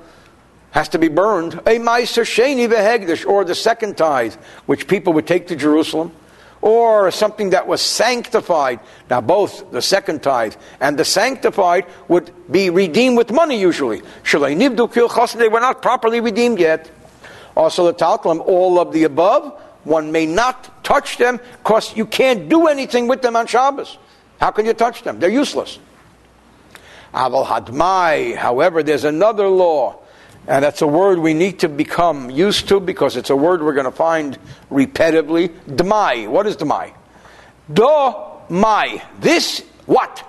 has 0.71 0.89
to 0.89 0.99
be 0.99 1.07
burned. 1.07 1.53
A 1.53 1.79
Meiser 1.79 2.23
Sheni 2.23 2.67
Vehegdish, 2.67 3.25
or 3.25 3.45
the 3.45 3.55
second 3.55 3.97
tithe, 3.97 4.35
which 4.65 4.87
people 4.87 5.13
would 5.13 5.25
take 5.25 5.47
to 5.47 5.55
Jerusalem. 5.55 6.11
Or 6.59 7.11
something 7.11 7.51
that 7.51 7.67
was 7.67 7.81
sanctified. 7.81 8.79
Now, 9.11 9.21
both 9.21 9.71
the 9.71 9.81
second 9.81 10.23
tithe 10.23 10.55
and 10.81 10.97
the 10.97 11.05
sanctified 11.05 11.85
would 12.07 12.31
be 12.51 12.71
redeemed 12.71 13.15
with 13.15 13.31
money 13.31 13.61
usually. 13.61 14.01
They 14.23 15.49
were 15.49 15.59
not 15.59 15.81
properly 15.83 16.19
redeemed 16.19 16.59
yet. 16.59 16.89
Also, 17.57 17.87
the 17.87 17.93
talcum, 17.93 18.39
all 18.45 18.79
of 18.79 18.93
the 18.93 19.05
above, 19.05 19.51
one 19.83 20.11
may 20.11 20.27
not 20.27 20.83
touch 20.83 21.17
them 21.17 21.39
because 21.63 21.97
you 21.97 22.05
can't 22.05 22.49
do 22.49 22.67
anything 22.67 23.07
with 23.07 23.23
them 23.23 23.35
on 23.35 23.47
Shabbos. 23.47 23.97
How 24.39 24.51
can 24.51 24.67
you 24.67 24.73
touch 24.73 25.01
them? 25.01 25.19
They're 25.19 25.31
useless. 25.31 25.79
Aval 27.15 27.47
hadmai, 27.47 28.35
however, 28.35 28.83
there's 28.83 29.05
another 29.05 29.47
law, 29.47 29.95
and 30.45 30.63
that's 30.63 30.83
a 30.83 30.87
word 30.87 31.17
we 31.17 31.33
need 31.33 31.57
to 31.61 31.67
become 31.67 32.29
used 32.29 32.67
to 32.67 32.79
because 32.79 33.17
it's 33.17 33.31
a 33.31 33.35
word 33.35 33.63
we're 33.63 33.73
going 33.73 33.85
to 33.85 33.91
find 33.91 34.37
repetitively. 34.69 35.49
Dmai. 35.65 36.27
What 36.27 36.45
is 36.45 36.57
dmai? 36.57 36.93
Do 37.73 38.13
mai. 38.49 39.01
This 39.19 39.61
what? 39.87 40.23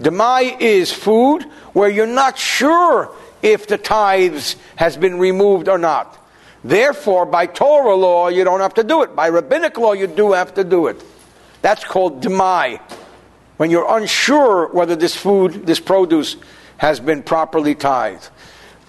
Demai 0.00 0.60
is 0.60 0.92
food 0.92 1.42
where 1.72 1.88
you're 1.88 2.06
not 2.06 2.38
sure 2.38 3.12
if 3.42 3.66
the 3.66 3.78
tithes 3.78 4.54
has 4.76 4.96
been 4.96 5.18
removed 5.18 5.68
or 5.68 5.78
not. 5.78 6.20
Therefore, 6.64 7.26
by 7.26 7.46
Torah 7.46 7.94
law, 7.94 8.28
you 8.28 8.44
don't 8.44 8.60
have 8.60 8.74
to 8.74 8.84
do 8.84 9.02
it. 9.02 9.16
By 9.16 9.28
rabbinic 9.28 9.76
law, 9.78 9.92
you 9.92 10.06
do 10.06 10.32
have 10.32 10.54
to 10.54 10.64
do 10.64 10.86
it. 10.86 11.02
That's 11.60 11.84
called 11.84 12.22
demai. 12.22 12.80
When 13.56 13.70
you're 13.70 13.96
unsure 13.96 14.68
whether 14.68 14.96
this 14.96 15.16
food, 15.16 15.66
this 15.66 15.80
produce, 15.80 16.36
has 16.78 17.00
been 17.00 17.22
properly 17.22 17.74
tithed. 17.74 18.30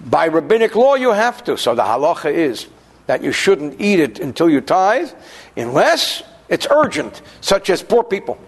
By 0.00 0.26
rabbinic 0.26 0.74
law, 0.74 0.94
you 0.94 1.10
have 1.10 1.42
to. 1.44 1.56
So 1.56 1.74
the 1.74 1.82
halacha 1.82 2.32
is 2.32 2.66
that 3.06 3.22
you 3.22 3.32
shouldn't 3.32 3.80
eat 3.80 4.00
it 4.00 4.18
until 4.18 4.48
you 4.48 4.60
tithe, 4.60 5.10
unless 5.56 6.22
it's 6.48 6.66
urgent, 6.70 7.22
such 7.40 7.70
as 7.70 7.82
poor 7.82 8.04
people. 8.04 8.38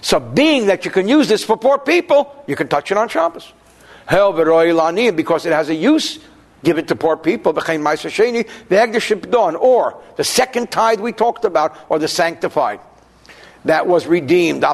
So, 0.00 0.20
being 0.20 0.66
that 0.66 0.84
you 0.84 0.90
can 0.90 1.08
use 1.08 1.26
this 1.28 1.42
for 1.42 1.56
poor 1.56 1.78
people, 1.78 2.44
you 2.46 2.54
can 2.54 2.68
touch 2.68 2.92
it 2.92 2.96
on 2.96 3.08
Shabbos. 3.08 3.52
Because 4.08 5.46
it 5.46 5.52
has 5.52 5.68
a 5.68 5.74
use 5.74 6.20
give 6.62 6.78
it 6.78 6.88
to 6.88 6.96
poor 6.96 7.16
people, 7.16 7.52
or 7.52 7.62
the 10.16 10.24
second 10.24 10.70
tithe 10.70 11.00
we 11.00 11.12
talked 11.12 11.44
about, 11.44 11.76
or 11.88 11.98
the 11.98 12.08
sanctified. 12.08 12.80
That 13.64 13.86
was 13.86 14.06
redeemed. 14.06 14.64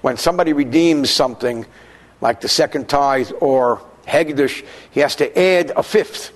When 0.00 0.16
somebody 0.16 0.52
redeems 0.52 1.10
something, 1.10 1.66
like 2.20 2.40
the 2.40 2.48
second 2.48 2.88
tithe 2.88 3.30
or 3.40 3.82
hegdish, 4.06 4.64
he 4.90 5.00
has 5.00 5.16
to 5.16 5.38
add 5.38 5.72
a 5.76 5.82
fifth, 5.82 6.32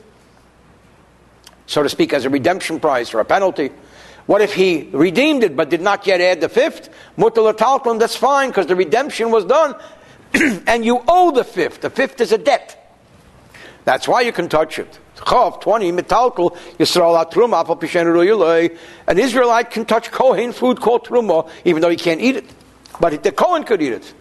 so 1.66 1.82
to 1.82 1.88
speak, 1.88 2.12
as 2.12 2.24
a 2.24 2.30
redemption 2.30 2.80
price 2.80 3.14
or 3.14 3.20
a 3.20 3.24
penalty. 3.24 3.70
What 4.26 4.40
if 4.40 4.54
he 4.54 4.88
redeemed 4.92 5.44
it 5.44 5.54
but 5.54 5.68
did 5.68 5.82
not 5.82 6.06
yet 6.06 6.20
add 6.20 6.40
the 6.40 6.48
fifth? 6.48 6.88
Mutal 7.18 7.98
that's 7.98 8.16
fine 8.16 8.48
because 8.48 8.66
the 8.66 8.76
redemption 8.76 9.30
was 9.30 9.44
done 9.44 9.74
and 10.66 10.84
you 10.84 11.02
owe 11.06 11.30
the 11.30 11.44
fifth. 11.44 11.82
The 11.82 11.90
fifth 11.90 12.20
is 12.20 12.32
a 12.32 12.38
debt. 12.38 12.83
That's 13.84 14.08
why 14.08 14.22
you 14.22 14.32
can 14.32 14.48
touch 14.48 14.78
it. 14.78 14.98
Chav 15.16 15.60
20, 15.60 15.92
metalkal, 15.92 16.56
Yisrael 16.78 17.30
truma, 17.30 17.64
apal 17.64 18.78
An 19.06 19.18
Israelite 19.18 19.70
can 19.70 19.84
touch 19.84 20.10
Kohen 20.10 20.52
food 20.52 20.80
called 20.80 21.06
truma, 21.06 21.48
even 21.64 21.82
though 21.82 21.90
he 21.90 21.96
can't 21.96 22.20
eat 22.20 22.36
it. 22.36 22.44
But 23.00 23.22
the 23.22 23.32
Kohen 23.32 23.64
could 23.64 23.80
eat 23.82 23.92
it. 23.92 24.14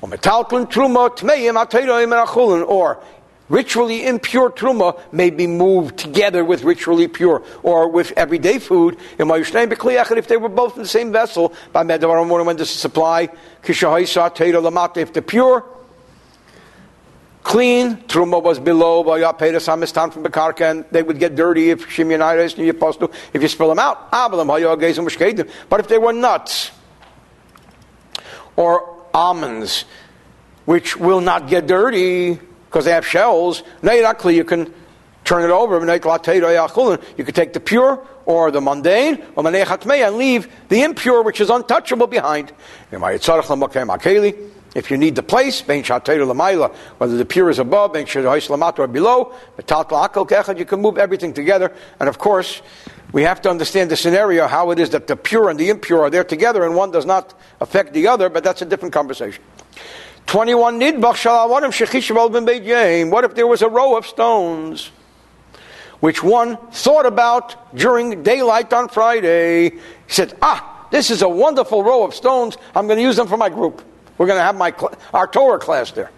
Or 0.00 0.08
metalkal 0.08 0.70
truma, 0.70 1.16
tmeim, 1.16 1.62
atayroim, 1.62 2.66
or 2.66 3.02
ritually 3.48 4.06
impure 4.06 4.50
truma 4.50 4.98
may 5.12 5.30
be 5.30 5.46
moved 5.46 5.98
together 5.98 6.44
with 6.44 6.62
ritually 6.62 7.08
pure 7.08 7.42
or 7.62 7.88
with 7.88 8.12
everyday 8.16 8.58
food. 8.58 8.96
If 9.18 10.28
they 10.28 10.36
were 10.36 10.48
both 10.48 10.76
in 10.76 10.82
the 10.82 10.88
same 10.88 11.12
vessel, 11.12 11.52
by 11.72 11.84
when 11.84 12.56
does 12.56 12.72
the 12.72 12.78
supply, 12.78 13.28
if 13.64 15.12
the 15.12 15.24
pure, 15.26 15.64
clean. 17.50 17.96
Truma 18.06 18.40
was 18.40 18.60
below 18.60 19.02
from 19.02 20.22
and 20.60 20.84
they 20.92 21.02
would 21.02 21.18
get 21.18 21.34
dirty 21.34 21.70
if 21.70 21.84
Shimyonitis 21.88 22.56
and 22.56 22.68
Yapostu, 22.70 23.12
if 23.32 23.42
you 23.42 23.48
spill 23.48 23.68
them 23.68 23.80
out. 23.80 24.08
But 24.12 25.80
if 25.80 25.88
they 25.88 25.98
were 25.98 26.12
nuts 26.12 26.70
or 28.54 29.04
almonds, 29.12 29.84
which 30.64 30.96
will 30.96 31.20
not 31.20 31.48
get 31.48 31.66
dirty 31.66 32.38
because 32.66 32.84
they 32.84 32.92
have 32.92 33.04
shells, 33.04 33.64
you 33.82 34.44
can 34.44 34.72
turn 35.24 35.42
it 35.42 35.50
over. 35.50 35.80
You 35.80 37.24
can 37.24 37.34
take 37.34 37.52
the 37.52 37.60
pure 37.60 38.06
or 38.26 38.52
the 38.52 38.60
mundane, 38.60 39.24
and 39.34 40.16
leave 40.16 40.48
the 40.68 40.82
impure, 40.82 41.24
which 41.24 41.40
is 41.40 41.50
untouchable, 41.50 42.06
behind. 42.06 42.52
If 44.74 44.90
you 44.90 44.96
need 44.96 45.16
the 45.16 45.22
place, 45.22 45.62
whether 45.62 45.82
the 45.82 47.26
pure 47.28 47.50
is 47.50 47.58
above, 47.58 47.96
or 47.96 48.86
below, 48.86 49.34
you 50.56 50.64
can 50.64 50.80
move 50.80 50.98
everything 50.98 51.32
together. 51.34 51.72
And 51.98 52.08
of 52.08 52.18
course, 52.18 52.62
we 53.12 53.22
have 53.24 53.42
to 53.42 53.50
understand 53.50 53.90
the 53.90 53.96
scenario, 53.96 54.46
how 54.46 54.70
it 54.70 54.78
is 54.78 54.90
that 54.90 55.08
the 55.08 55.16
pure 55.16 55.48
and 55.48 55.58
the 55.58 55.70
impure 55.70 56.02
are 56.02 56.10
there 56.10 56.22
together, 56.22 56.64
and 56.64 56.76
one 56.76 56.92
does 56.92 57.04
not 57.04 57.34
affect 57.60 57.92
the 57.92 58.06
other, 58.06 58.28
but 58.28 58.44
that's 58.44 58.62
a 58.62 58.64
different 58.64 58.94
conversation. 58.94 59.42
21 60.26 60.78
nidbach 60.78 61.14
shalawanim 61.14 61.72
shechishav 61.72 62.32
ben 62.32 62.44
beit. 62.44 63.08
What 63.10 63.24
if 63.24 63.34
there 63.34 63.48
was 63.48 63.62
a 63.62 63.68
row 63.68 63.96
of 63.96 64.06
stones? 64.06 64.92
Which 65.98 66.22
one 66.22 66.56
thought 66.70 67.06
about 67.06 67.74
during 67.76 68.22
daylight 68.22 68.72
on 68.72 68.88
Friday. 68.88 69.70
He 69.70 69.78
said, 70.06 70.38
ah, 70.40 70.86
this 70.92 71.10
is 71.10 71.22
a 71.22 71.28
wonderful 71.28 71.82
row 71.82 72.04
of 72.04 72.14
stones. 72.14 72.56
I'm 72.76 72.86
going 72.86 72.98
to 72.98 73.02
use 73.02 73.16
them 73.16 73.26
for 73.26 73.36
my 73.36 73.48
group. 73.48 73.82
We're 74.20 74.26
going 74.26 74.38
to 74.38 74.44
have 74.44 74.54
my 74.54 74.74
our 75.14 75.26
Torah 75.26 75.58
class 75.58 75.92
there. 75.92 76.10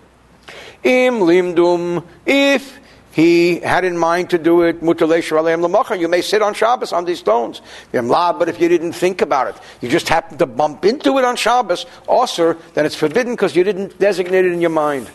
Im 0.82 1.20
limdum, 1.20 2.04
if 2.26 2.80
he 3.12 3.60
had 3.60 3.84
in 3.84 3.96
mind 3.96 4.30
to 4.30 4.38
do 4.38 4.62
it, 4.62 4.82
you 4.82 6.08
may 6.08 6.20
sit 6.20 6.42
on 6.42 6.52
Shabbos 6.52 6.92
on 6.92 7.04
these 7.04 7.20
stones. 7.20 7.62
But 7.92 8.48
if 8.48 8.60
you 8.60 8.68
didn't 8.68 8.94
think 8.94 9.22
about 9.22 9.54
it, 9.54 9.62
you 9.80 9.88
just 9.88 10.08
happened 10.08 10.40
to 10.40 10.46
bump 10.46 10.84
into 10.84 11.16
it 11.18 11.24
on 11.24 11.36
Shabbos, 11.36 11.86
also, 12.08 12.54
then 12.74 12.86
it's 12.86 12.96
forbidden 12.96 13.34
because 13.34 13.54
you 13.54 13.62
didn't 13.62 13.96
designate 14.00 14.46
it 14.46 14.52
in 14.52 14.60
your 14.60 14.70
mind. 14.70 15.08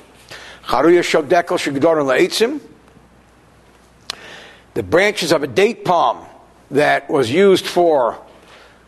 The 4.74 4.84
branches 4.84 5.34
of 5.34 5.44
a 5.44 5.48
date 5.48 5.84
palm 5.84 6.26
that 6.72 7.10
was 7.10 7.30
used 7.30 7.66
for, 7.66 8.18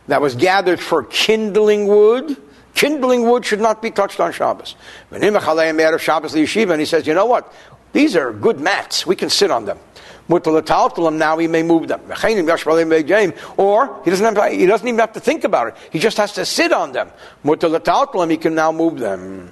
that 0.08 0.22
was 0.22 0.36
gathered 0.36 0.80
for 0.80 1.04
kindling 1.04 1.86
wood, 1.86 2.38
kindling 2.80 3.30
wood 3.30 3.45
should 3.45 3.59
not 3.59 3.82
be 3.82 3.91
touched 3.91 4.21
on 4.21 4.32
Shabbos. 4.32 4.75
Shabbos 5.11 6.34
yeshiva, 6.34 6.71
And 6.71 6.80
he 6.80 6.86
says, 6.86 7.05
you 7.05 7.13
know 7.13 7.25
what? 7.25 7.53
These 7.91 8.15
are 8.15 8.32
good 8.32 8.61
mats. 8.61 9.05
We 9.05 9.17
can 9.17 9.30
sit 9.30 9.51
on 9.51 9.65
them. 9.65 9.77
Now 10.30 11.36
we 11.36 11.47
may 11.47 11.61
move 11.61 11.89
them. 11.89 12.01
Or 12.07 12.13
he 14.05 14.09
doesn't, 14.11 14.36
have 14.36 14.51
he 14.53 14.65
doesn't 14.65 14.88
even 14.88 14.99
have 14.99 15.13
to 15.13 15.19
think 15.19 15.43
about 15.43 15.67
it. 15.69 15.75
He 15.91 15.99
just 15.99 16.15
has 16.17 16.32
to 16.34 16.45
sit 16.45 16.71
on 16.71 16.93
them. 16.93 17.11
He 17.43 18.38
can 18.38 18.55
now 18.55 18.71
move 18.71 18.99
them. 18.99 19.51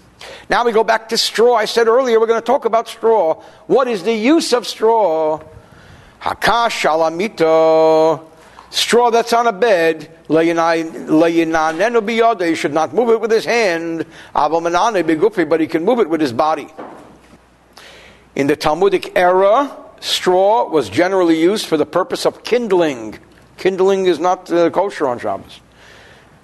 Now 0.50 0.64
we 0.64 0.72
go 0.72 0.86
back 0.86 1.10
to 1.10 1.18
straw. 1.18 1.56
I 1.56 1.66
said 1.66 1.88
earlier 1.88 2.22
we're 2.22 2.28
going 2.28 2.40
to 2.40 2.46
talk 2.46 2.64
about 2.64 2.88
straw. 2.88 3.42
What 3.66 3.90
is 3.90 4.04
the 4.04 4.14
use 4.14 4.54
of 4.54 4.66
straw? 4.66 5.42
Hakash 6.22 6.86
alamito. 6.86 8.27
Straw 8.70 9.10
that's 9.10 9.34
on 9.34 9.48
a 9.48 9.54
bed. 9.54 10.12
You 10.30 10.56
should 12.56 12.74
not 12.74 12.94
move 12.94 13.10
it 13.10 13.22
with 13.22 13.32
his 13.32 13.46
hand. 13.46 14.06
But 14.34 15.60
he 15.60 15.68
can 15.68 15.86
move 15.86 16.00
it 16.00 16.10
with 16.10 16.22
his 16.22 16.34
body. 16.34 16.68
In 18.36 18.48
the 18.48 18.56
Talmudic 18.56 19.14
era, 19.16 19.76
straw 20.00 20.70
was 20.70 20.90
generally 20.90 21.42
used 21.42 21.66
for 21.66 21.78
the 21.78 21.86
purpose 21.86 22.26
of 22.26 22.44
kindling. 22.44 23.18
Kindling 23.58 24.06
is 24.06 24.20
not 24.20 24.52
uh, 24.52 24.70
kosher 24.70 25.08
on 25.08 25.18
Shabbos. 25.18 25.60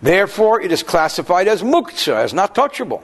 Therefore, 0.02 0.60
it 0.60 0.72
is 0.72 0.82
classified 0.82 1.48
as 1.48 1.62
muktzah, 1.62 2.16
as 2.16 2.34
not 2.34 2.56
touchable. 2.56 3.04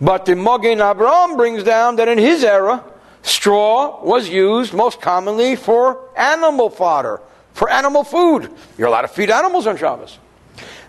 But 0.00 0.24
the 0.24 0.34
Magen 0.34 0.78
Avraham 0.78 1.36
brings 1.36 1.62
down 1.62 1.96
that 1.96 2.08
in 2.08 2.18
his 2.18 2.42
era, 2.42 2.82
straw 3.22 4.02
was 4.02 4.28
used 4.28 4.72
most 4.72 5.00
commonly 5.00 5.56
for 5.56 6.08
animal 6.16 6.70
fodder, 6.70 7.20
for 7.56 7.70
animal 7.70 8.04
food. 8.04 8.52
You're 8.76 8.88
allowed 8.88 9.02
to 9.02 9.08
feed 9.08 9.30
animals 9.30 9.66
on 9.66 9.78
Shabbos. 9.78 10.18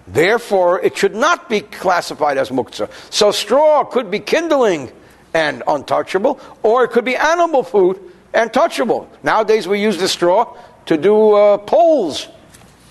Therefore, 0.05 0.81
it 0.81 0.97
should 0.97 1.15
not 1.15 1.47
be 1.47 1.61
classified 1.61 2.37
as 2.37 2.49
muktzah. 2.49 2.91
So 3.09 3.31
straw 3.31 3.85
could 3.85 4.11
be 4.11 4.19
kindling 4.19 4.91
and 5.33 5.63
untouchable, 5.65 6.41
or 6.63 6.83
it 6.83 6.89
could 6.89 7.05
be 7.05 7.15
animal 7.15 7.63
food 7.63 7.99
and 8.33 8.51
touchable. 8.51 9.07
Nowadays 9.23 9.65
we 9.65 9.81
use 9.81 9.97
the 9.97 10.09
straw 10.09 10.57
to 10.87 10.97
do 10.97 11.31
uh, 11.31 11.57
polls, 11.57 12.27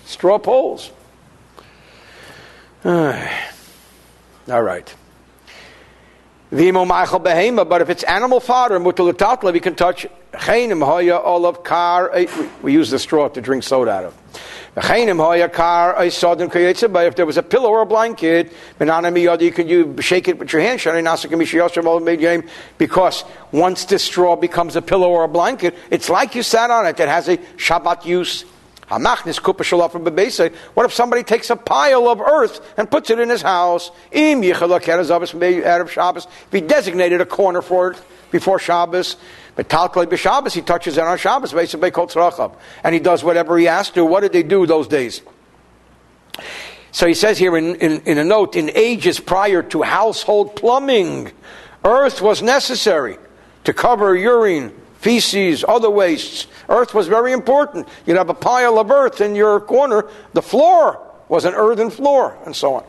straw 0.05 0.39
polls. 0.39 0.89
All 2.83 3.13
right. 4.47 4.95
But 6.49 7.81
if 7.81 7.89
it's 7.89 8.03
animal 8.03 8.39
fodder, 8.39 8.79
we 8.79 9.59
can 9.59 9.75
touch 9.75 10.05
it. 10.05 10.11
Eh, 10.33 12.27
we 12.61 12.73
use 12.73 12.89
the 12.89 12.99
straw 12.99 13.27
to 13.27 13.41
drink 13.41 13.63
soda 13.63 13.91
out 13.91 14.05
of. 14.05 14.13
But 14.75 14.99
if 17.07 17.15
there 17.15 17.25
was 17.25 17.37
a 17.37 17.43
pillow 17.43 17.69
or 17.69 17.81
a 17.81 17.85
blanket, 17.85 18.53
you 18.79 19.51
could 19.51 19.69
you 19.69 19.95
shake 19.99 20.27
it 20.27 20.37
with 20.37 20.53
your 20.53 20.61
hand, 20.61 20.79
because 22.77 23.23
once 23.51 23.85
the 23.85 23.97
straw 23.97 24.35
becomes 24.35 24.75
a 24.75 24.81
pillow 24.81 25.09
or 25.09 25.23
a 25.23 25.27
blanket, 25.27 25.73
it's 25.89 26.09
like 26.09 26.35
you 26.35 26.43
sat 26.43 26.69
on 26.69 26.85
it. 26.85 26.99
It 26.99 27.09
has 27.09 27.27
a 27.27 27.37
Shabbat 27.57 28.05
use. 28.05 28.45
What 28.89 30.85
if 30.85 30.93
somebody 30.93 31.23
takes 31.23 31.49
a 31.49 31.55
pile 31.55 32.07
of 32.07 32.21
earth 32.21 32.73
and 32.77 32.89
puts 32.89 33.09
it 33.09 33.19
in 33.19 33.29
his 33.29 33.41
house? 33.41 33.91
If 34.11 34.53
he 36.51 36.61
designated 36.61 37.19
a 37.19 37.25
corner 37.25 37.61
for 37.61 37.91
it 37.91 38.01
before 38.31 38.59
Shabbos, 38.59 39.17
but 39.55 39.67
Talklei 39.67 40.05
b'Shabbos, 40.05 40.53
he 40.53 40.61
touches 40.61 40.97
it 40.97 41.03
on 41.03 41.17
Shabbos, 41.17 41.51
basically. 41.51 41.91
And 42.83 42.93
he 42.93 42.99
does 42.99 43.23
whatever 43.23 43.57
he 43.57 43.65
has 43.65 43.89
to. 43.91 44.05
What 44.05 44.21
did 44.21 44.31
they 44.31 44.43
do 44.43 44.65
those 44.65 44.87
days? 44.87 45.21
So 46.91 47.07
he 47.07 47.13
says 47.13 47.37
here 47.37 47.57
in, 47.57 47.75
in, 47.75 48.01
in 48.01 48.17
a 48.17 48.23
note, 48.23 48.55
in 48.55 48.71
ages 48.73 49.19
prior 49.19 49.63
to 49.63 49.81
household 49.81 50.55
plumbing, 50.55 51.31
earth 51.83 52.21
was 52.21 52.41
necessary 52.41 53.17
to 53.65 53.73
cover 53.73 54.15
urine, 54.15 54.73
feces, 54.97 55.63
other 55.67 55.89
wastes. 55.89 56.47
Earth 56.69 56.93
was 56.93 57.07
very 57.07 57.31
important. 57.31 57.87
You'd 58.05 58.17
have 58.17 58.29
a 58.29 58.33
pile 58.33 58.79
of 58.79 58.91
earth 58.91 59.21
in 59.21 59.35
your 59.35 59.59
corner. 59.59 60.09
The 60.33 60.41
floor 60.41 61.01
was 61.29 61.45
an 61.45 61.53
earthen 61.53 61.89
floor, 61.89 62.37
and 62.45 62.55
so 62.55 62.75
on. 62.75 62.83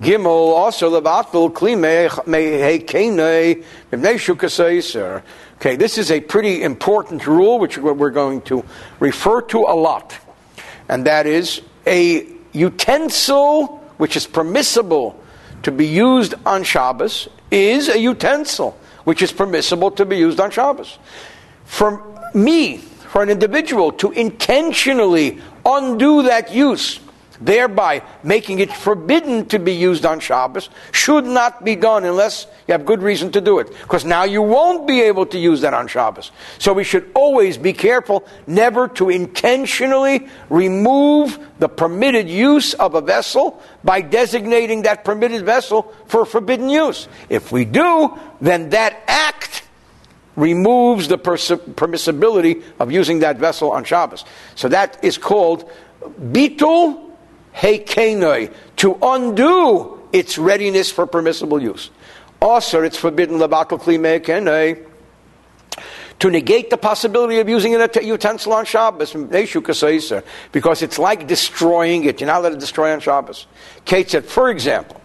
Gimel 0.00 0.26
also 0.26 1.00
levatul 1.00 1.52
kli 1.52 1.76
Okay, 5.56 5.76
this 5.76 5.98
is 5.98 6.10
a 6.10 6.20
pretty 6.20 6.62
important 6.62 7.26
rule 7.26 7.58
which 7.60 7.78
we're 7.78 8.10
going 8.10 8.42
to 8.42 8.64
refer 8.98 9.42
to 9.42 9.58
a 9.58 9.76
lot. 9.76 10.18
And 10.88 11.06
that 11.06 11.26
is 11.26 11.62
a 11.86 12.26
utensil 12.52 13.78
which 13.98 14.16
is 14.16 14.26
permissible 14.26 15.22
to 15.62 15.70
be 15.70 15.86
used 15.86 16.34
on 16.44 16.64
Shabbos 16.64 17.28
is 17.52 17.88
a 17.88 17.98
utensil 17.98 18.76
which 19.04 19.22
is 19.22 19.32
permissible 19.32 19.90
to 19.92 20.04
be 20.04 20.16
used 20.16 20.40
on 20.40 20.50
Shabbos. 20.50 20.98
For 21.64 22.02
me, 22.34 22.78
for 22.78 23.22
an 23.22 23.28
individual 23.28 23.92
to 23.92 24.10
intentionally 24.12 25.40
undo 25.66 26.22
that 26.22 26.52
use 26.54 26.98
thereby 27.44 28.02
making 28.22 28.58
it 28.58 28.72
forbidden 28.72 29.46
to 29.46 29.58
be 29.58 29.72
used 29.72 30.06
on 30.06 30.20
Shabbos, 30.20 30.70
should 30.92 31.24
not 31.24 31.64
be 31.64 31.76
done 31.76 32.04
unless 32.04 32.46
you 32.66 32.72
have 32.72 32.84
good 32.84 33.02
reason 33.02 33.32
to 33.32 33.40
do 33.40 33.58
it. 33.58 33.68
Because 33.82 34.04
now 34.04 34.24
you 34.24 34.42
won't 34.42 34.86
be 34.86 35.00
able 35.02 35.26
to 35.26 35.38
use 35.38 35.60
that 35.62 35.74
on 35.74 35.88
Shabbos. 35.88 36.30
So 36.58 36.72
we 36.72 36.84
should 36.84 37.10
always 37.14 37.58
be 37.58 37.72
careful 37.72 38.26
never 38.46 38.88
to 38.88 39.10
intentionally 39.10 40.28
remove 40.48 41.38
the 41.58 41.68
permitted 41.68 42.28
use 42.28 42.74
of 42.74 42.94
a 42.94 43.00
vessel 43.00 43.60
by 43.84 44.00
designating 44.00 44.82
that 44.82 45.04
permitted 45.04 45.44
vessel 45.44 45.94
for 46.06 46.24
forbidden 46.24 46.68
use. 46.68 47.08
If 47.28 47.52
we 47.52 47.64
do, 47.64 48.18
then 48.40 48.70
that 48.70 49.02
act 49.06 49.62
removes 50.36 51.08
the 51.08 51.18
pers- 51.18 51.50
permissibility 51.50 52.62
of 52.78 52.90
using 52.90 53.20
that 53.20 53.36
vessel 53.36 53.70
on 53.70 53.84
Shabbos. 53.84 54.24
So 54.54 54.68
that 54.68 55.02
is 55.04 55.18
called 55.18 55.70
bitul 56.20 57.11
hekenoi, 57.54 58.52
to 58.76 58.98
undo 59.02 60.00
its 60.12 60.38
readiness 60.38 60.90
for 60.90 61.06
permissible 61.06 61.62
use. 61.62 61.90
Also, 62.40 62.82
it's 62.82 62.96
forbidden 62.96 63.38
lebakel 63.38 63.80
kli 63.80 64.86
to 66.18 66.30
negate 66.30 66.70
the 66.70 66.76
possibility 66.76 67.40
of 67.40 67.48
using 67.48 67.74
a 67.74 67.88
utensil 68.00 68.52
on 68.52 68.64
Shabbos, 68.64 69.12
because 70.52 70.82
it's 70.82 70.98
like 70.98 71.26
destroying 71.26 72.04
it. 72.04 72.20
You're 72.20 72.28
not 72.28 72.40
allowed 72.40 72.50
to 72.50 72.58
destroy 72.58 72.92
on 72.92 73.00
Shabbos. 73.00 73.46
Kate 73.84 74.08
said, 74.08 74.24
for 74.24 74.48
example, 74.48 75.00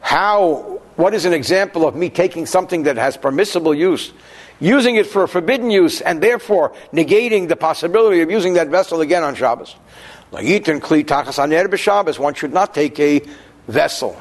how, 0.00 0.80
what 0.96 1.12
is 1.12 1.26
an 1.26 1.34
example 1.34 1.86
of 1.86 1.94
me 1.94 2.08
taking 2.08 2.46
something 2.46 2.84
that 2.84 2.96
has 2.96 3.18
permissible 3.18 3.74
use, 3.74 4.12
using 4.58 4.96
it 4.96 5.06
for 5.06 5.24
a 5.24 5.28
forbidden 5.28 5.70
use, 5.70 6.00
and 6.00 6.22
therefore 6.22 6.72
negating 6.94 7.48
the 7.48 7.56
possibility 7.56 8.22
of 8.22 8.30
using 8.30 8.54
that 8.54 8.68
vessel 8.68 9.02
again 9.02 9.22
on 9.22 9.34
Shabbos? 9.34 9.76
One 12.18 12.34
should 12.34 12.52
not 12.52 12.74
take 12.74 13.00
a 13.00 13.22
vessel 13.68 14.16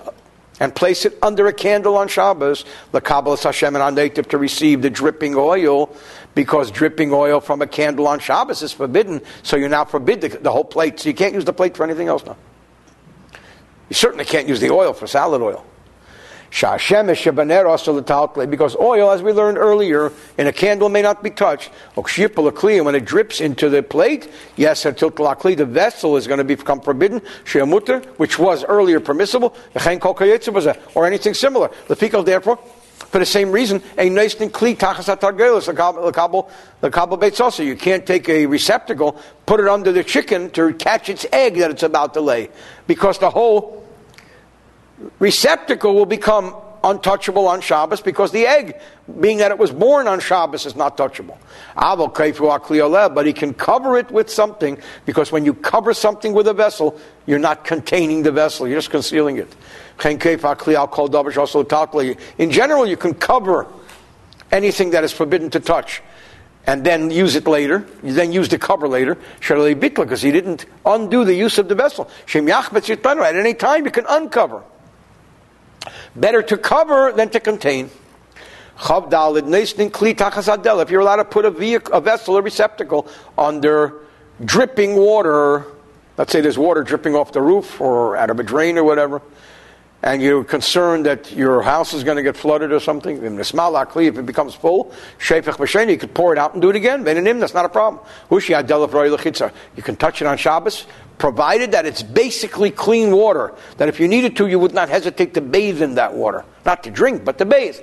and 0.60 0.76
place 0.76 1.06
it 1.06 1.18
under 1.22 1.48
a 1.48 1.54
candle 1.54 1.96
on 1.96 2.08
Shabbos, 2.08 2.66
the 2.92 3.00
Kabbalah 3.00 3.38
Hashem 3.38 3.76
and 3.76 3.96
native 3.96 4.28
to 4.30 4.38
receive 4.38 4.82
the 4.82 4.90
dripping 4.90 5.36
oil, 5.36 5.96
because 6.36 6.70
dripping 6.72 7.14
oil 7.14 7.40
from 7.40 7.62
a 7.62 7.68
candle 7.68 8.08
on 8.08 8.20
Shabbos 8.20 8.62
is 8.62 8.74
forbidden, 8.74 9.22
so 9.44 9.56
you 9.56 9.70
now 9.70 9.86
forbid 9.86 10.22
the, 10.22 10.30
the 10.30 10.52
whole 10.52 10.66
plate, 10.66 11.00
so 11.00 11.10
you 11.10 11.16
can't 11.16 11.34
use 11.34 11.46
the 11.46 11.54
plate 11.54 11.78
for 11.78 11.84
anything 11.84 12.08
else 12.08 12.26
now. 12.26 12.36
You 13.90 13.96
certainly 13.96 14.26
can't 14.26 14.48
use 14.48 14.60
the 14.60 14.70
oil 14.70 14.94
for 14.94 15.08
salad 15.08 15.42
oil. 15.42 15.66
Because 16.52 16.90
oil, 18.76 19.12
as 19.12 19.22
we 19.22 19.32
learned 19.32 19.58
earlier, 19.58 20.12
in 20.38 20.48
a 20.48 20.54
candle 20.54 20.90
may 20.90 21.02
not 21.02 21.24
be 21.24 21.30
touched. 21.30 21.70
When 21.96 22.96
it 22.96 23.06
drips 23.06 23.40
into 23.40 23.70
the 23.70 23.84
plate, 23.84 24.30
yes, 24.56 24.84
the 24.84 25.68
vessel 25.70 26.18
is 26.18 26.28
going 26.28 26.40
to 26.40 26.44
become 26.44 26.82
forbidden, 26.82 27.22
which 28.18 28.40
was 28.40 28.64
earlier 28.66 29.00
permissible, 29.00 29.56
or 30.96 31.06
anything 31.06 31.34
similar. 31.34 31.70
The 31.88 31.96
pickle, 31.96 32.24
therefore, 32.24 32.60
for 32.98 33.20
the 33.20 33.26
same 33.26 33.52
reason, 33.52 33.82
a 33.98 34.10
kli 34.10 34.78
also. 37.40 37.64
You 37.64 37.76
can't 37.76 38.06
take 38.06 38.30
a 38.30 38.46
receptacle, 38.46 39.20
put 39.46 39.60
it 39.60 39.68
under 39.68 39.92
the 39.92 40.04
chicken 40.04 40.50
to 40.52 40.74
catch 40.74 41.10
its 41.10 41.26
egg 41.32 41.58
that 41.58 41.72
it's 41.72 41.84
about 41.84 42.14
to 42.16 42.22
lay, 42.22 42.50
because 42.86 43.18
the 43.18 43.30
whole 43.30 43.79
receptacle 45.20 45.96
will 45.96 46.06
become 46.06 46.56
untouchable 46.84 47.48
on 47.48 47.62
Shabbos 47.62 48.02
because 48.02 48.32
the 48.32 48.46
egg, 48.48 48.76
being 49.20 49.40
that 49.40 49.52
it 49.52 49.58
was 49.58 49.72
born 49.72 50.08
on 50.08 50.20
Shabbos, 50.20 50.66
is 50.66 50.76
not 50.76 50.98
touchable. 50.98 51.38
But 51.76 53.26
he 53.26 53.34
can 53.34 53.54
cover 53.54 53.98
it 53.98 54.12
with 54.12 54.30
something 54.30 54.78
because 55.06 55.32
when 55.32 55.46
you 55.46 55.54
cover 55.54 55.94
something 55.94 56.34
with 56.34 56.48
a 56.48 56.54
vessel, 56.54 57.00
you're 57.26 57.40
not 57.40 57.66
containing 57.66 58.24
the 58.24 58.32
vessel, 58.32 58.68
you're 58.68 58.78
just 58.78 58.92
concealing 58.92 59.38
it. 59.38 59.54
In 62.38 62.52
general, 62.52 62.88
you 62.88 62.98
can 62.98 63.14
cover 63.14 63.68
anything 64.52 64.90
that 64.92 65.04
is 65.04 65.12
forbidden 65.12 65.50
to 65.50 65.60
touch 65.60 66.02
and 66.66 66.86
then 66.86 67.12
use 67.12 67.36
it 67.36 67.48
later. 67.48 67.86
You 68.04 68.14
then 68.14 68.32
use 68.32 68.48
the 68.48 68.58
cover 68.58 68.88
later. 68.88 69.18
Because 69.42 70.22
he 70.22 70.32
didn't 70.32 70.66
undo 70.86 71.26
the 71.26 71.34
use 71.34 71.58
of 71.58 71.68
the 71.68 71.76
vessel. 71.76 72.10
At 72.34 73.36
any 73.36 73.54
time, 73.54 73.86
you 73.86 73.92
can 73.92 74.06
uncover. 74.08 74.64
Better 76.16 76.42
to 76.44 76.58
cover 76.58 77.12
than 77.12 77.30
to 77.30 77.40
contain. 77.40 77.90
If 78.82 79.20
you're 80.90 81.02
allowed 81.02 81.16
to 81.18 81.26
put 81.26 81.46
a, 81.46 81.52
vehicle, 81.52 81.94
a 81.94 82.02
vessel, 82.02 82.38
a 82.38 82.42
receptacle, 82.42 83.08
under 83.38 84.06
dripping 84.44 84.96
water, 84.96 85.66
let's 86.18 86.32
say 86.32 86.40
there's 86.42 86.58
water 86.58 86.84
dripping 86.84 87.14
off 87.14 87.34
the 87.34 87.42
roof 87.42 87.82
or 87.82 88.16
out 88.16 88.30
of 88.30 88.40
a 88.40 88.44
drain 88.44 88.78
or 88.78 88.86
whatever, 88.86 89.22
and 90.02 90.22
you're 90.22 90.44
concerned 90.44 91.06
that 91.06 91.32
your 91.34 91.62
house 91.62 91.94
is 91.94 92.04
going 92.04 92.18
to 92.18 92.24
get 92.24 92.38
flooded 92.38 92.72
or 92.72 92.80
something, 92.80 93.18
if 93.18 94.18
it 94.18 94.26
becomes 94.26 94.56
full, 94.56 94.94
you 95.30 95.98
could 95.98 96.14
pour 96.14 96.32
it 96.32 96.40
out 96.40 96.54
and 96.54 96.62
do 96.62 96.70
it 96.70 96.76
again. 96.76 97.04
That's 97.04 97.54
not 97.54 97.66
a 97.66 97.70
problem. 97.70 98.04
You 98.32 98.40
can 99.84 99.96
touch 99.96 100.22
it 100.22 100.26
on 100.26 100.38
Shabbos, 100.38 100.86
provided 101.18 101.74
that 101.74 101.86
it's 101.86 102.02
basically 102.02 102.72
clean 102.72 103.12
water, 103.12 103.54
that 103.78 103.90
if 103.90 104.00
you 104.00 104.08
needed 104.08 104.38
to, 104.38 104.48
you 104.48 104.58
would 104.58 104.74
not 104.74 104.88
hesitate 104.88 105.34
to 105.34 105.42
bathe 105.42 105.82
in 105.82 105.96
that 105.96 106.14
water. 106.14 106.46
Not 106.66 106.84
to 106.84 106.92
drink, 106.92 107.26
but 107.26 107.38
to 107.40 107.46
bathe. 107.46 107.78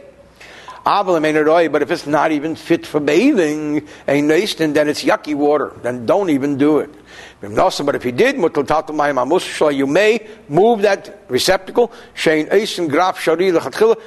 But 0.87 1.83
if 1.83 1.91
it's 1.91 2.07
not 2.07 2.31
even 2.31 2.55
fit 2.55 2.87
for 2.87 3.01
bathing, 3.01 3.87
then 4.07 4.31
it's 4.31 5.03
yucky 5.03 5.35
water. 5.35 5.73
Then 5.83 6.07
don't 6.07 6.31
even 6.31 6.57
do 6.57 6.79
it. 6.79 6.95
But 7.41 7.97
if 7.97 8.05
you 8.05 8.13
did, 8.13 8.37
you 8.37 9.87
may 9.87 10.29
move 10.49 10.83
that 10.83 11.25
receptacle. 11.29 11.93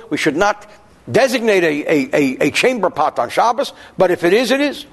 We 0.10 0.18
should 0.18 0.38
not 0.38 0.72
designate 1.12 1.64
a, 1.64 1.92
a, 1.92 2.10
a, 2.14 2.48
a 2.48 2.52
chamber 2.52 2.90
pot 2.90 3.20
on 3.20 3.30
Shabbos, 3.30 3.74
but 3.98 4.10
if 4.12 4.24
it 4.24 4.32
is, 4.32 4.52
it 4.52 4.62
is. 4.62 4.86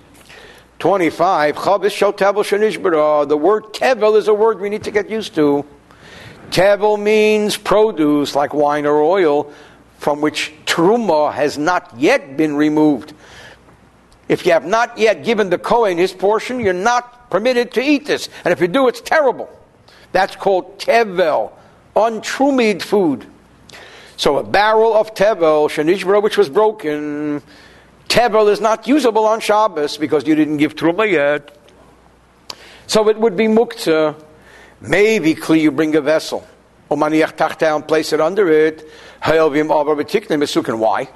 25, 0.80 1.56
Chavis 1.56 1.92
shel 1.92 2.12
tevel 2.12 2.44
shenishbara. 2.44 3.28
The 3.28 3.36
word 3.36 3.64
tevel 3.72 4.16
is 4.16 4.28
a 4.28 4.34
word 4.34 4.60
we 4.60 4.68
need 4.68 4.84
to 4.84 4.90
get 4.90 5.08
used 5.08 5.34
to. 5.36 5.64
Tevel 6.50 7.00
means 7.00 7.56
produce, 7.56 8.34
like 8.34 8.54
wine 8.54 8.86
or 8.86 9.00
oil, 9.02 9.52
from 9.98 10.20
which 10.20 10.52
truma 10.64 11.32
has 11.32 11.58
not 11.58 11.92
yet 11.98 12.36
been 12.36 12.56
removed. 12.56 13.14
If 14.28 14.44
you 14.44 14.52
have 14.52 14.66
not 14.66 14.98
yet 14.98 15.24
given 15.24 15.50
the 15.50 15.58
Kohen 15.58 15.98
his 15.98 16.12
portion, 16.12 16.60
you're 16.60 16.72
not 16.72 17.30
permitted 17.30 17.72
to 17.72 17.80
eat 17.80 18.06
this. 18.06 18.28
And 18.44 18.52
if 18.52 18.60
you 18.60 18.68
do, 18.68 18.88
it's 18.88 19.00
terrible. 19.00 19.48
That's 20.12 20.34
called 20.36 20.78
tevel, 20.78 21.52
untrumied 21.94 22.82
food. 22.82 23.26
So 24.16 24.38
a 24.38 24.42
barrel 24.42 24.94
of 24.94 25.14
tevel, 25.14 25.68
shenishbara, 25.68 26.22
which 26.22 26.36
was 26.36 26.48
broken, 26.48 27.42
Tevel 28.08 28.50
is 28.50 28.60
not 28.60 28.86
usable 28.86 29.26
on 29.26 29.40
Shabbos 29.40 29.96
because 29.96 30.26
you 30.26 30.34
didn't 30.34 30.58
give 30.58 30.76
Truma 30.76 31.10
yet. 31.10 31.56
So 32.86 33.08
it 33.08 33.18
would 33.18 33.36
be 33.36 33.46
muktzah. 33.46 34.22
Maybe 34.80 35.34
kli 35.34 35.60
you 35.60 35.72
bring 35.72 35.94
a 35.96 36.00
vessel. 36.00 36.46
Umaniach 36.90 37.36
tachta 37.36 37.86
place 37.86 38.12
it 38.12 38.20
under 38.20 38.48
it. 38.48 38.88
Oh, 39.28 39.38
oh, 39.38 40.76
why? 40.78 41.08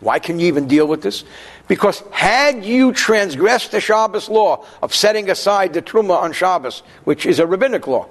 Why 0.00 0.18
can 0.18 0.40
you 0.40 0.46
even 0.46 0.66
deal 0.66 0.86
with 0.86 1.02
this? 1.02 1.24
Because 1.68 2.02
had 2.10 2.64
you 2.64 2.92
transgressed 2.92 3.72
the 3.72 3.80
Shabbos 3.80 4.30
law 4.30 4.64
of 4.82 4.94
setting 4.94 5.28
aside 5.28 5.74
the 5.74 5.82
truma 5.82 6.20
on 6.20 6.32
Shabbos, 6.32 6.82
which 7.04 7.26
is 7.26 7.38
a 7.38 7.46
rabbinic 7.46 7.86
law, 7.86 8.06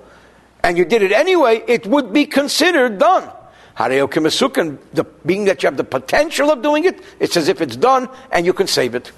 and 0.63 0.77
you 0.77 0.85
did 0.85 1.01
it 1.01 1.11
anyway, 1.11 1.63
it 1.67 1.87
would 1.87 2.13
be 2.13 2.25
considered 2.25 2.99
done. 2.99 3.29
The, 3.75 5.05
being 5.25 5.45
that 5.45 5.63
you 5.63 5.67
have 5.67 5.77
the 5.77 5.83
potential 5.83 6.51
of 6.51 6.61
doing 6.61 6.85
it, 6.85 7.01
it's 7.19 7.37
as 7.37 7.47
if 7.47 7.61
it's 7.61 7.75
done 7.75 8.07
and 8.31 8.45
you 8.45 8.53
can 8.53 8.67
save 8.67 8.93
it. 8.93 9.11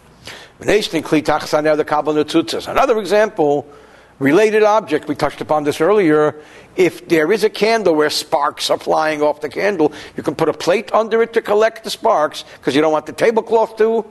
Another 2.68 3.00
example, 3.00 3.66
related 4.22 4.64
object, 4.64 5.08
we 5.08 5.16
touched 5.16 5.42
upon 5.42 5.64
this 5.64 5.82
earlier. 5.82 6.36
If 6.76 7.08
there 7.10 7.32
is 7.32 7.44
a 7.44 7.50
candle 7.50 7.96
where 7.96 8.10
sparks 8.10 8.70
are 8.70 8.78
flying 8.78 9.22
off 9.22 9.42
the 9.42 9.50
candle, 9.50 9.92
you 10.16 10.24
can 10.24 10.36
put 10.36 10.48
a 10.48 10.54
plate 10.54 10.94
under 10.94 11.22
it 11.22 11.34
to 11.34 11.42
collect 11.42 11.84
the 11.84 11.90
sparks 11.90 12.46
because 12.60 12.76
you 12.76 12.82
don't 12.82 12.94
want 12.94 13.08
the 13.08 13.14
tablecloth 13.14 13.78
to 13.78 14.06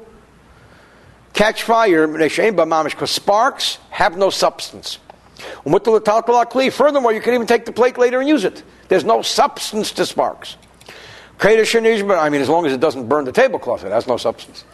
catch 1.32 1.62
fire. 1.62 2.06
Because 2.06 3.10
sparks 3.10 3.78
have 3.90 4.16
no 4.18 4.30
substance. 4.30 4.98
Furthermore, 5.64 7.12
you 7.12 7.20
can 7.20 7.34
even 7.34 7.46
take 7.46 7.64
the 7.64 7.72
plate 7.72 7.96
later 7.96 8.20
and 8.20 8.28
use 8.28 8.44
it. 8.44 8.62
There's 8.88 9.04
no 9.04 9.22
substance 9.22 9.92
to 9.92 10.04
sparks. 10.04 10.56
I 11.42 12.28
mean, 12.28 12.42
as 12.42 12.48
long 12.50 12.66
as 12.66 12.72
it 12.74 12.80
doesn't 12.80 13.08
burn 13.08 13.24
the 13.24 13.32
tablecloth, 13.32 13.84
it 13.84 13.92
has 13.92 14.06
no 14.06 14.18
substance. 14.18 14.64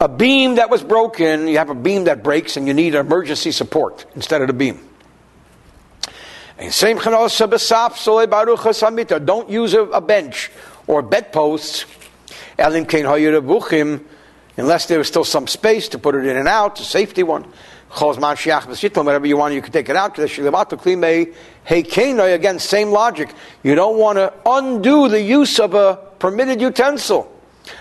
A 0.00 0.08
beam 0.08 0.56
that 0.56 0.70
was 0.70 0.82
broken, 0.82 1.46
you 1.48 1.58
have 1.58 1.70
a 1.70 1.74
beam 1.74 2.04
that 2.04 2.22
breaks 2.22 2.56
and 2.56 2.66
you 2.66 2.74
need 2.74 2.94
emergency 2.94 3.52
support 3.52 4.06
instead 4.14 4.40
of 4.40 4.48
the 4.48 4.52
beam. 4.52 4.80
Don't 9.24 9.50
use 9.50 9.74
a, 9.74 10.00
bench 10.00 10.50
or 10.86 11.02
bedposts 11.02 11.84
unless 14.56 14.86
there 14.86 14.98
was 14.98 15.08
still 15.08 15.24
some 15.24 15.46
space 15.48 15.88
to 15.88 15.98
put 15.98 16.14
it 16.14 16.26
in 16.26 16.36
and 16.36 16.46
out, 16.48 16.78
a 16.80 16.84
safety 16.84 17.22
one 17.22 17.44
whatever 19.06 19.26
you 19.26 19.36
want, 19.36 19.54
you 19.54 19.62
can 19.62 19.72
take 19.72 19.88
it 19.88 19.96
out. 19.96 20.18
Again, 22.28 22.58
same 22.58 22.90
logic. 22.90 23.32
You 23.62 23.74
don't 23.74 23.98
want 23.98 24.18
to 24.18 24.32
undo 24.46 25.08
the 25.08 25.20
use 25.20 25.60
of 25.60 25.74
a 25.74 25.96
permitted 26.18 26.60
utensil. 26.60 27.30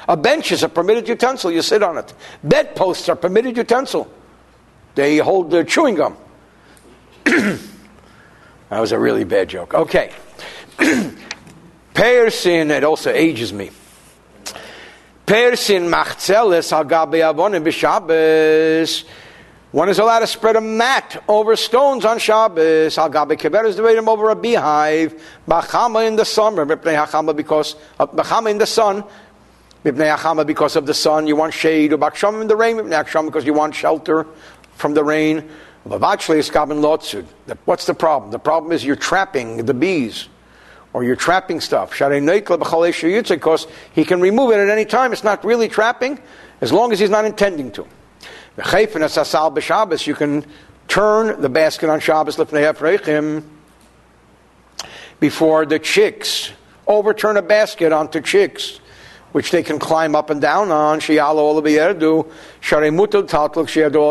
A 0.07 0.15
bench 0.17 0.51
is 0.51 0.63
a 0.63 0.69
permitted 0.69 1.07
utensil, 1.07 1.51
you 1.51 1.61
sit 1.61 1.83
on 1.83 1.97
it. 1.97 2.13
Bedposts 2.43 3.09
are 3.09 3.15
permitted 3.15 3.57
utensil. 3.57 4.11
They 4.95 5.17
hold 5.17 5.51
their 5.51 5.63
chewing 5.63 5.95
gum. 5.95 6.17
that 7.23 7.59
was 8.69 8.91
a 8.91 8.99
really 8.99 9.23
bad 9.23 9.49
joke. 9.49 9.73
Okay. 9.73 10.11
Persin, 11.93 12.71
it 12.71 12.83
also 12.83 13.11
ages 13.11 13.53
me. 13.53 13.71
Persin 15.25 15.89
machzeles 15.89 16.71
agabe 16.71 17.21
avonim 17.21 17.63
b'shabbos 17.63 19.05
one 19.73 19.89
is 19.89 19.97
allowed 19.97 20.19
to 20.19 20.27
spread 20.27 20.55
a 20.55 20.61
mat 20.61 21.23
over 21.27 21.55
stones 21.55 22.05
on 22.05 22.19
Shabbos. 22.19 22.95
Al 22.95 23.09
gabe 23.09 23.35
kever 23.39 23.75
to 23.75 23.81
them 23.81 24.07
over 24.07 24.29
a 24.29 24.35
beehive. 24.35 25.19
Bachama 25.47 26.07
in 26.07 26.15
the 26.15 26.25
summer. 26.25 26.63
Because 26.63 27.75
bachama 27.97 28.51
in 28.51 28.59
the 28.59 28.67
sun. 28.67 29.03
B'pnei 29.83 30.15
hachama 30.15 30.45
because 30.45 30.75
of 30.75 30.85
the 30.85 30.93
sun. 30.93 31.27
You 31.27 31.35
want 31.35 31.53
shade. 31.53 31.93
Or 31.93 31.97
baksham 31.97 32.41
in 32.41 32.47
the 32.47 32.55
rain. 32.55 32.77
Because 33.25 33.45
you 33.45 33.53
want 33.53 33.75
shelter 33.75 34.25
from 34.75 34.93
the 34.93 35.03
rain. 35.03 35.49
What's 35.83 36.27
the 36.27 37.95
problem? 37.97 38.31
The 38.31 38.39
problem 38.39 38.71
is 38.71 38.85
you're 38.85 38.95
trapping 38.95 39.65
the 39.65 39.73
bees 39.73 40.29
or 40.93 41.03
you're 41.03 41.17
trapping 41.17 41.59
stuff. 41.59 41.91
Because 41.91 43.67
he 43.93 44.05
can 44.05 44.21
remove 44.21 44.51
it 44.51 44.59
at 44.59 44.69
any 44.69 44.85
time. 44.85 45.11
It's 45.11 45.23
not 45.23 45.43
really 45.43 45.67
trapping 45.67 46.19
as 46.61 46.71
long 46.71 46.93
as 46.93 46.99
he's 46.99 47.09
not 47.09 47.25
intending 47.25 47.71
to. 47.73 47.85
You 48.55 48.63
can 50.15 50.45
turn 50.87 51.41
the 51.41 51.49
basket 51.49 51.89
on 51.89 51.99
Shabbos 51.99 52.37
before 55.19 55.65
the 55.65 55.79
chicks. 55.79 56.51
Overturn 56.85 57.37
a 57.37 57.41
basket 57.41 57.91
onto 57.91 58.21
chicks, 58.21 58.79
which 59.33 59.51
they 59.51 59.61
can 59.61 59.79
climb 59.79 60.15
up 60.15 60.29
and 60.29 60.39
down 60.39 60.71
on. 60.71 61.01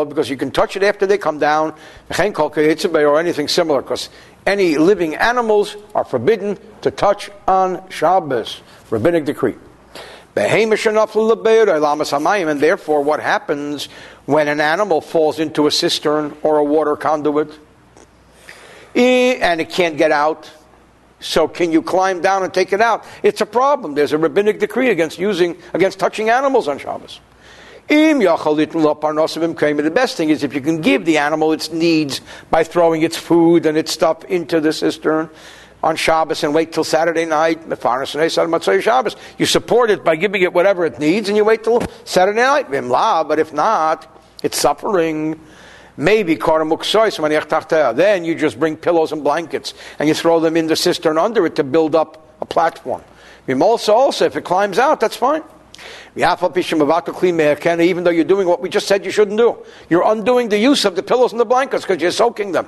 Because 0.09 0.29
you 0.29 0.37
can 0.37 0.51
touch 0.51 0.77
it 0.77 0.83
after 0.83 1.07
they 1.07 1.17
come 1.17 1.39
down, 1.39 1.73
or 3.03 3.19
anything 3.19 3.47
similar. 3.47 3.81
Because 3.81 4.09
any 4.45 4.77
living 4.77 5.15
animals 5.15 5.75
are 5.95 6.05
forbidden 6.05 6.59
to 6.81 6.91
touch 6.91 7.31
on 7.47 7.89
Shabbos. 7.89 8.61
Rabbinic 8.91 9.25
decree. 9.25 9.55
And 10.35 12.59
therefore, 12.59 13.03
what 13.03 13.19
happens 13.19 13.85
when 14.25 14.47
an 14.47 14.59
animal 14.59 15.01
falls 15.01 15.39
into 15.39 15.67
a 15.67 15.71
cistern 15.71 16.35
or 16.41 16.57
a 16.57 16.63
water 16.63 16.95
conduit 16.95 17.51
eh, 18.95 19.37
and 19.41 19.61
it 19.61 19.69
can't 19.69 19.97
get 19.97 20.11
out? 20.11 20.49
So 21.23 21.47
can 21.47 21.71
you 21.71 21.81
climb 21.81 22.21
down 22.21 22.43
and 22.43 22.53
take 22.53 22.73
it 22.73 22.81
out? 22.81 23.05
It's 23.23 23.39
a 23.39 23.45
problem. 23.45 23.95
There's 23.95 24.11
a 24.11 24.17
rabbinic 24.17 24.59
decree 24.59 24.89
against 24.89 25.17
using 25.17 25.57
against 25.73 25.97
touching 25.97 26.29
animals 26.29 26.67
on 26.67 26.77
Shabbos. 26.77 27.21
The 27.87 29.91
best 29.93 30.17
thing 30.17 30.29
is 30.29 30.43
if 30.43 30.53
you 30.53 30.61
can 30.61 30.81
give 30.81 31.05
the 31.05 31.17
animal 31.17 31.53
its 31.53 31.71
needs 31.71 32.21
by 32.51 32.63
throwing 32.63 33.03
its 33.03 33.17
food 33.17 33.65
and 33.65 33.77
its 33.77 33.91
stuff 33.91 34.25
into 34.25 34.59
the 34.59 34.73
cistern 34.73 35.29
on 35.81 35.95
Shabbos 35.95 36.43
and 36.43 36.53
wait 36.53 36.73
till 36.73 36.83
Saturday 36.83 37.25
night. 37.25 37.61
You 39.37 39.45
support 39.45 39.91
it 39.91 40.03
by 40.03 40.15
giving 40.17 40.41
it 40.41 40.53
whatever 40.53 40.85
it 40.85 40.99
needs 40.99 41.29
and 41.29 41.37
you 41.37 41.45
wait 41.45 41.63
till 41.63 41.81
Saturday 42.03 42.41
night. 42.41 42.69
But 42.69 43.39
if 43.39 43.53
not, 43.53 44.21
it's 44.43 44.57
suffering. 44.57 45.39
Maybe 45.95 46.35
then 46.35 48.25
you 48.25 48.35
just 48.35 48.59
bring 48.59 48.77
pillows 48.77 49.11
and 49.11 49.23
blankets 49.23 49.73
and 49.99 50.07
you 50.07 50.15
throw 50.15 50.39
them 50.39 50.57
in 50.57 50.67
the 50.67 50.75
cistern 50.75 51.17
under 51.17 51.45
it 51.45 51.55
to 51.57 51.63
build 51.63 51.95
up 51.95 52.35
a 52.41 52.45
platform. 52.45 53.03
Also, 53.61 53.93
also, 53.93 54.25
if 54.25 54.35
it 54.35 54.43
climbs 54.43 54.79
out, 54.79 54.99
that's 54.99 55.17
fine. 55.17 55.43
Even 56.15 58.03
though 58.03 58.11
you're 58.11 58.23
doing 58.23 58.47
what 58.47 58.61
we 58.61 58.69
just 58.69 58.87
said 58.87 59.03
you 59.05 59.11
shouldn't 59.11 59.37
do, 59.37 59.57
you're 59.89 60.09
undoing 60.09 60.49
the 60.49 60.57
use 60.57 60.85
of 60.85 60.95
the 60.95 61.03
pillows 61.03 61.31
and 61.31 61.39
the 61.39 61.45
blankets 61.45 61.83
because 61.83 62.01
you're 62.01 62.11
soaking 62.11 62.51
them. 62.53 62.67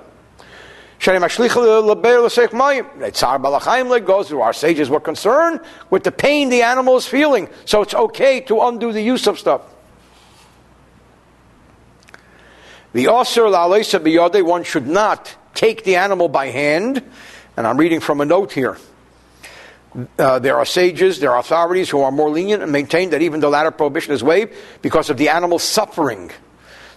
Goes 1.00 1.24
through 4.30 4.42
our 4.42 4.54
sages 4.54 4.90
were 4.90 5.00
concerned 5.00 5.60
with 5.90 6.04
the 6.04 6.12
pain 6.12 6.50
the 6.50 6.62
animal 6.64 6.98
is 6.98 7.06
feeling, 7.06 7.50
so 7.66 7.82
it's 7.82 7.94
okay 7.94 8.40
to 8.42 8.62
undo 8.62 8.92
the 8.92 9.02
use 9.02 9.28
of 9.28 9.38
stuff. 9.38 9.62
The 12.96 13.08
Osir 13.08 13.52
La'aleisa 13.52 14.00
Biyode, 14.00 14.42
one 14.46 14.64
should 14.64 14.88
not 14.88 15.36
take 15.54 15.84
the 15.84 15.98
animal 15.98 16.30
by 16.30 16.46
hand, 16.46 17.04
and 17.58 17.68
I'm 17.68 17.76
reading 17.76 18.00
from 18.00 18.22
a 18.22 18.26
note 18.26 18.54
here. 18.54 18.78
Uh, 20.18 20.40
there 20.40 20.56
are 20.56 20.66
sages, 20.66 21.20
there 21.20 21.34
are 21.34 21.40
authorities 21.40 21.90
who 21.90 22.00
are 22.00 22.12
more 22.12 22.30
lenient 22.30 22.64
and 22.64 22.72
maintain 22.72 23.10
that 23.10 23.22
even 23.22 23.42
the 23.42 23.50
latter 23.50 23.72
prohibition 23.72 24.14
is 24.14 24.24
waived 24.24 24.54
because 24.82 25.10
of 25.10 25.18
the 25.18 25.28
animal 25.28 25.60
suffering. 25.60 26.32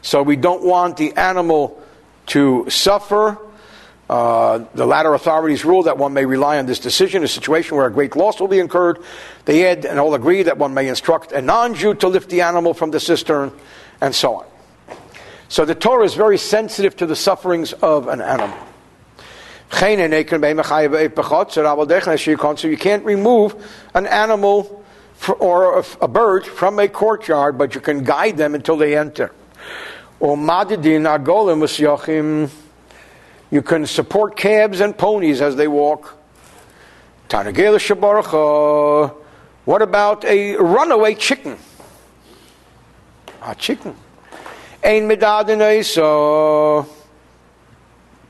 So 0.00 0.22
we 0.22 0.36
don't 0.36 0.62
want 0.62 0.98
the 0.98 1.14
animal 1.14 1.82
to 2.26 2.70
suffer. 2.70 3.36
Uh, 4.08 4.66
the 4.74 4.86
latter 4.86 5.14
authorities 5.14 5.64
rule 5.64 5.82
that 5.82 5.98
one 5.98 6.12
may 6.12 6.26
rely 6.26 6.60
on 6.60 6.66
this 6.66 6.78
decision 6.78 7.22
in 7.22 7.24
a 7.24 7.28
situation 7.28 7.76
where 7.76 7.86
a 7.86 7.92
great 7.92 8.14
loss 8.14 8.38
will 8.38 8.46
be 8.46 8.60
incurred. 8.60 9.00
They 9.46 9.66
add 9.66 9.84
and 9.84 9.98
all 9.98 10.14
agree 10.14 10.44
that 10.44 10.58
one 10.58 10.74
may 10.74 10.86
instruct 10.86 11.32
a 11.32 11.42
non 11.42 11.74
Jew 11.74 11.94
to 11.94 12.06
lift 12.06 12.30
the 12.30 12.42
animal 12.42 12.72
from 12.72 12.92
the 12.92 13.00
cistern, 13.00 13.50
and 14.00 14.14
so 14.14 14.36
on. 14.36 14.46
So 15.48 15.64
the 15.64 15.74
Torah 15.74 16.04
is 16.04 16.14
very 16.14 16.36
sensitive 16.38 16.94
to 16.96 17.06
the 17.06 17.16
sufferings 17.16 17.72
of 17.72 18.06
an 18.08 18.20
animal. 18.20 18.56
So 19.70 19.86
you 22.68 22.76
can't 22.78 23.04
remove 23.04 23.54
an 23.94 24.06
animal 24.06 24.84
or 25.38 25.84
a 26.00 26.08
bird 26.08 26.46
from 26.46 26.78
a 26.78 26.88
courtyard, 26.88 27.58
but 27.58 27.74
you 27.74 27.80
can 27.80 28.04
guide 28.04 28.36
them 28.36 28.54
until 28.54 28.76
they 28.76 28.96
enter. 28.96 29.32
You 33.50 33.62
can 33.62 33.86
support 33.86 34.36
cabs 34.36 34.80
and 34.80 34.96
ponies 34.96 35.40
as 35.40 35.56
they 35.56 35.68
walk. 35.68 36.14
Uh, 37.30 39.10
what 39.64 39.82
about 39.82 40.24
a 40.24 40.56
runaway 40.56 41.14
chicken? 41.14 41.56
A 43.42 43.54
chicken. 43.54 43.94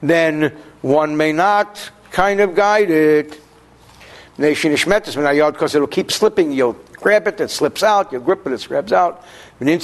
Then 0.02 0.56
one 0.82 1.16
may 1.16 1.32
not 1.32 1.90
kind 2.10 2.40
of 2.40 2.54
guide 2.54 2.90
it. 2.90 3.40
Because 4.36 5.74
it'll 5.74 5.88
keep 5.88 6.12
slipping. 6.12 6.52
You'll 6.52 6.76
grab 6.92 7.26
it, 7.26 7.40
it 7.40 7.50
slips 7.50 7.82
out. 7.82 8.12
You'll 8.12 8.22
grip 8.22 8.46
it, 8.46 8.52
it 8.52 8.60
scrapes 8.60 8.92
out. 8.92 9.24
And 9.60 9.68
you 9.68 9.76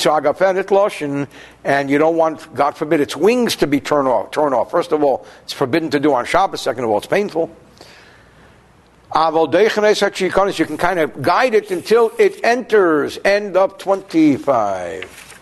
don't 1.98 2.16
want, 2.16 2.54
God 2.54 2.76
forbid, 2.76 3.00
its 3.00 3.16
wings 3.16 3.56
to 3.56 3.66
be 3.66 3.80
turned 3.80 4.06
off. 4.06 4.30
Torn 4.30 4.54
off. 4.54 4.70
First 4.70 4.92
of 4.92 5.02
all, 5.02 5.26
it's 5.42 5.52
forbidden 5.52 5.90
to 5.90 5.98
do 5.98 6.14
on 6.14 6.24
Shabbos. 6.24 6.60
Second 6.60 6.84
of 6.84 6.90
all, 6.90 6.98
it's 6.98 7.08
painful. 7.08 7.50
You 9.16 10.66
can 10.66 10.76
kind 10.76 11.00
of 11.00 11.22
guide 11.22 11.54
it 11.54 11.72
until 11.72 12.12
it 12.18 12.44
enters. 12.44 13.18
End 13.24 13.56
of 13.56 13.78
25. 13.78 15.33